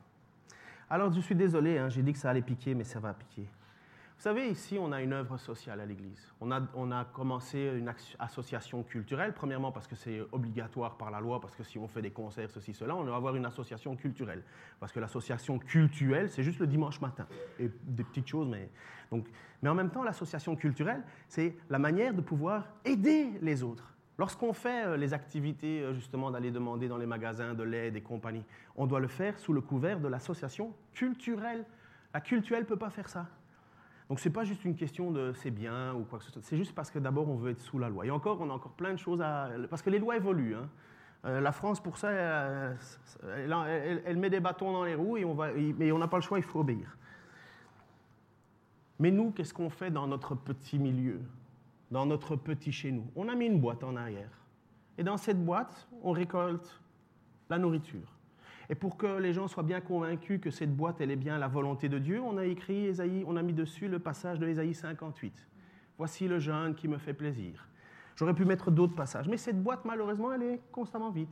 Alors 0.93 1.11
je 1.11 1.21
suis 1.21 1.33
désolé, 1.33 1.79
hein, 1.79 1.89
j'ai 1.89 2.03
dit 2.03 2.13
que 2.13 2.19
ça 2.19 2.29
allait 2.29 2.43
piquer, 2.43 2.75
mais 2.75 2.83
ça 2.83 2.99
va 2.99 3.15
piquer. 3.15 3.41
Vous 4.15 4.21
savez, 4.21 4.47
ici, 4.49 4.77
on 4.79 4.91
a 4.91 5.01
une 5.01 5.13
œuvre 5.13 5.37
sociale 5.37 5.81
à 5.81 5.87
l'Église. 5.87 6.31
On 6.39 6.51
a, 6.51 6.61
on 6.75 6.91
a, 6.91 7.03
commencé 7.03 7.57
une 7.75 7.91
association 8.19 8.83
culturelle, 8.83 9.33
premièrement 9.33 9.71
parce 9.71 9.87
que 9.87 9.95
c'est 9.95 10.21
obligatoire 10.31 10.95
par 10.95 11.09
la 11.09 11.19
loi, 11.19 11.41
parce 11.41 11.55
que 11.55 11.63
si 11.63 11.79
on 11.79 11.87
fait 11.87 12.03
des 12.03 12.11
concerts, 12.11 12.51
ceci, 12.51 12.75
cela, 12.75 12.95
on 12.95 13.05
doit 13.05 13.15
avoir 13.15 13.35
une 13.35 13.47
association 13.47 13.95
culturelle. 13.95 14.43
Parce 14.79 14.91
que 14.91 14.99
l'association 14.99 15.57
culturelle, 15.57 16.29
c'est 16.29 16.43
juste 16.43 16.59
le 16.59 16.67
dimanche 16.67 17.01
matin. 17.01 17.25
Et 17.57 17.71
des 17.85 18.03
petites 18.03 18.27
choses, 18.27 18.47
mais... 18.47 18.69
Donc, 19.09 19.25
mais 19.63 19.69
en 19.69 19.75
même 19.75 19.89
temps, 19.89 20.03
l'association 20.03 20.55
culturelle, 20.55 21.01
c'est 21.27 21.57
la 21.71 21.79
manière 21.79 22.13
de 22.13 22.21
pouvoir 22.21 22.67
aider 22.85 23.31
les 23.41 23.63
autres. 23.63 23.92
Lorsqu'on 24.19 24.53
fait 24.53 24.85
euh, 24.85 24.97
les 24.97 25.13
activités, 25.13 25.81
euh, 25.81 25.93
justement, 25.93 26.29
d'aller 26.29 26.51
demander 26.51 26.87
dans 26.87 26.97
les 26.97 27.05
magasins 27.05 27.53
de 27.53 27.63
l'aide 27.63 27.95
et 27.95 28.01
compagnie, 28.01 28.43
on 28.75 28.85
doit 28.85 28.99
le 28.99 29.07
faire 29.07 29.39
sous 29.39 29.53
le 29.53 29.61
couvert 29.61 29.99
de 29.99 30.07
l'association 30.07 30.73
culturelle. 30.93 31.65
La 32.13 32.21
culturelle 32.21 32.63
ne 32.63 32.67
peut 32.67 32.77
pas 32.77 32.91
faire 32.91 33.09
ça. 33.09 33.27
Donc 34.09 34.19
ce 34.19 34.27
n'est 34.27 34.33
pas 34.33 34.43
juste 34.43 34.65
une 34.65 34.75
question 34.75 35.11
de 35.11 35.33
c'est 35.33 35.49
bien 35.49 35.95
ou 35.95 36.03
quoi 36.03 36.19
que 36.19 36.25
ce 36.25 36.31
soit, 36.31 36.41
c'est 36.43 36.57
juste 36.57 36.75
parce 36.75 36.91
que 36.91 36.99
d'abord 36.99 37.29
on 37.29 37.35
veut 37.35 37.51
être 37.51 37.61
sous 37.61 37.79
la 37.79 37.89
loi. 37.89 38.05
Et 38.05 38.11
encore, 38.11 38.39
on 38.41 38.49
a 38.49 38.53
encore 38.53 38.73
plein 38.73 38.91
de 38.91 38.99
choses 38.99 39.21
à... 39.21 39.49
Parce 39.69 39.81
que 39.81 39.89
les 39.89 39.97
lois 39.97 40.17
évoluent. 40.17 40.55
Hein. 40.55 40.69
Euh, 41.25 41.39
la 41.39 41.51
France, 41.51 41.81
pour 41.81 41.97
ça, 41.97 42.11
elle, 42.11 44.17
met 44.17 44.29
des 44.29 44.41
bâtons 44.41 44.73
dans 44.73 44.83
les 44.83 44.93
roues 44.93 45.17
et 45.17 45.25
on 45.25 45.33
va, 45.33 45.53
mais 45.53 45.91
on 45.91 45.97
n'a 45.97 46.07
pas 46.07 46.17
le 46.17 46.21
choix, 46.21 46.37
il 46.37 46.43
faut 46.43 46.59
obéir. 46.59 46.97
Mais 48.99 49.09
nous, 49.09 49.31
qu'est-ce 49.31 49.53
qu'on 49.53 49.69
fait 49.69 49.89
dans 49.89 50.05
notre 50.05 50.35
petit 50.35 50.77
milieu, 50.77 51.21
dans 51.93 52.07
notre 52.07 52.35
petit 52.35 52.71
chez 52.71 52.91
nous 52.91 53.05
On 53.15 53.29
a 53.29 53.35
mis 53.35 53.45
une 53.45 53.59
boîte 53.59 53.83
en 53.83 53.95
arrière. 53.95 54.31
Et 54.97 55.03
dans 55.03 55.17
cette 55.17 55.43
boîte, 55.43 55.87
on 56.01 56.11
récolte 56.11 56.81
la 57.49 57.59
nourriture. 57.59 58.17
Et 58.69 58.75
pour 58.75 58.97
que 58.97 59.19
les 59.19 59.31
gens 59.31 59.47
soient 59.47 59.63
bien 59.63 59.79
convaincus 59.79 60.41
que 60.41 60.49
cette 60.49 60.75
boîte, 60.75 61.01
elle 61.01 61.11
est 61.11 61.15
bien 61.15 61.37
la 61.37 61.47
volonté 61.47 61.89
de 61.89 61.99
Dieu, 61.99 62.19
on 62.19 62.37
a 62.37 62.45
écrit 62.45 62.87
Ésaïe, 62.87 63.23
on 63.27 63.37
a 63.37 63.43
mis 63.43 63.53
dessus 63.53 63.87
le 63.87 63.99
passage 63.99 64.39
de 64.39 64.47
Ésaïe 64.47 64.73
58. 64.73 65.33
Voici 65.97 66.27
le 66.27 66.39
jeûne 66.39 66.73
qui 66.73 66.87
me 66.87 66.97
fait 66.97 67.13
plaisir. 67.13 67.67
J'aurais 68.15 68.33
pu 68.33 68.45
mettre 68.45 68.71
d'autres 68.71 68.95
passages, 68.95 69.27
mais 69.27 69.37
cette 69.37 69.61
boîte, 69.61 69.85
malheureusement, 69.85 70.33
elle 70.33 70.43
est 70.43 70.61
constamment 70.71 71.11
vide. 71.11 71.27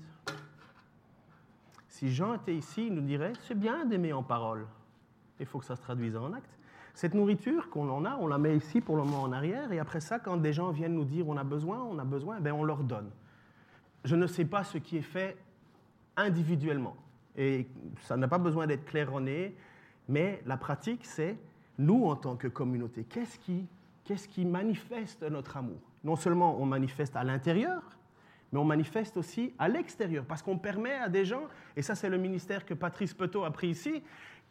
Si 1.87 2.11
Jean 2.11 2.35
était 2.35 2.55
ici, 2.55 2.87
il 2.87 2.93
nous 2.93 3.01
dirait 3.01 3.33
c'est 3.41 3.57
bien 3.57 3.85
d'aimer 3.85 4.13
en 4.13 4.23
parole. 4.23 4.67
Il 5.39 5.45
faut 5.47 5.59
que 5.59 5.65
ça 5.65 5.75
se 5.75 5.81
traduise 5.81 6.15
en 6.15 6.33
acte. 6.33 6.57
Cette 6.93 7.13
nourriture 7.13 7.69
qu'on 7.69 7.89
en 7.89 8.05
a, 8.05 8.17
on 8.17 8.27
la 8.27 8.37
met 8.37 8.55
ici 8.55 8.81
pour 8.81 8.97
le 8.97 9.03
moment 9.03 9.23
en 9.23 9.31
arrière, 9.31 9.71
et 9.71 9.79
après 9.79 10.01
ça, 10.01 10.19
quand 10.19 10.37
des 10.37 10.53
gens 10.53 10.71
viennent 10.71 10.95
nous 10.95 11.05
dire 11.05 11.27
on 11.27 11.37
a 11.37 11.43
besoin, 11.43 11.81
on 11.81 11.97
a 11.99 12.03
besoin, 12.03 12.39
ben 12.39 12.53
on 12.53 12.63
leur 12.63 12.83
donne. 12.83 13.09
Je 14.03 14.15
ne 14.15 14.27
sais 14.27 14.45
pas 14.45 14.63
ce 14.63 14.77
qui 14.77 14.97
est 14.97 15.01
fait 15.01 15.37
individuellement. 16.17 16.95
Et 17.37 17.67
ça 18.01 18.17
n'a 18.17 18.27
pas 18.27 18.37
besoin 18.37 18.67
d'être 18.67 18.85
claironné, 18.85 19.55
mais 20.09 20.41
la 20.45 20.57
pratique, 20.57 21.05
c'est 21.05 21.37
nous, 21.77 22.05
en 22.05 22.15
tant 22.15 22.35
que 22.35 22.47
communauté, 22.47 23.05
qu'est-ce 23.05 23.39
qui, 23.39 23.65
qu'est-ce 24.03 24.27
qui 24.27 24.45
manifeste 24.45 25.23
notre 25.23 25.57
amour? 25.57 25.79
Non 26.03 26.15
seulement 26.15 26.59
on 26.59 26.65
manifeste 26.65 27.15
à 27.15 27.23
l'intérieur, 27.23 27.81
mais 28.51 28.59
on 28.59 28.65
manifeste 28.65 29.15
aussi 29.15 29.53
à 29.57 29.69
l'extérieur, 29.69 30.25
parce 30.25 30.41
qu'on 30.41 30.57
permet 30.57 30.95
à 30.95 31.07
des 31.07 31.23
gens, 31.23 31.43
et 31.77 31.81
ça 31.81 31.95
c'est 31.95 32.09
le 32.09 32.17
ministère 32.17 32.65
que 32.65 32.73
Patrice 32.73 33.13
Petot 33.13 33.45
a 33.45 33.51
pris 33.51 33.69
ici, 33.69 34.03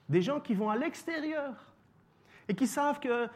des 0.09 0.23
gens 0.23 0.41
qui 0.41 0.55
vont 0.55 0.71
à 0.71 0.77
l'extérieur 0.77 1.70
et 2.51 2.55
qui 2.55 2.67
savent 2.67 2.99
qu'il 2.99 3.31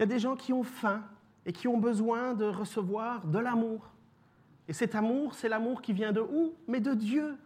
y 0.00 0.02
a 0.02 0.06
des 0.06 0.18
gens 0.18 0.34
qui 0.34 0.54
ont 0.54 0.62
faim 0.62 1.02
et 1.44 1.52
qui 1.52 1.68
ont 1.68 1.76
besoin 1.76 2.32
de 2.32 2.46
recevoir 2.46 3.26
de 3.26 3.38
l'amour. 3.38 3.90
Et 4.66 4.72
cet 4.72 4.94
amour, 4.94 5.34
c'est 5.34 5.50
l'amour 5.50 5.82
qui 5.82 5.92
vient 5.92 6.10
de 6.10 6.22
où? 6.22 6.54
Mais 6.66 6.80
de 6.80 6.94
Dieu. 6.94 7.36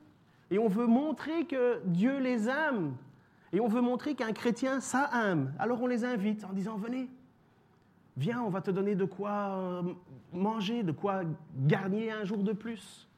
Et 0.52 0.58
on 0.60 0.68
veut 0.68 0.86
montrer 0.86 1.46
que 1.46 1.80
Dieu 1.84 2.20
les 2.20 2.48
aime. 2.48 2.94
Et 3.52 3.58
on 3.58 3.66
veut 3.66 3.80
montrer 3.80 4.14
qu'un 4.14 4.32
chrétien, 4.32 4.78
ça 4.78 5.10
aime. 5.12 5.52
Alors 5.58 5.82
on 5.82 5.88
les 5.88 6.04
invite 6.04 6.44
en 6.44 6.52
disant, 6.52 6.76
venez, 6.76 7.08
viens, 8.16 8.40
on 8.40 8.48
va 8.48 8.60
te 8.60 8.70
donner 8.70 8.94
de 8.94 9.04
quoi 9.04 9.30
euh, 9.30 9.82
manger, 10.32 10.84
de 10.84 10.92
quoi 10.92 11.22
gagner 11.56 12.12
un 12.12 12.24
jour 12.24 12.44
de 12.44 12.52
plus. 12.52 13.08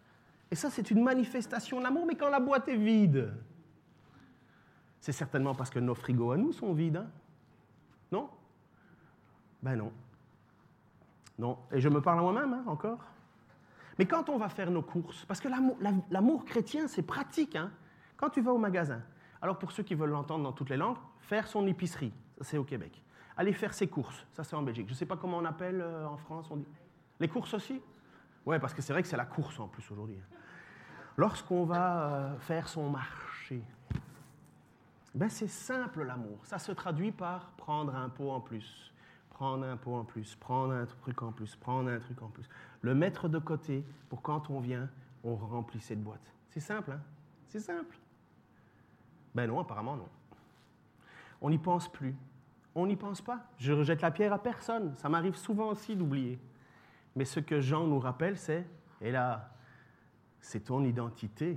Et 0.51 0.55
ça, 0.55 0.71
c'est 0.71 0.91
une 0.91 1.03
manifestation 1.03 1.79
d'amour, 1.79 2.07
mais 2.07 2.15
quand 2.15 2.31
la 2.31 2.41
boîte 2.41 2.69
est 2.69 2.77
vide, 2.77 3.35
c'est 4.99 5.13
certainement 5.13 5.55
parce 5.55 5.69
que 5.69 5.79
nos 5.79 5.95
frigos 5.95 6.31
à 6.31 6.39
nous 6.39 6.55
sont 6.55 6.73
vides. 6.73 6.97
Hein. 6.97 7.11
Ben 9.63 9.77
non. 9.77 9.93
Non. 11.39 11.59
Et 11.73 11.81
je 11.81 11.89
me 11.89 12.01
parle 12.01 12.19
à 12.19 12.23
moi-même 12.23 12.53
hein, 12.53 12.65
encore. 12.67 12.99
Mais 13.99 14.07
quand 14.07 14.29
on 14.29 14.39
va 14.39 14.49
faire 14.49 14.71
nos 14.71 14.83
courses, 14.83 15.25
parce 15.27 15.41
que 15.41 15.49
l'amour 16.11 16.45
chrétien, 16.45 16.89
c'est 16.89 17.03
pratique. 17.03 17.57
Hein. 17.57 17.71
quand 18.17 18.31
tu 18.31 18.41
vas 18.41 18.53
au 18.53 18.59
magasin, 18.59 19.03
alors 19.43 19.59
pour 19.59 19.73
ceux 19.73 19.83
qui 19.83 19.95
veulent 19.95 20.11
l'entendre 20.11 20.45
dans 20.45 20.53
toutes 20.53 20.71
les 20.71 20.77
langues, 20.77 20.97
faire 21.21 21.47
son 21.47 21.67
épicerie, 21.67 22.13
ça 22.39 22.45
c'est 22.45 22.59
au 22.59 22.65
Québec. 22.65 23.03
Aller 23.37 23.53
faire 23.53 23.73
ses 23.75 23.89
courses, 23.89 24.27
ça 24.33 24.45
c'est 24.45 24.57
en 24.57 24.63
Belgique. 24.63 24.87
Je 24.87 24.93
ne 24.93 24.97
sais 24.97 25.07
pas 25.07 25.17
comment 25.17 25.39
on 25.39 25.45
appelle 25.45 25.81
euh, 25.81 26.07
en 26.07 26.17
France, 26.17 26.47
on 26.51 26.57
dit. 26.57 26.67
Les 27.19 27.29
courses 27.29 27.55
aussi? 27.55 27.81
Oui, 28.47 28.59
parce 28.59 28.75
que 28.75 28.83
c'est 28.83 28.93
vrai 28.93 29.03
que 29.03 29.09
c'est 29.09 29.17
la 29.17 29.27
course 29.27 29.59
en 29.61 29.69
plus 29.69 29.89
aujourd'hui. 29.91 30.17
Hein. 30.19 30.37
Lorsqu'on 31.17 31.65
va 31.65 32.03
euh, 32.03 32.39
faire 32.39 32.69
son 32.69 32.89
marché, 32.89 33.63
ben 35.15 35.29
c'est 35.29 35.49
simple 35.49 36.05
l'amour. 36.05 36.39
Ça 36.45 36.59
se 36.59 36.73
traduit 36.73 37.13
par 37.13 37.51
prendre 37.53 37.95
un 37.95 38.09
pot 38.09 38.31
en 38.31 38.41
plus, 38.41 38.93
prendre 39.41 39.65
un 39.65 39.79
pot 39.79 39.95
en 39.95 40.05
plus, 40.05 40.35
prendre 40.35 40.75
un 40.75 40.85
truc 40.85 41.23
en 41.23 41.33
plus, 41.33 41.57
prendre 41.57 41.89
un 41.89 41.99
truc 41.99 42.21
en 42.21 42.29
plus 42.29 42.47
le 42.83 42.95
mettre 42.95 43.27
de 43.27 43.39
côté 43.39 43.87
pour 44.11 44.21
quand 44.21 44.51
on 44.51 44.61
vient, 44.61 44.87
on 45.25 45.35
remplit 45.35 45.81
cette 45.81 46.03
boîte. 46.03 46.35
C'est 46.51 46.61
simple, 46.61 46.93
hein? 46.93 47.01
C'est 47.47 47.61
simple. 47.61 47.97
Ben 49.35 49.47
non, 49.47 49.59
apparemment 49.59 49.97
non. 49.97 50.11
On 51.41 51.49
n'y 51.49 51.57
pense 51.57 51.91
plus. 51.91 52.15
On 52.75 52.87
n'y 52.87 52.97
pense 52.97 53.23
pas. 53.23 53.41
Je 53.57 53.73
rejette 53.73 54.03
la 54.03 54.11
pierre 54.11 54.35
à 54.35 54.43
personne. 54.43 54.95
Ça 54.99 55.09
m'arrive 55.09 55.37
souvent 55.37 55.69
aussi 55.69 55.97
d'oublier. 55.97 56.39
Mais 57.17 57.25
ce 57.25 57.41
que 57.41 57.63
Jean 57.63 57.87
nous 57.87 57.99
rappelle, 57.99 58.37
c'est, 58.37 58.67
et 59.01 59.11
là, 59.11 59.55
c'est 60.43 60.65
ton 60.65 60.85
identité 60.85 61.57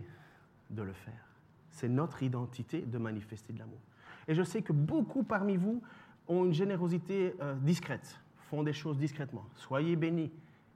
de 0.70 0.84
le 0.84 0.94
faire. 0.94 1.28
C'est 1.70 1.90
notre 1.90 2.24
identité 2.24 2.82
de 2.82 2.98
manifester 2.98 3.52
de 3.52 3.60
l'amour. 3.60 3.82
Et 4.30 4.36
je 4.36 4.44
sais 4.44 4.62
que 4.62 4.72
beaucoup 4.72 5.24
parmi 5.24 5.58
vous 5.58 5.82
ont 6.28 6.46
une 6.46 6.54
générosité 6.54 7.36
euh, 7.42 7.56
discrète, 7.56 8.20
font 8.50 8.64
des 8.64 8.74
choses 8.74 8.98
discrètement. 8.98 9.46
Soyez 9.56 9.96
bénis. 9.96 10.32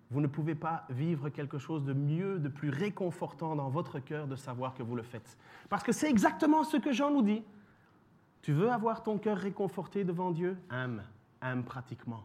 Vous 0.09 0.21
ne 0.21 0.27
pouvez 0.27 0.55
pas 0.55 0.85
vivre 0.89 1.29
quelque 1.29 1.57
chose 1.57 1.83
de 1.83 1.93
mieux, 1.93 2.39
de 2.39 2.47
plus 2.47 2.69
réconfortant 2.69 3.55
dans 3.55 3.69
votre 3.69 3.99
cœur 3.99 4.27
de 4.27 4.37
savoir 4.37 4.73
que 4.73 4.83
vous 4.83 4.95
le 4.95 5.03
faites. 5.03 5.37
Parce 5.69 5.83
que 5.83 5.91
c'est 5.91 6.09
exactement 6.09 6.63
ce 6.63 6.77
que 6.77 6.93
Jean 6.93 7.11
nous 7.11 7.21
dit. 7.21 7.43
Tu 8.41 8.53
veux 8.53 8.71
avoir 8.71 9.03
ton 9.03 9.17
cœur 9.17 9.37
réconforté 9.37 10.05
devant 10.05 10.31
Dieu? 10.31 10.57
Aime, 10.71 11.03
aime 11.41 11.63
pratiquement, 11.63 12.23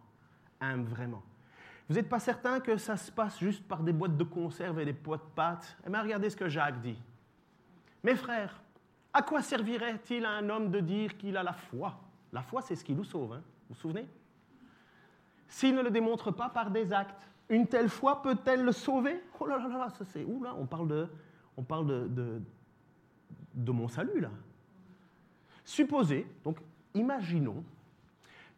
aime 0.60 0.84
vraiment. 0.84 1.22
Vous 1.88 1.96
n'êtes 1.96 2.08
pas 2.08 2.20
certain 2.20 2.60
que 2.60 2.76
ça 2.76 2.96
se 2.96 3.10
passe 3.10 3.40
juste 3.40 3.66
par 3.66 3.82
des 3.82 3.92
boîtes 3.92 4.16
de 4.16 4.24
conserve 4.24 4.78
et 4.78 4.84
des 4.84 4.92
pots 4.92 5.16
de 5.16 5.22
pâtes? 5.34 5.76
Eh 5.84 5.90
bien, 5.90 6.02
regardez 6.02 6.30
ce 6.30 6.36
que 6.36 6.48
Jacques 6.48 6.80
dit. 6.80 6.98
Mes 8.04 8.14
frères, 8.14 8.62
à 9.12 9.22
quoi 9.22 9.42
servirait-il 9.42 10.24
à 10.24 10.30
un 10.30 10.48
homme 10.48 10.70
de 10.70 10.80
dire 10.80 11.16
qu'il 11.18 11.36
a 11.36 11.42
la 11.42 11.52
foi? 11.52 11.98
La 12.32 12.42
foi, 12.42 12.62
c'est 12.62 12.76
ce 12.76 12.84
qui 12.84 12.94
nous 12.94 13.04
sauve, 13.04 13.32
hein 13.32 13.42
vous 13.68 13.74
vous 13.74 13.80
souvenez? 13.80 14.06
S'il 15.48 15.74
ne 15.74 15.82
le 15.82 15.90
démontre 15.90 16.30
pas 16.30 16.48
par 16.48 16.70
des 16.70 16.92
actes, 16.92 17.28
une 17.48 17.66
telle 17.66 17.88
foi 17.88 18.22
peut-elle 18.22 18.64
le 18.64 18.72
sauver? 18.72 19.22
Oh 19.38 19.46
là 19.46 19.58
là 19.58 19.68
là, 19.68 19.90
ça 19.90 20.04
c'est 20.04 20.24
où 20.24 20.42
là? 20.42 20.54
On 20.58 20.64
parle 20.64 20.88
de, 20.88 21.08
on 21.56 21.62
parle 21.62 21.86
de, 21.86 22.40
de, 23.54 23.72
mon 23.72 23.88
salut 23.88 24.20
là. 24.20 24.30
Supposez, 25.64 26.26
donc 26.44 26.58
imaginons 26.94 27.62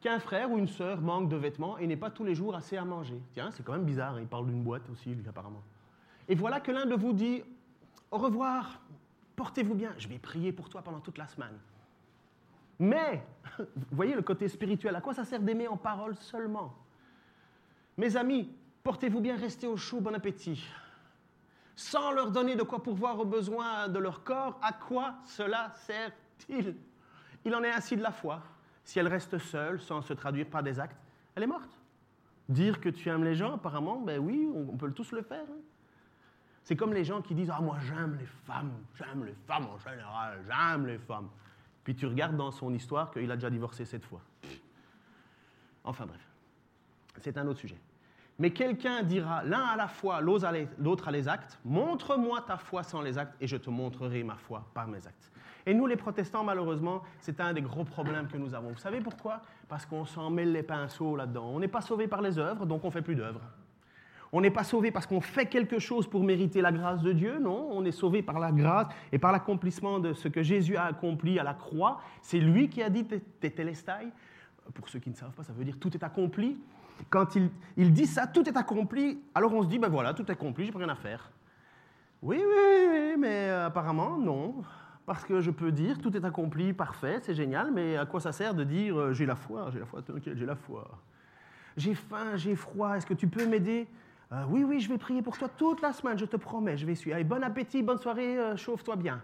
qu'un 0.00 0.20
frère 0.20 0.50
ou 0.50 0.58
une 0.58 0.68
sœur 0.68 1.00
manque 1.00 1.28
de 1.28 1.36
vêtements 1.36 1.78
et 1.78 1.86
n'ait 1.86 1.96
pas 1.96 2.10
tous 2.10 2.24
les 2.24 2.34
jours 2.34 2.54
assez 2.54 2.76
à 2.76 2.84
manger. 2.84 3.20
Tiens, 3.32 3.50
c'est 3.50 3.64
quand 3.64 3.72
même 3.72 3.84
bizarre, 3.84 4.14
hein, 4.14 4.20
il 4.20 4.28
parle 4.28 4.46
d'une 4.46 4.62
boîte 4.62 4.88
aussi, 4.90 5.14
lui, 5.14 5.28
apparemment. 5.28 5.62
Et 6.28 6.34
voilà 6.34 6.60
que 6.60 6.70
l'un 6.70 6.86
de 6.86 6.94
vous 6.94 7.12
dit 7.12 7.42
Au 8.10 8.18
revoir, 8.18 8.80
portez-vous 9.34 9.74
bien, 9.74 9.92
je 9.98 10.06
vais 10.06 10.18
prier 10.18 10.52
pour 10.52 10.68
toi 10.68 10.82
pendant 10.82 11.00
toute 11.00 11.18
la 11.18 11.26
semaine. 11.26 11.58
Mais, 12.78 13.24
vous 13.58 13.64
voyez 13.92 14.14
le 14.14 14.22
côté 14.22 14.48
spirituel, 14.48 14.94
à 14.96 15.00
quoi 15.00 15.14
ça 15.14 15.24
sert 15.24 15.40
d'aimer 15.40 15.68
en 15.68 15.76
parole 15.76 16.16
seulement? 16.16 16.74
Mes 17.96 18.16
amis, 18.16 18.50
Portez-vous 18.84 19.22
bien, 19.22 19.34
restez 19.34 19.66
au 19.66 19.78
chaud, 19.78 20.02
bon 20.02 20.14
appétit. 20.14 20.62
Sans 21.74 22.12
leur 22.12 22.30
donner 22.30 22.54
de 22.54 22.62
quoi 22.62 22.82
pourvoir 22.82 23.18
aux 23.18 23.24
besoins 23.24 23.88
de 23.88 23.98
leur 23.98 24.22
corps, 24.22 24.60
à 24.62 24.72
quoi 24.74 25.14
cela 25.24 25.72
sert-il? 25.74 26.76
Il 27.46 27.54
en 27.54 27.64
est 27.64 27.70
ainsi 27.70 27.96
de 27.96 28.02
la 28.02 28.12
foi. 28.12 28.42
Si 28.84 28.98
elle 28.98 29.08
reste 29.08 29.38
seule, 29.38 29.80
sans 29.80 30.02
se 30.02 30.12
traduire 30.12 30.46
par 30.48 30.62
des 30.62 30.78
actes, 30.78 31.00
elle 31.34 31.44
est 31.44 31.46
morte. 31.46 31.80
Dire 32.46 32.78
que 32.78 32.90
tu 32.90 33.08
aimes 33.08 33.24
les 33.24 33.34
gens, 33.34 33.54
apparemment, 33.54 33.98
ben 34.02 34.18
oui, 34.18 34.46
on 34.54 34.76
peut 34.76 34.92
tous 34.92 35.12
le 35.12 35.22
faire. 35.22 35.46
Hein. 35.48 35.62
C'est 36.62 36.76
comme 36.76 36.92
les 36.92 37.04
gens 37.04 37.22
qui 37.22 37.34
disent 37.34 37.50
Ah, 37.50 37.62
moi 37.62 37.78
j'aime 37.86 38.18
les 38.20 38.26
femmes, 38.26 38.72
j'aime 38.96 39.24
les 39.24 39.34
femmes 39.46 39.66
en 39.66 39.78
général, 39.78 40.44
j'aime 40.46 40.86
les 40.86 40.98
femmes. 40.98 41.30
Puis 41.84 41.94
tu 41.94 42.06
regardes 42.06 42.36
dans 42.36 42.50
son 42.50 42.72
histoire 42.72 43.10
qu'il 43.10 43.30
a 43.30 43.36
déjà 43.36 43.50
divorcé 43.50 43.84
sept 43.84 44.04
fois. 44.04 44.20
Enfin 45.84 46.06
bref, 46.06 46.26
c'est 47.20 47.36
un 47.36 47.46
autre 47.46 47.60
sujet. 47.60 47.78
Mais 48.38 48.50
quelqu'un 48.50 49.02
dira 49.02 49.44
l'un 49.44 49.60
à 49.60 49.76
la 49.76 49.86
foi, 49.86 50.20
l'autre 50.20 51.08
à 51.08 51.10
les 51.12 51.28
actes, 51.28 51.60
montre-moi 51.64 52.40
ta 52.40 52.56
foi 52.56 52.82
sans 52.82 53.00
les 53.00 53.16
actes 53.16 53.36
et 53.40 53.46
je 53.46 53.56
te 53.56 53.70
montrerai 53.70 54.24
ma 54.24 54.36
foi 54.36 54.66
par 54.74 54.88
mes 54.88 55.06
actes. 55.06 55.30
Et 55.66 55.72
nous, 55.72 55.86
les 55.86 55.96
protestants, 55.96 56.44
malheureusement, 56.44 57.02
c'est 57.20 57.40
un 57.40 57.52
des 57.52 57.62
gros 57.62 57.84
problèmes 57.84 58.28
que 58.28 58.36
nous 58.36 58.54
avons. 58.54 58.70
Vous 58.70 58.78
savez 58.78 59.00
pourquoi? 59.00 59.40
Parce 59.68 59.86
qu'on 59.86 60.04
s'en 60.04 60.30
mêle 60.30 60.52
les 60.52 60.62
pinceaux 60.62 61.16
là-dedans. 61.16 61.46
On 61.46 61.60
n'est 61.60 61.68
pas 61.68 61.80
sauvé 61.80 62.08
par 62.08 62.20
les 62.20 62.38
œuvres, 62.38 62.66
donc 62.66 62.84
on 62.84 62.90
fait 62.90 63.02
plus 63.02 63.14
d'œuvres. 63.14 63.40
On 64.36 64.40
n'est 64.40 64.50
pas 64.50 64.64
sauvé 64.64 64.90
parce 64.90 65.06
qu'on 65.06 65.20
fait 65.20 65.46
quelque 65.46 65.78
chose 65.78 66.08
pour 66.08 66.24
mériter 66.24 66.60
la 66.60 66.72
grâce 66.72 67.02
de 67.02 67.12
Dieu, 67.12 67.38
non, 67.38 67.68
on 67.70 67.84
est 67.84 67.92
sauvé 67.92 68.20
par 68.20 68.40
la 68.40 68.50
grâce 68.50 68.88
et 69.12 69.18
par 69.20 69.30
l'accomplissement 69.30 70.00
de 70.00 70.12
ce 70.12 70.26
que 70.26 70.42
Jésus 70.42 70.76
a 70.76 70.86
accompli 70.86 71.38
à 71.38 71.44
la 71.44 71.54
croix. 71.54 72.00
C'est 72.20 72.40
lui 72.40 72.68
qui 72.68 72.82
a 72.82 72.90
dit 72.90 73.06
Tétélestai. 73.38 74.08
Pour 74.74 74.88
ceux 74.88 74.98
qui 74.98 75.10
ne 75.10 75.14
savent 75.14 75.30
pas, 75.30 75.44
ça 75.44 75.52
veut 75.52 75.64
dire 75.64 75.78
tout 75.78 75.94
est 75.94 76.02
accompli. 76.02 76.58
Quand 77.10 77.36
il, 77.36 77.48
il 77.76 77.92
dit 77.92 78.06
ça, 78.06 78.26
tout 78.26 78.48
est 78.48 78.56
accompli, 78.56 79.20
alors 79.36 79.54
on 79.54 79.62
se 79.62 79.68
dit, 79.68 79.78
ben 79.78 79.88
voilà, 79.88 80.14
tout 80.14 80.26
est 80.26 80.32
accompli, 80.32 80.66
j'ai 80.66 80.76
rien 80.76 80.88
à 80.88 80.96
faire. 80.96 81.30
Oui, 82.20 82.38
oui, 82.44 82.88
oui, 82.90 83.14
mais 83.16 83.50
euh, 83.50 83.66
apparemment, 83.66 84.18
non. 84.18 84.64
Parce 85.06 85.24
que 85.24 85.40
je 85.42 85.52
peux 85.52 85.70
dire, 85.70 86.00
tout 86.00 86.16
est 86.16 86.24
accompli, 86.24 86.72
parfait, 86.72 87.20
c'est 87.22 87.34
génial, 87.34 87.70
mais 87.70 87.96
à 87.96 88.04
quoi 88.04 88.18
ça 88.18 88.32
sert 88.32 88.54
de 88.54 88.64
dire, 88.64 88.98
euh, 88.98 89.12
j'ai 89.12 89.26
la 89.26 89.36
foi, 89.36 89.68
j'ai 89.72 89.78
la 89.78 89.86
foi, 89.86 90.02
t'inquiète, 90.02 90.36
j'ai 90.36 90.46
la 90.46 90.56
foi. 90.56 90.90
J'ai 91.76 91.94
faim, 91.94 92.34
j'ai 92.34 92.56
froid, 92.56 92.96
est-ce 92.96 93.06
que 93.06 93.14
tu 93.14 93.28
peux 93.28 93.46
m'aider? 93.46 93.86
Euh, 94.32 94.44
Oui, 94.48 94.64
oui, 94.64 94.80
je 94.80 94.88
vais 94.88 94.98
prier 94.98 95.22
pour 95.22 95.36
toi 95.36 95.48
toute 95.48 95.80
la 95.82 95.92
semaine, 95.92 96.18
je 96.18 96.24
te 96.24 96.36
promets, 96.36 96.76
je 96.76 96.86
vais 96.86 96.94
suivre. 96.94 97.22
Bon 97.24 97.42
appétit, 97.42 97.82
bonne 97.82 97.98
soirée, 97.98 98.56
chauffe-toi 98.56 98.96
bien. 98.96 99.20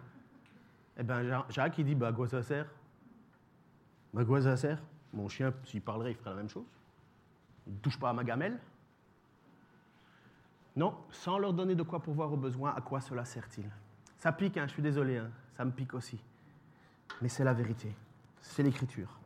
Eh 0.98 1.02
bien, 1.02 1.44
Jacques, 1.48 1.78
il 1.78 1.84
dit, 1.84 1.94
bah, 1.94 2.12
quoi 2.12 2.28
ça 2.28 2.42
sert? 2.42 2.66
Bah, 4.12 4.24
quoi 4.24 4.42
ça 4.42 4.56
sert? 4.56 4.82
Mon 5.12 5.28
chien, 5.28 5.52
s'il 5.64 5.82
parlerait, 5.82 6.12
il 6.12 6.16
ferait 6.16 6.30
la 6.30 6.36
même 6.36 6.48
chose. 6.48 6.66
Il 7.66 7.74
ne 7.74 7.78
touche 7.78 7.98
pas 7.98 8.10
à 8.10 8.12
ma 8.12 8.24
gamelle. 8.24 8.58
Non, 10.76 10.94
sans 11.10 11.38
leur 11.38 11.52
donner 11.52 11.74
de 11.74 11.82
quoi 11.82 12.00
pourvoir 12.00 12.32
aux 12.32 12.36
besoins, 12.36 12.74
à 12.76 12.80
quoi 12.80 13.00
cela 13.00 13.24
sert-il? 13.24 13.68
Ça 14.18 14.32
pique, 14.32 14.56
hein, 14.56 14.66
je 14.66 14.72
suis 14.72 14.82
désolé, 14.82 15.18
hein, 15.18 15.30
ça 15.56 15.64
me 15.64 15.70
pique 15.70 15.94
aussi. 15.94 16.22
Mais 17.20 17.28
c'est 17.28 17.44
la 17.44 17.52
vérité, 17.52 17.94
c'est 18.40 18.62
l'écriture. 18.62 19.18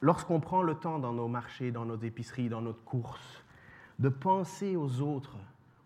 Lorsqu'on 0.00 0.40
prend 0.40 0.62
le 0.62 0.74
temps 0.74 0.98
dans 0.98 1.12
nos 1.12 1.26
marchés, 1.26 1.70
dans 1.70 1.84
nos 1.84 1.96
épiceries, 1.96 2.48
dans 2.48 2.60
notre 2.60 2.82
course, 2.84 3.42
de 3.98 4.08
penser 4.08 4.76
aux 4.76 5.00
autres, 5.00 5.36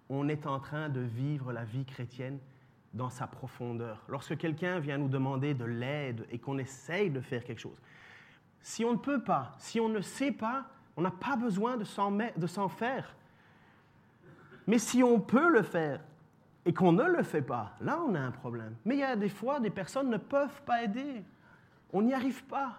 on 0.09 0.29
est 0.29 0.47
en 0.47 0.61
train 0.61 0.89
de 0.89 1.01
vivre 1.01 1.53
la 1.53 1.65
vie 1.65 1.85
chrétienne 1.85 2.39
dans 2.93 3.11
sa 3.11 3.27
profondeur. 3.27 4.03
Lorsque 4.09 4.37
quelqu'un 4.37 4.79
vient 4.79 4.99
nous 4.99 5.09
demander 5.09 5.55
de 5.55 5.65
l'aide 5.65 6.27
et 6.31 6.39
qu'on 6.39 6.59
essaye 6.59 7.11
de 7.11 7.21
faire 7.21 7.45
quelque 7.45 7.61
chose, 7.61 7.81
si 8.61 8.85
on 8.85 8.93
ne 8.93 8.99
peut 8.99 9.23
pas, 9.23 9.55
si 9.59 9.81
on 9.81 9.89
ne 9.89 10.01
sait 10.01 10.33
pas, 10.33 10.67
on 10.97 11.03
n'a 11.03 11.11
pas 11.11 11.37
besoin 11.37 11.77
de 11.77 11.85
s'en 11.85 12.69
faire. 12.69 13.15
Mais 14.67 14.79
si 14.79 15.03
on 15.03 15.19
peut 15.19 15.49
le 15.49 15.63
faire 15.63 16.01
et 16.65 16.73
qu'on 16.73 16.93
ne 16.93 17.05
le 17.05 17.23
fait 17.23 17.43
pas, 17.43 17.75
là 17.81 17.99
on 18.07 18.15
a 18.15 18.21
un 18.21 18.31
problème. 18.31 18.77
Mais 18.85 18.97
il 18.97 19.01
y 19.01 19.05
a 19.05 19.17
des 19.17 19.31
fois, 19.31 19.59
des 19.59 19.71
personnes 19.71 20.11
ne 20.11 20.19
peuvent 20.19 20.63
pas 20.63 20.85
aider. 20.85 21.25
On 21.93 22.03
n'y 22.03 22.15
arrive 22.15 22.45
pas. 22.45 22.79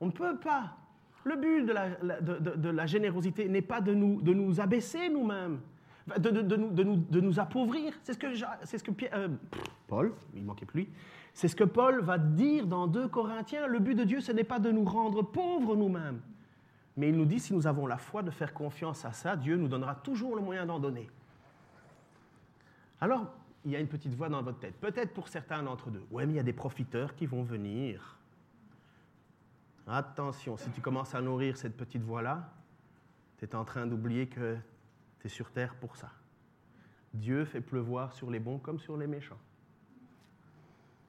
On 0.00 0.06
ne 0.06 0.10
peut 0.10 0.36
pas. 0.36 0.76
Le 1.24 1.36
but 1.36 1.64
de 1.64 2.68
la, 2.68 2.86
générosité 2.86 3.48
n'est 3.48 3.62
pas 3.62 3.80
de 3.80 3.94
nous, 3.94 4.60
abaisser 4.60 5.08
nous-mêmes, 5.08 5.60
de, 6.18 7.20
nous, 7.20 7.40
appauvrir. 7.40 7.94
C'est 8.02 8.14
ce 8.14 8.18
que, 8.84 9.14
euh, 9.14 9.28
Paul, 9.86 10.12
il 10.34 10.44
manquait 10.44 10.66
plus, 10.66 10.88
c'est 11.32 11.48
ce 11.48 11.56
que 11.56 11.64
Paul 11.64 12.00
va 12.00 12.18
dire 12.18 12.66
dans 12.66 12.86
2 12.86 13.08
Corinthiens. 13.08 13.66
Le 13.66 13.78
but 13.78 13.94
de 13.94 14.04
Dieu, 14.04 14.20
ce 14.20 14.32
n'est 14.32 14.44
pas 14.44 14.58
de 14.58 14.70
nous 14.70 14.84
rendre 14.84 15.22
pauvres 15.22 15.76
nous-mêmes, 15.76 16.20
mais 16.96 17.08
il 17.08 17.16
nous 17.16 17.24
dit, 17.24 17.38
si 17.38 17.54
nous 17.54 17.66
avons 17.66 17.86
la 17.86 17.98
foi 17.98 18.22
de 18.22 18.30
faire 18.30 18.52
confiance 18.52 19.04
à 19.04 19.12
ça, 19.12 19.36
Dieu 19.36 19.56
nous 19.56 19.68
donnera 19.68 19.94
toujours 19.94 20.36
le 20.36 20.42
moyen 20.42 20.66
d'en 20.66 20.78
donner. 20.78 21.08
Alors, 23.00 23.26
il 23.64 23.70
y 23.70 23.76
a 23.76 23.80
une 23.80 23.88
petite 23.88 24.14
voix 24.14 24.28
dans 24.28 24.42
votre 24.42 24.58
tête, 24.58 24.74
peut-être 24.80 25.12
pour 25.12 25.28
certains 25.28 25.62
d'entre 25.62 25.88
eux. 25.88 26.04
Oui, 26.10 26.24
mais 26.26 26.34
il 26.34 26.36
y 26.36 26.40
a 26.40 26.44
des 26.44 26.52
profiteurs 26.52 27.14
qui 27.14 27.26
vont 27.26 27.42
venir. 27.42 28.18
Attention, 29.86 30.56
si 30.56 30.70
tu 30.70 30.80
commences 30.80 31.14
à 31.14 31.20
nourrir 31.20 31.56
cette 31.56 31.76
petite 31.76 32.02
voix-là, 32.02 32.48
tu 33.38 33.44
es 33.44 33.54
en 33.54 33.64
train 33.64 33.86
d'oublier 33.86 34.28
que 34.28 34.56
tu 35.20 35.26
es 35.26 35.30
sur 35.30 35.50
terre 35.50 35.74
pour 35.74 35.96
ça. 35.96 36.10
Dieu 37.12 37.44
fait 37.44 37.60
pleuvoir 37.60 38.12
sur 38.12 38.30
les 38.30 38.38
bons 38.38 38.58
comme 38.58 38.78
sur 38.78 38.96
les 38.96 39.06
méchants. 39.06 39.38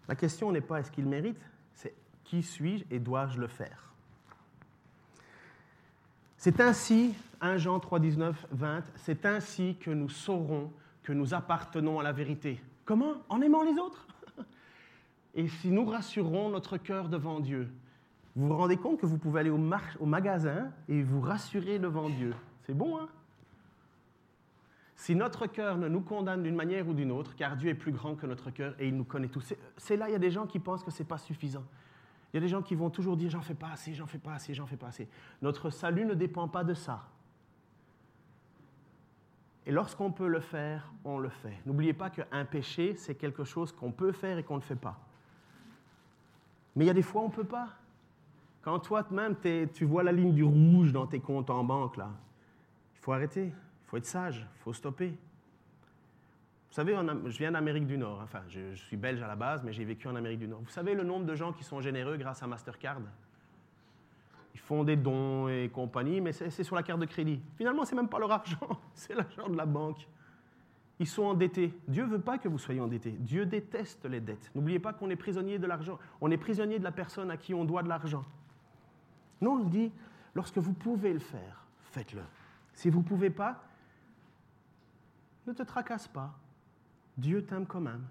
La 0.07 0.15
question 0.15 0.51
n'est 0.51 0.61
pas 0.61 0.79
est-ce 0.79 0.91
qu'il 0.91 1.05
mérite, 1.05 1.45
c'est 1.73 1.93
qui 2.23 2.43
suis-je 2.43 2.83
et 2.89 2.99
dois-je 2.99 3.39
le 3.39 3.47
faire? 3.47 3.93
C'est 6.37 6.59
ainsi, 6.59 7.15
1 7.39 7.57
Jean 7.57 7.79
3, 7.79 7.99
19, 7.99 8.47
20, 8.51 8.83
c'est 8.95 9.25
ainsi 9.25 9.77
que 9.77 9.91
nous 9.91 10.09
saurons 10.09 10.73
que 11.03 11.13
nous 11.13 11.33
appartenons 11.33 11.99
à 11.99 12.03
la 12.03 12.11
vérité. 12.11 12.61
Comment? 12.85 13.15
En 13.29 13.41
aimant 13.41 13.63
les 13.63 13.77
autres? 13.79 14.07
Et 15.35 15.47
si 15.47 15.69
nous 15.69 15.85
rassurons 15.85 16.49
notre 16.49 16.77
cœur 16.77 17.07
devant 17.07 17.39
Dieu, 17.39 17.69
vous 18.35 18.47
vous 18.47 18.57
rendez 18.57 18.77
compte 18.77 18.99
que 18.99 19.05
vous 19.05 19.17
pouvez 19.17 19.41
aller 19.41 19.49
au, 19.51 19.57
magasin 20.05 20.71
et 20.87 21.03
vous 21.03 21.21
rassurer 21.21 21.77
devant 21.77 22.09
Dieu. 22.09 22.33
C'est 22.63 22.73
bon, 22.73 22.97
hein? 22.97 23.07
Si 24.95 25.15
notre 25.15 25.47
cœur 25.47 25.77
ne 25.77 25.87
nous 25.87 26.01
condamne 26.01 26.43
d'une 26.43 26.55
manière 26.55 26.87
ou 26.87 26.93
d'une 26.93 27.11
autre, 27.11 27.35
car 27.35 27.57
Dieu 27.57 27.69
est 27.69 27.75
plus 27.75 27.91
grand 27.91 28.15
que 28.15 28.25
notre 28.25 28.51
cœur 28.51 28.73
et 28.79 28.87
il 28.87 28.95
nous 28.95 29.03
connaît 29.03 29.27
tous, 29.27 29.53
c'est 29.75 29.97
là, 29.97 30.07
il 30.07 30.13
y 30.13 30.15
a 30.15 30.19
des 30.19 30.31
gens 30.31 30.47
qui 30.47 30.59
pensent 30.59 30.83
que 30.83 30.91
ce 30.91 31.03
n'est 31.03 31.07
pas 31.07 31.17
suffisant. 31.17 31.65
Il 32.31 32.37
y 32.37 32.39
a 32.39 32.41
des 32.41 32.47
gens 32.47 32.61
qui 32.61 32.73
vont 32.73 32.89
toujours 32.89 33.17
dire 33.17 33.29
j'en 33.29 33.41
fais 33.41 33.53
pas 33.53 33.69
assez, 33.71 33.93
j'en 33.93 34.07
fais 34.07 34.17
pas 34.17 34.33
assez, 34.33 34.53
j'en 34.53 34.65
fais 34.65 34.77
pas 34.77 34.87
assez. 34.87 35.07
Notre 35.41 35.69
salut 35.69 36.05
ne 36.05 36.13
dépend 36.13 36.47
pas 36.47 36.63
de 36.63 36.73
ça. 36.73 37.07
Et 39.65 39.71
lorsqu'on 39.71 40.11
peut 40.11 40.27
le 40.27 40.39
faire, 40.39 40.91
on 41.05 41.19
le 41.19 41.29
fait. 41.29 41.57
N'oubliez 41.65 41.93
pas 41.93 42.09
qu'un 42.09 42.45
péché, 42.45 42.95
c'est 42.95 43.15
quelque 43.15 43.43
chose 43.43 43.71
qu'on 43.71 43.91
peut 43.91 44.11
faire 44.11 44.37
et 44.37 44.43
qu'on 44.43 44.55
ne 44.55 44.61
fait 44.61 44.75
pas. 44.75 44.99
Mais 46.75 46.85
il 46.85 46.87
y 46.87 46.91
a 46.91 46.93
des 46.93 47.03
fois, 47.03 47.21
on 47.21 47.27
ne 47.27 47.33
peut 47.33 47.43
pas. 47.43 47.69
Quand 48.63 48.79
toi-même, 48.79 49.35
tu 49.73 49.85
vois 49.85 50.03
la 50.03 50.11
ligne 50.11 50.33
du 50.33 50.43
rouge 50.43 50.93
dans 50.93 51.05
tes 51.05 51.19
comptes 51.19 51.49
en 51.49 51.63
banque, 51.63 51.97
là, 51.97 52.09
il 52.95 52.99
faut 52.99 53.11
arrêter, 53.11 53.47
il 53.47 53.87
faut 53.87 53.97
être 53.97 54.05
sage, 54.05 54.47
il 54.55 54.61
faut 54.61 54.73
stopper. 54.73 55.09
Vous 56.69 56.75
savez, 56.75 56.95
je 57.25 57.37
viens 57.37 57.51
d'Amérique 57.51 57.85
du 57.85 57.97
Nord. 57.97 58.21
Enfin, 58.23 58.41
je, 58.47 58.73
suis 58.73 58.97
belge 58.97 59.21
à 59.21 59.27
la 59.27 59.35
base, 59.35 59.61
mais 59.63 59.73
j'ai 59.73 59.83
vécu 59.83 60.07
en 60.07 60.15
Amérique 60.15 60.39
du 60.39 60.47
Nord. 60.47 60.61
Vous 60.61 60.71
savez 60.71 60.95
le 60.95 61.03
nombre 61.03 61.25
de 61.25 61.35
gens 61.35 61.51
qui 61.51 61.63
sont 61.63 61.81
généreux 61.81 62.17
grâce 62.17 62.41
à 62.41 62.47
Mastercard? 62.47 62.97
Ils 64.55 64.59
font 64.59 64.83
des 64.83 64.95
dons 64.95 65.49
et 65.49 65.69
compagnie, 65.71 66.21
mais 66.21 66.31
c'est 66.31 66.63
sur 66.63 66.75
la 66.75 66.83
carte 66.83 66.99
de 66.99 67.05
crédit. 67.05 67.41
Finalement, 67.57 67.83
c'est 67.85 67.95
même 67.95 68.07
pas 68.07 68.17
leur 68.17 68.31
argent, 68.31 68.79
c'est 68.93 69.13
l'argent 69.13 69.49
de 69.49 69.57
la 69.57 69.65
banque. 69.65 70.07
Ils 70.99 71.07
sont 71.07 71.23
endettés. 71.23 71.73
Dieu 71.87 72.05
ne 72.05 72.11
veut 72.11 72.21
pas 72.21 72.37
que 72.37 72.47
vous 72.47 72.57
soyez 72.57 72.79
endettés. 72.79 73.11
Dieu 73.19 73.45
déteste 73.45 74.05
les 74.05 74.21
dettes. 74.21 74.49
N'oubliez 74.55 74.79
pas 74.79 74.93
qu'on 74.93 75.09
est 75.09 75.15
prisonnier 75.15 75.59
de 75.59 75.67
l'argent. 75.67 75.99
On 76.21 76.31
est 76.31 76.37
prisonnier 76.37 76.79
de 76.79 76.83
la 76.83 76.91
personne 76.91 77.29
à 77.29 77.35
qui 77.35 77.53
on 77.53 77.65
doit 77.65 77.83
de 77.83 77.89
l'argent. 77.89 78.23
Non, 79.43 79.59
il 79.59 79.69
dit, 79.69 79.91
lorsque 80.35 80.57
vous 80.57 80.71
pouvez 80.71 81.11
le 81.11 81.19
faire, 81.19 81.65
faites-le. 81.91 82.23
Si 82.73 82.89
vous 82.89 82.99
ne 82.99 83.03
pouvez 83.03 83.29
pas, 83.29 83.61
ne 85.45 85.51
te 85.51 85.63
tracasse 85.63 86.07
pas. 86.07 86.33
Dieu 87.17 87.45
t'aime 87.45 87.65
quand 87.65 87.81
même. 87.81 88.05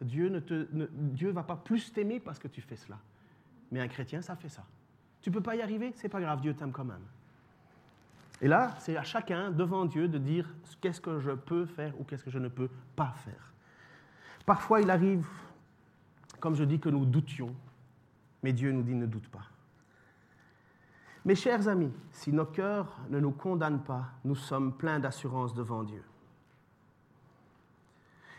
Dieu 0.00 0.28
ne 0.28 0.40
te, 0.40 1.26
va 1.30 1.44
pas 1.44 1.54
plus 1.56 1.92
t'aimer 1.92 2.18
parce 2.18 2.40
que 2.40 2.48
tu 2.48 2.60
fais 2.60 2.74
cela. 2.74 2.98
Mais 3.70 3.80
un 3.80 3.86
chrétien, 3.86 4.20
ça 4.22 4.34
fait 4.34 4.48
ça. 4.48 4.64
Tu 5.22 5.30
peux 5.30 5.40
pas 5.40 5.54
y 5.54 5.62
arriver, 5.62 5.92
c'est 5.94 6.08
pas 6.08 6.20
grave, 6.20 6.40
Dieu 6.40 6.52
t'aime 6.52 6.72
quand 6.72 6.84
même. 6.84 7.04
Et 8.42 8.48
là, 8.48 8.74
c'est 8.78 8.96
à 8.96 9.04
chacun 9.04 9.52
devant 9.52 9.86
Dieu 9.86 10.08
de 10.08 10.18
dire 10.18 10.52
qu'est-ce 10.80 11.00
que 11.00 11.20
je 11.20 11.30
peux 11.30 11.64
faire 11.64 11.98
ou 11.98 12.04
qu'est-ce 12.04 12.24
que 12.24 12.30
je 12.30 12.38
ne 12.38 12.48
peux 12.48 12.68
pas 12.96 13.14
faire. 13.24 13.52
Parfois, 14.44 14.80
il 14.80 14.90
arrive, 14.90 15.26
comme 16.40 16.56
je 16.56 16.64
dis, 16.64 16.80
que 16.80 16.88
nous 16.88 17.06
doutions, 17.06 17.54
mais 18.42 18.52
Dieu 18.52 18.72
nous 18.72 18.82
dit 18.82 18.94
ne 18.94 19.06
doute 19.06 19.28
pas. 19.28 19.46
Mes 21.26 21.34
chers 21.34 21.66
amis, 21.66 21.92
si 22.12 22.30
nos 22.30 22.44
cœurs 22.44 23.00
ne 23.10 23.18
nous 23.18 23.32
condamnent 23.32 23.82
pas, 23.82 24.12
nous 24.24 24.36
sommes 24.36 24.72
pleins 24.72 25.00
d'assurance 25.00 25.54
devant 25.54 25.82
Dieu. 25.82 26.04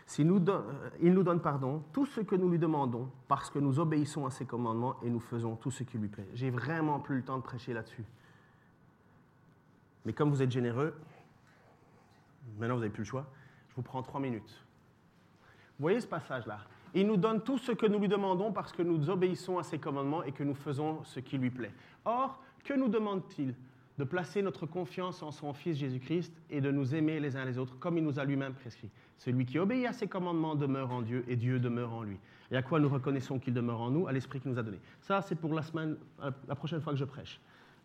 Si 0.06 0.24
nous 0.24 0.42
euh, 0.48 0.88
il 1.02 1.12
nous 1.12 1.22
donne 1.22 1.42
pardon 1.42 1.82
tout 1.92 2.06
ce 2.06 2.22
que 2.22 2.34
nous 2.34 2.48
lui 2.48 2.58
demandons 2.58 3.10
parce 3.28 3.50
que 3.50 3.58
nous 3.58 3.78
obéissons 3.78 4.24
à 4.24 4.30
ses 4.30 4.46
commandements 4.46 4.96
et 5.02 5.10
nous 5.10 5.20
faisons 5.20 5.54
tout 5.54 5.70
ce 5.70 5.82
qui 5.82 5.98
lui 5.98 6.08
plaît. 6.08 6.26
J'ai 6.32 6.48
vraiment 6.48 6.98
plus 6.98 7.16
le 7.16 7.22
temps 7.22 7.36
de 7.36 7.42
prêcher 7.42 7.74
là-dessus. 7.74 8.06
Mais 10.06 10.14
comme 10.14 10.30
vous 10.30 10.40
êtes 10.40 10.50
généreux, 10.50 10.94
maintenant 12.58 12.76
vous 12.76 12.80
n'avez 12.80 12.92
plus 12.92 13.02
le 13.02 13.08
choix, 13.08 13.26
je 13.68 13.74
vous 13.74 13.82
prends 13.82 14.02
trois 14.02 14.18
minutes. 14.18 14.64
Vous 15.78 15.82
voyez 15.82 16.00
ce 16.00 16.06
passage-là? 16.06 16.60
Il 16.94 17.06
nous 17.06 17.18
donne 17.18 17.42
tout 17.42 17.58
ce 17.58 17.72
que 17.72 17.84
nous 17.84 17.98
lui 17.98 18.08
demandons 18.08 18.50
parce 18.50 18.72
que 18.72 18.80
nous 18.80 19.10
obéissons 19.10 19.58
à 19.58 19.62
ses 19.62 19.78
commandements 19.78 20.22
et 20.22 20.32
que 20.32 20.42
nous 20.42 20.54
faisons 20.54 21.04
ce 21.04 21.20
qui 21.20 21.36
lui 21.36 21.50
plaît. 21.50 21.74
Or, 22.06 22.40
que 22.64 22.74
nous 22.74 22.88
demande-t-il 22.88 23.54
De 23.98 24.04
placer 24.04 24.42
notre 24.42 24.66
confiance 24.66 25.22
en 25.22 25.30
son 25.30 25.52
Fils 25.52 25.76
Jésus-Christ 25.78 26.32
et 26.50 26.60
de 26.60 26.70
nous 26.70 26.94
aimer 26.94 27.20
les 27.20 27.36
uns 27.36 27.44
les 27.44 27.58
autres 27.58 27.78
comme 27.78 27.98
il 27.98 28.04
nous 28.04 28.18
a 28.18 28.24
lui-même 28.24 28.54
prescrit? 28.54 28.90
Celui 29.18 29.44
qui 29.46 29.58
obéit 29.58 29.86
à 29.86 29.92
ses 29.92 30.06
commandements 30.06 30.54
demeure 30.54 30.92
en 30.92 31.02
Dieu 31.02 31.24
et 31.28 31.36
Dieu 31.36 31.58
demeure 31.58 31.92
en 31.92 32.02
lui. 32.02 32.18
Et 32.50 32.56
à 32.56 32.62
quoi 32.62 32.78
nous 32.80 32.88
reconnaissons 32.88 33.38
qu'il 33.38 33.52
demeure 33.52 33.80
en 33.80 33.90
nous? 33.90 34.06
À 34.06 34.12
l'esprit 34.12 34.40
qu'il 34.40 34.50
nous 34.50 34.58
a 34.58 34.62
donné. 34.62 34.78
Ça, 35.00 35.20
c'est 35.22 35.34
pour 35.34 35.52
la 35.52 35.62
semaine, 35.62 35.96
euh, 36.22 36.30
la 36.46 36.54
prochaine 36.54 36.80
fois 36.80 36.92
que 36.92 36.98
je 36.98 37.04
prêche. 37.04 37.40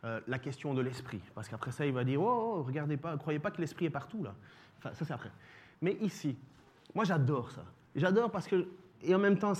Euh, 0.05 0.19
la 0.27 0.37
question 0.37 0.73
de 0.73 0.81
l'esprit. 0.81 1.21
Parce 1.33 1.47
qu'après 1.47 1.71
ça, 1.71 1.85
il 1.85 1.93
va 1.93 2.03
dire 2.03 2.21
Oh, 2.21 2.57
oh 2.57 2.63
regardez 2.63 2.97
pas, 2.97 3.17
croyez 3.17 3.39
pas 3.39 3.51
que 3.51 3.61
l'esprit 3.61 3.85
est 3.85 3.89
partout 3.89 4.21
là. 4.21 4.35
Ça, 4.81 5.05
c'est 5.05 5.11
après. 5.11 5.31
Mais 5.81 5.97
ici, 6.01 6.35
moi, 6.93 7.05
j'adore 7.05 7.51
ça. 7.51 7.63
J'adore 7.95 8.29
parce 8.29 8.47
que, 8.47 8.67
et 9.01 9.15
en 9.15 9.19
même 9.19 9.37
temps, 9.37 9.53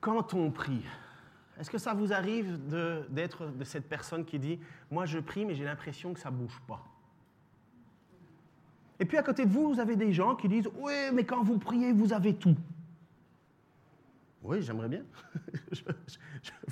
quand 0.00 0.34
on 0.34 0.50
prie, 0.50 0.82
est-ce 1.60 1.70
que 1.70 1.76
ça 1.76 1.92
vous 1.92 2.10
arrive 2.14 2.58
d'être 3.10 3.46
de, 3.46 3.64
cette 3.64 3.86
personne 3.86 4.24
qui 4.24 4.38
dit 4.38 4.58
Moi, 4.90 5.04
je 5.04 5.18
prie, 5.18 5.44
mais 5.44 5.54
j'ai 5.54 5.64
l'impression 5.64 6.14
que 6.14 6.20
ça 6.20 6.30
ne 6.30 6.36
bouge 6.36 6.58
pas? 6.66 6.82
Et 8.98 9.04
puis 9.04 9.18
à 9.18 9.22
côté 9.22 9.44
de 9.44 9.50
vous, 9.50 9.74
vous 9.74 9.78
avez 9.78 9.94
des 9.94 10.10
gens 10.10 10.34
qui 10.36 10.48
disent 10.48 10.70
Oui, 10.78 10.94
mais 11.12 11.24
quand 11.24 11.42
vous 11.42 11.58
priez, 11.58 11.92
vous 11.92 12.14
avez 12.14 12.34
tout. 12.34 12.56
Oui, 14.42 14.62
j'aimerais 14.62 14.88
bien. 14.88 15.02
je, 15.72 15.82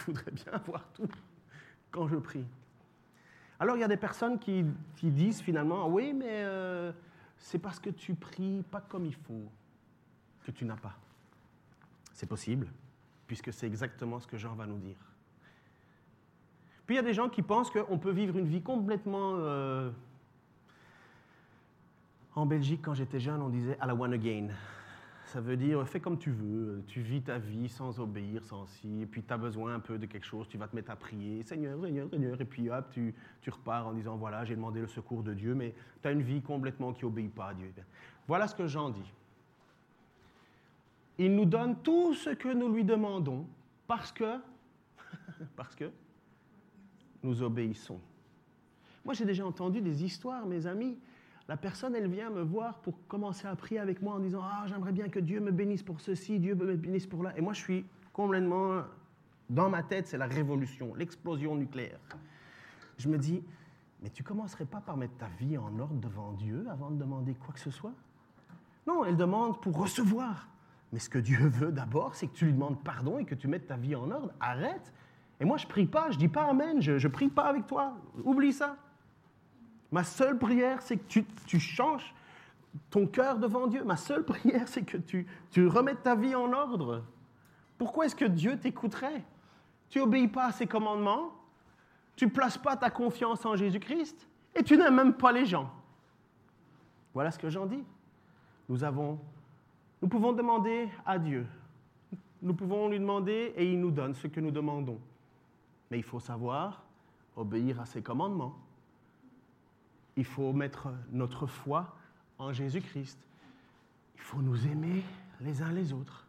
voudrais 0.07 0.31
bien 0.31 0.53
avoir 0.53 0.89
tout 0.95 1.09
quand 1.91 2.09
je 2.09 2.17
prie. 2.17 2.47
Alors 3.61 3.77
il 3.77 3.81
y 3.81 3.85
a 3.85 3.89
des 3.89 3.99
personnes 3.99 4.39
qui, 4.39 4.65
disent 5.03 5.43
finalement, 5.43 5.87
oui, 5.87 6.15
mais 6.15 6.45
euh, 6.45 6.93
c'est 7.37 7.59
parce 7.59 7.79
que 7.79 7.91
tu 7.91 8.15
pries 8.15 8.63
pas 8.71 8.81
comme 8.81 9.05
il 9.05 9.15
faut 9.15 9.51
que 10.45 10.51
tu 10.51 10.65
n'as 10.65 10.77
pas. 10.77 10.97
C'est 12.15 12.29
possible, 12.29 12.69
puisque 13.29 13.53
c'est 13.53 13.67
exactement 13.67 14.19
ce 14.19 14.27
que 14.27 14.37
Jean 14.37 14.55
va 14.57 14.67
nous 14.67 14.79
dire. 14.79 14.97
Puis 16.87 16.97
il 16.97 16.99
y 16.99 17.01
a 17.01 17.05
des 17.05 17.15
gens 17.15 17.29
qui 17.29 17.43
pensent 17.43 17.71
qu'on 17.71 17.99
peut 17.99 18.11
vivre 18.11 18.37
une 18.37 18.49
vie 18.49 18.63
complètement... 18.63 19.35
Euh, 19.37 19.91
en 22.35 22.47
Belgique, 22.47 22.81
quand 22.83 22.95
j'étais 22.95 23.21
jeune, 23.21 23.43
on 23.43 23.49
disait 23.49 23.77
à 23.81 23.87
la 23.87 23.95
one 23.95 24.13
again. 24.13 24.49
Ça 25.27 25.43
veut 25.43 25.59
dire 25.59 25.87
fais 25.87 26.01
comme 26.01 26.19
tu 26.19 26.31
veux, 26.31 26.83
tu 26.87 27.03
vis 27.03 27.21
ta 27.21 27.37
vie 27.37 27.69
sans 27.69 28.01
obéir, 28.01 28.43
sans 28.45 28.65
si, 28.65 29.03
et 29.03 29.07
puis 29.07 29.23
tu 29.23 29.31
as 29.31 29.37
besoin 29.37 29.75
un 29.75 29.81
peu 29.81 29.99
de 29.99 30.07
quelque 30.07 30.25
chose, 30.25 30.49
tu 30.49 30.57
vas 30.57 30.69
te 30.69 30.75
mettre 30.75 30.91
à 30.91 30.97
prier, 30.97 31.43
Seigneur, 31.43 31.79
Seigneur, 31.83 32.09
Seigneur, 32.09 32.41
et 32.41 32.45
puis 32.47 32.71
hop, 32.71 32.87
tu, 32.93 33.15
repars 33.51 33.89
en 33.89 33.93
disant 33.93 34.17
voilà, 34.17 34.47
j'ai 34.47 34.57
demandé 34.57 34.81
le 34.81 34.87
secours 34.87 35.23
de 35.23 35.35
Dieu, 35.35 35.55
mais 35.55 35.75
tu 36.01 36.09
as 36.09 36.13
une 36.13 36.23
vie 36.23 36.41
complètement 36.41 36.95
qui 36.95 37.05
obéit 37.05 37.35
pas 37.35 37.49
à 37.49 37.55
Dieu. 37.55 37.71
Voilà 38.27 38.49
ce 38.49 38.55
que 38.55 38.67
Jean 38.67 38.89
dit. 38.89 39.13
Il 41.19 41.35
nous 41.35 41.45
donne 41.45 41.77
tout 41.83 42.15
ce 42.15 42.31
que 42.31 42.49
nous 42.49 42.73
lui 42.73 42.85
demandons 42.85 43.47
parce 43.87 44.13
que, 44.13 44.39
parce 45.57 45.75
que 45.75 45.91
nous 47.23 47.43
obéissons. 47.43 48.01
Moi, 49.05 49.15
j'ai 49.15 49.25
déjà 49.25 49.45
entendu 49.45 49.81
des 49.81 50.05
histoires, 50.05 50.47
mes 50.47 50.67
amis, 50.67 50.99
la 51.49 51.57
personne, 51.57 51.97
elle 51.97 52.09
vient 52.09 52.29
me 52.29 52.43
voir 52.43 52.79
pour 52.81 52.95
commencer 53.09 53.49
à 53.49 53.57
prier 53.57 53.81
avec 53.81 54.03
moi 54.03 54.15
en 54.15 54.19
disant 54.19 54.43
Ah, 54.45 54.67
j'aimerais 54.67 54.93
bien 54.93 55.09
que 55.09 55.19
Dieu 55.19 55.41
me 55.41 55.51
bénisse 55.51 55.83
pour 55.83 56.01
ceci, 56.01 56.39
Dieu 56.39 56.55
me 56.55 56.77
bénisse 56.77 57.07
pour 57.07 57.23
là. 57.23 57.33
Et 57.37 57.41
moi, 57.41 57.55
je 57.55 57.61
suis 57.61 57.85
complètement. 58.13 58.83
Dans 59.49 59.71
ma 59.71 59.83
tête, 59.83 60.07
c'est 60.07 60.19
la 60.19 60.27
révolution, 60.27 60.95
l'explosion 60.95 61.57
nucléaire. 61.57 61.99
Je 62.99 63.09
me 63.09 63.17
dis 63.17 63.43
Mais 64.03 64.11
tu 64.11 64.23
commencerais 64.23 64.67
pas 64.67 64.83
par 64.83 64.99
mettre 64.99 65.17
ta 65.17 65.29
vie 65.41 65.57
en 65.57 65.79
ordre 65.79 65.95
devant 65.95 66.33
Dieu 66.33 66.67
avant 66.71 66.91
de 66.91 66.99
demander 66.99 67.33
quoi 67.35 67.55
que 67.55 67.61
ce 67.61 67.71
soit? 67.71 67.95
Non, 68.87 69.07
elle 69.07 69.17
demande 69.17 69.59
pour 69.63 69.75
recevoir. 69.79 70.49
Mais 70.93 70.99
ce 70.99 71.11
que 71.11 71.19
Dieu 71.19 71.39
veut 71.49 71.73
d'abord, 71.73 72.15
c'est 72.15 72.27
que 72.27 72.35
tu 72.35 72.47
lui 72.47 72.53
demandes 72.53 72.83
pardon 72.83 73.19
et 73.19 73.25
que 73.25 73.35
tu 73.35 73.49
mettes 73.49 73.67
ta 73.67 73.77
vie 73.77 73.95
en 73.95 74.11
ordre. 74.11 74.33
Arrête. 74.41 74.93
Et 75.41 75.45
moi, 75.45 75.57
je 75.57 75.67
prie 75.67 75.87
pas, 75.87 76.11
je 76.11 76.19
dis 76.19 76.29
pas 76.29 76.45
Amen, 76.45 76.81
je, 76.81 76.93
ne 76.93 77.13
prie 77.13 77.29
pas 77.29 77.45
avec 77.45 77.67
toi. 77.67 77.95
Oublie 78.25 78.53
ça. 78.53 78.77
Ma 79.91 80.05
seule 80.05 80.39
prière, 80.39 80.83
c'est 80.83 80.97
que 80.97 81.21
tu, 81.47 81.61
changes 81.61 82.15
ton 82.91 83.07
cœur 83.07 83.39
devant 83.39 83.67
Dieu. 83.67 83.85
Ma 83.85 83.97
seule 83.97 84.25
prière, 84.25 84.69
c'est 84.69 84.83
que 84.83 84.97
tu, 84.99 85.27
tu 85.51 85.67
remettes 85.67 86.03
ta 86.03 86.15
vie 86.15 86.35
en 86.35 86.53
ordre. 86.53 87.05
Pourquoi 87.79 88.07
est-ce 88.07 88.17
que 88.17 88.25
Dieu 88.25 88.59
t'écouterait? 88.59 89.25
Tu 89.89 90.01
n'obéis 90.01 90.29
pas 90.29 90.47
à 90.47 90.53
ses 90.53 90.67
commandements, 90.67 91.33
tu 92.17 92.29
places 92.29 92.59
pas 92.59 92.77
ta 92.77 92.91
confiance 92.91 93.47
en 93.47 93.57
Jésus-Christ 93.57 94.29
et 94.55 94.63
tu 94.63 94.77
n'aimes 94.77 94.97
même 94.97 95.15
pas 95.15 95.33
les 95.33 95.47
gens. 95.47 95.71
Voilà 97.15 97.31
ce 97.31 97.39
que 97.39 97.49
j'en 97.49 97.65
dis. 97.65 97.83
Nous, 98.69 98.85
avons, 98.85 99.19
nous 100.03 100.09
pouvons 100.09 100.33
demander 100.33 100.89
à 101.05 101.19
Dieu. 101.19 101.47
Nous 102.41 102.55
pouvons 102.55 102.89
lui 102.89 102.99
demander 102.99 103.53
et 103.57 103.71
il 103.71 103.81
nous 103.81 103.91
donne 103.91 104.15
ce 104.15 104.27
que 104.27 104.41
nous 104.41 104.51
demandons. 104.51 105.01
Mais 105.91 105.99
il 105.99 106.05
faut 106.05 106.21
savoir 106.21 106.85
obéir 107.37 107.81
à 107.81 107.87
ses 107.87 108.03
commandements 108.03 108.57
il 110.19 110.25
faut 110.25 110.53
mettre 110.53 110.89
notre 111.13 111.47
foi 111.47 111.95
en 112.39 112.53
Jésus-Christ. 112.53 113.17
Il 114.17 114.21
faut 114.21 114.43
nous 114.43 114.67
aimer 114.67 115.05
les 115.41 115.63
uns 115.63 115.71
les 115.71 115.93
autres. 115.93 116.27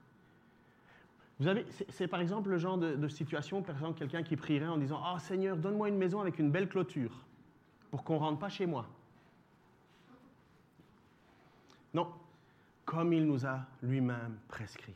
Vous 1.39 1.47
avez, 1.47 1.65
c'est 1.89 2.07
par 2.07 2.21
exemple 2.21 2.51
le 2.51 2.59
genre 2.59 2.77
de, 2.77 3.07
situation, 3.07 3.63
par 3.63 3.75
exemple, 3.75 3.97
quelqu'un 3.97 4.21
qui 4.21 4.35
prierait 4.35 4.67
en 4.67 4.77
disant 4.77 5.01
Ah 5.03 5.17
Seigneur, 5.17 5.57
donne-moi 5.57 5.89
une 5.89 5.97
maison 5.97 6.19
avec 6.19 6.37
une 6.37 6.51
belle 6.51 6.69
clôture 6.69 7.25
pour 7.89 8.03
qu'on 8.03 8.15
ne 8.15 8.19
rentre 8.19 8.37
pas 8.37 8.49
chez 8.49 8.67
moi. 8.67 8.85
Non, 11.95 12.11
comme 12.89 13.13
il 13.13 13.27
nous 13.27 13.45
a 13.45 13.67
lui-même 13.83 14.39
prescrit. 14.47 14.95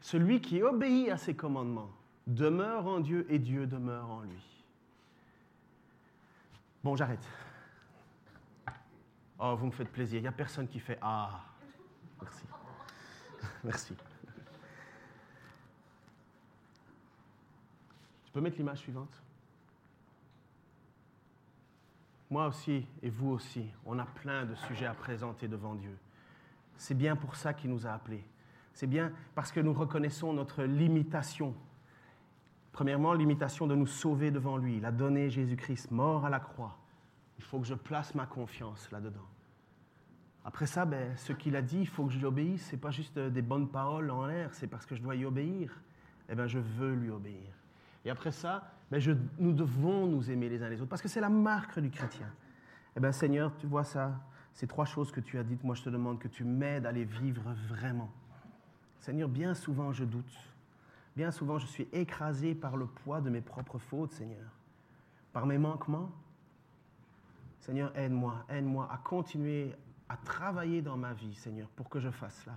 Celui 0.00 0.40
qui 0.40 0.62
obéit 0.62 1.10
à 1.10 1.16
ses 1.16 1.34
commandements 1.34 1.90
demeure 2.24 2.86
en 2.86 3.00
Dieu 3.00 3.26
et 3.28 3.40
Dieu 3.40 3.66
demeure 3.66 4.08
en 4.08 4.20
lui. 4.20 4.64
Bon, 6.84 6.94
j'arrête. 6.94 7.26
Oh, 9.40 9.56
vous 9.56 9.66
me 9.66 9.72
faites 9.72 9.90
plaisir. 9.90 10.20
Il 10.20 10.22
n'y 10.22 10.28
a 10.28 10.32
personne 10.32 10.68
qui 10.68 10.78
fait 10.78 10.98
Ah. 11.02 11.40
Merci. 12.22 12.44
Merci. 13.64 13.94
Tu 18.26 18.32
peux 18.32 18.40
mettre 18.40 18.56
l'image 18.56 18.78
suivante? 18.78 19.20
Moi 22.30 22.46
aussi, 22.46 22.86
et 23.02 23.10
vous 23.10 23.30
aussi, 23.30 23.66
on 23.84 23.98
a 23.98 24.04
plein 24.04 24.44
de 24.44 24.54
sujets 24.54 24.86
à 24.86 24.94
présenter 24.94 25.48
devant 25.48 25.74
Dieu. 25.74 25.98
C'est 26.78 26.94
bien 26.94 27.16
pour 27.16 27.36
ça 27.36 27.54
qu'il 27.54 27.70
nous 27.70 27.86
a 27.86 27.90
appelés. 27.90 28.24
C'est 28.74 28.86
bien 28.86 29.12
parce 29.34 29.52
que 29.52 29.60
nous 29.60 29.72
reconnaissons 29.72 30.32
notre 30.32 30.64
limitation. 30.64 31.54
Premièrement, 32.72 33.14
limitation 33.14 33.66
de 33.66 33.74
nous 33.74 33.86
sauver 33.86 34.30
devant 34.30 34.56
lui. 34.56 34.76
Il 34.76 34.84
a 34.84 34.92
donné 34.92 35.30
Jésus-Christ 35.30 35.90
mort 35.90 36.26
à 36.26 36.30
la 36.30 36.40
croix 36.40 36.76
il 37.38 37.44
faut 37.44 37.58
que 37.58 37.66
je 37.66 37.74
place 37.74 38.14
ma 38.14 38.26
confiance 38.26 38.90
là-dedans. 38.90 39.26
Après 40.44 40.66
ça, 40.66 40.84
ben, 40.84 41.16
ce 41.16 41.32
qu'il 41.32 41.56
a 41.56 41.62
dit, 41.62 41.80
il 41.80 41.88
faut 41.88 42.06
que 42.06 42.12
je 42.12 42.18
lui 42.18 42.26
obéisse. 42.26 42.66
Ce 42.66 42.72
n'est 42.72 42.80
pas 42.80 42.90
juste 42.90 43.18
des 43.18 43.42
bonnes 43.42 43.68
paroles 43.68 44.10
en 44.10 44.26
l'air, 44.26 44.54
c'est 44.54 44.68
parce 44.68 44.86
que 44.86 44.94
je 44.94 45.02
dois 45.02 45.16
y 45.16 45.24
obéir. 45.24 45.72
Eh 46.28 46.34
bien, 46.34 46.46
je 46.46 46.58
veux 46.58 46.94
lui 46.94 47.10
obéir. 47.10 47.52
Et 48.04 48.10
après 48.10 48.30
ça, 48.30 48.72
ben, 48.90 49.02
nous 49.38 49.52
devons 49.52 50.06
nous 50.06 50.30
aimer 50.30 50.48
les 50.48 50.62
uns 50.62 50.68
les 50.68 50.80
autres, 50.80 50.88
parce 50.88 51.02
que 51.02 51.08
c'est 51.08 51.20
la 51.20 51.28
marque 51.28 51.78
du 51.80 51.90
chrétien. 51.90 52.30
Eh 52.96 53.00
bien, 53.00 53.12
Seigneur, 53.12 53.52
tu 53.56 53.66
vois 53.66 53.84
ça, 53.84 54.20
ces 54.56 54.66
trois 54.66 54.86
choses 54.86 55.12
que 55.12 55.20
tu 55.20 55.38
as 55.38 55.44
dites, 55.44 55.62
moi 55.64 55.74
je 55.74 55.82
te 55.82 55.90
demande 55.90 56.18
que 56.18 56.28
tu 56.28 56.42
m'aides 56.42 56.86
à 56.86 56.92
les 56.92 57.04
vivre 57.04 57.42
vraiment. 57.68 58.10
Seigneur, 59.00 59.28
bien 59.28 59.54
souvent 59.54 59.92
je 59.92 60.02
doute. 60.02 60.34
Bien 61.14 61.30
souvent 61.30 61.58
je 61.58 61.66
suis 61.66 61.86
écrasé 61.92 62.54
par 62.54 62.78
le 62.78 62.86
poids 62.86 63.20
de 63.20 63.28
mes 63.28 63.42
propres 63.42 63.78
fautes, 63.78 64.12
Seigneur. 64.12 64.50
Par 65.34 65.44
mes 65.44 65.58
manquements, 65.58 66.10
Seigneur, 67.60 67.94
aide-moi, 67.98 68.46
aide-moi 68.48 68.88
à 68.90 68.96
continuer 68.96 69.74
à 70.08 70.16
travailler 70.16 70.80
dans 70.80 70.96
ma 70.96 71.12
vie, 71.12 71.34
Seigneur, 71.34 71.68
pour 71.76 71.90
que 71.90 72.00
je 72.00 72.08
fasse 72.08 72.40
cela. 72.42 72.56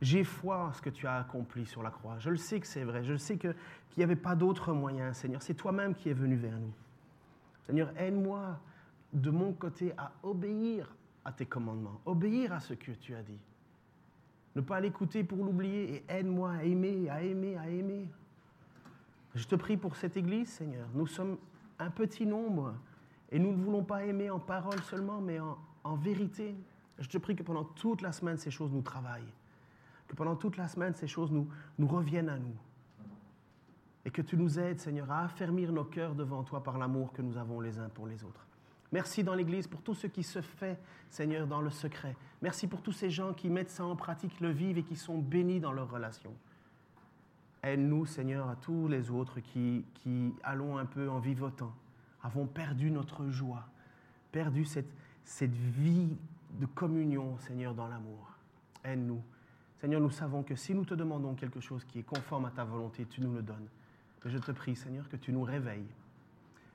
J'ai 0.00 0.22
foi 0.22 0.66
en 0.66 0.72
ce 0.72 0.80
que 0.80 0.90
tu 0.90 1.08
as 1.08 1.16
accompli 1.16 1.66
sur 1.66 1.82
la 1.82 1.90
croix. 1.90 2.20
Je 2.20 2.30
le 2.30 2.36
sais 2.36 2.60
que 2.60 2.68
c'est 2.68 2.84
vrai. 2.84 3.02
Je 3.02 3.12
le 3.12 3.18
sais 3.18 3.36
qu'il 3.36 3.54
n'y 3.96 4.04
avait 4.04 4.14
pas 4.14 4.36
d'autre 4.36 4.72
moyen, 4.72 5.12
Seigneur. 5.12 5.42
C'est 5.42 5.54
toi-même 5.54 5.94
qui 5.94 6.08
es 6.08 6.12
venu 6.12 6.36
vers 6.36 6.58
nous. 6.58 6.72
Seigneur, 7.62 7.92
aide-moi 7.96 8.60
de 9.12 9.30
mon 9.30 9.52
côté 9.52 9.92
à 9.96 10.12
obéir 10.22 10.94
à 11.24 11.32
tes 11.32 11.46
commandements, 11.46 12.00
obéir 12.04 12.52
à 12.52 12.60
ce 12.60 12.74
que 12.74 12.92
tu 12.92 13.14
as 13.14 13.22
dit. 13.22 13.38
Ne 14.54 14.60
pas 14.60 14.80
l'écouter 14.80 15.24
pour 15.24 15.44
l'oublier 15.44 15.94
et 15.94 16.04
aide-moi 16.08 16.52
à 16.52 16.64
aimer, 16.64 17.08
à 17.08 17.22
aimer, 17.22 17.56
à 17.56 17.68
aimer. 17.68 18.08
Je 19.34 19.46
te 19.46 19.54
prie 19.54 19.76
pour 19.76 19.96
cette 19.96 20.16
Église, 20.16 20.48
Seigneur. 20.48 20.86
Nous 20.94 21.06
sommes 21.06 21.38
un 21.78 21.90
petit 21.90 22.26
nombre 22.26 22.74
et 23.30 23.38
nous 23.38 23.52
ne 23.52 23.62
voulons 23.62 23.82
pas 23.82 24.04
aimer 24.04 24.28
en 24.28 24.38
parole 24.38 24.80
seulement, 24.82 25.20
mais 25.20 25.38
en, 25.40 25.96
vérité. 25.96 26.54
Je 26.98 27.08
te 27.08 27.16
prie 27.16 27.34
que 27.34 27.42
pendant 27.42 27.64
toute 27.64 28.02
la 28.02 28.12
semaine, 28.12 28.36
ces 28.36 28.50
choses 28.50 28.70
nous 28.72 28.82
travaillent. 28.82 29.32
Que 30.06 30.14
pendant 30.14 30.36
toute 30.36 30.58
la 30.58 30.68
semaine, 30.68 30.92
ces 30.92 31.06
choses 31.06 31.32
nous, 31.32 31.48
nous 31.78 31.88
reviennent 31.88 32.28
à 32.28 32.38
nous. 32.38 32.54
Et 34.04 34.10
que 34.10 34.20
tu 34.20 34.36
nous 34.36 34.58
aides, 34.58 34.80
Seigneur, 34.80 35.10
à 35.10 35.24
affermir 35.24 35.72
nos 35.72 35.84
cœurs 35.84 36.14
devant 36.14 36.42
toi 36.42 36.62
par 36.62 36.76
l'amour 36.76 37.12
que 37.12 37.22
nous 37.22 37.38
avons 37.38 37.60
les 37.60 37.78
uns 37.78 37.88
pour 37.88 38.06
les 38.06 38.22
autres. 38.22 38.46
Merci 38.92 39.24
dans 39.24 39.34
l'Église 39.34 39.66
pour 39.66 39.82
tout 39.82 39.94
ce 39.94 40.06
qui 40.06 40.22
se 40.22 40.42
fait, 40.42 40.78
Seigneur, 41.08 41.46
dans 41.46 41.62
le 41.62 41.70
secret. 41.70 42.14
Merci 42.42 42.66
pour 42.66 42.82
tous 42.82 42.92
ces 42.92 43.10
gens 43.10 43.32
qui 43.32 43.48
mettent 43.48 43.70
ça 43.70 43.84
en 43.84 43.96
pratique, 43.96 44.38
le 44.40 44.50
vivent 44.50 44.78
et 44.78 44.82
qui 44.82 44.96
sont 44.96 45.18
bénis 45.18 45.60
dans 45.60 45.72
leurs 45.72 45.90
relations. 45.90 46.34
Aide-nous, 47.62 48.04
Seigneur, 48.04 48.50
à 48.50 48.56
tous 48.56 48.88
les 48.88 49.10
autres 49.10 49.40
qui, 49.40 49.84
allons 50.42 50.76
un 50.76 50.84
peu 50.84 51.08
en 51.08 51.18
vivotant 51.18 51.72
avons 52.24 52.46
perdu 52.46 52.88
notre 52.92 53.28
joie, 53.30 53.66
perdu 54.30 54.64
cette, 54.64 54.94
cette 55.24 55.54
vie 55.54 56.16
de 56.60 56.66
communion, 56.66 57.36
Seigneur, 57.38 57.74
dans 57.74 57.88
l'amour. 57.88 58.30
Aide-nous. 58.84 59.20
Seigneur, 59.80 60.00
nous 60.00 60.10
savons 60.10 60.44
que 60.44 60.54
si 60.54 60.72
nous 60.72 60.84
te 60.84 60.94
demandons 60.94 61.34
quelque 61.34 61.58
chose 61.58 61.84
qui 61.84 61.98
est 61.98 62.04
conforme 62.04 62.44
à 62.44 62.50
ta 62.50 62.62
volonté, 62.62 63.06
tu 63.06 63.20
nous 63.20 63.32
le 63.32 63.42
donnes. 63.42 63.66
Mais 64.24 64.30
je 64.30 64.38
te 64.38 64.52
prie, 64.52 64.76
Seigneur, 64.76 65.08
que 65.08 65.16
tu 65.16 65.32
nous 65.32 65.42
réveilles, 65.42 65.88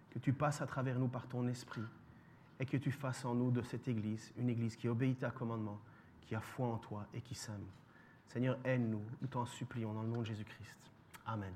que 0.10 0.20
tu 0.20 0.34
passes 0.34 0.62
à 0.62 0.68
travers 0.68 1.00
nous 1.00 1.08
par 1.08 1.28
ton 1.28 1.48
esprit 1.48 1.86
et 2.60 2.66
que 2.66 2.78
tu 2.78 2.92
fasses 2.92 3.26
en 3.26 3.36
nous 3.36 3.52
de 3.52 3.62
cette 3.62 3.88
Église 3.88 4.32
une 4.38 4.50
Église 4.50 4.76
qui 4.76 4.88
obéit 4.88 5.24
à 5.24 5.32
commandement, 5.32 5.80
qui 6.22 6.36
a 6.36 6.42
foi 6.42 6.68
en 6.68 6.78
toi 6.78 7.08
et 7.14 7.22
qui 7.22 7.36
s'aime. 7.36 7.66
Seigneur, 8.28 8.58
aide-nous, 8.66 9.04
nous 9.22 9.28
t'en 9.28 9.46
supplions 9.46 9.94
dans 9.94 10.04
le 10.04 10.10
nom 10.10 10.22
de 10.22 10.26
Jésus-Christ. 10.26 10.78
Amen. 11.26 11.54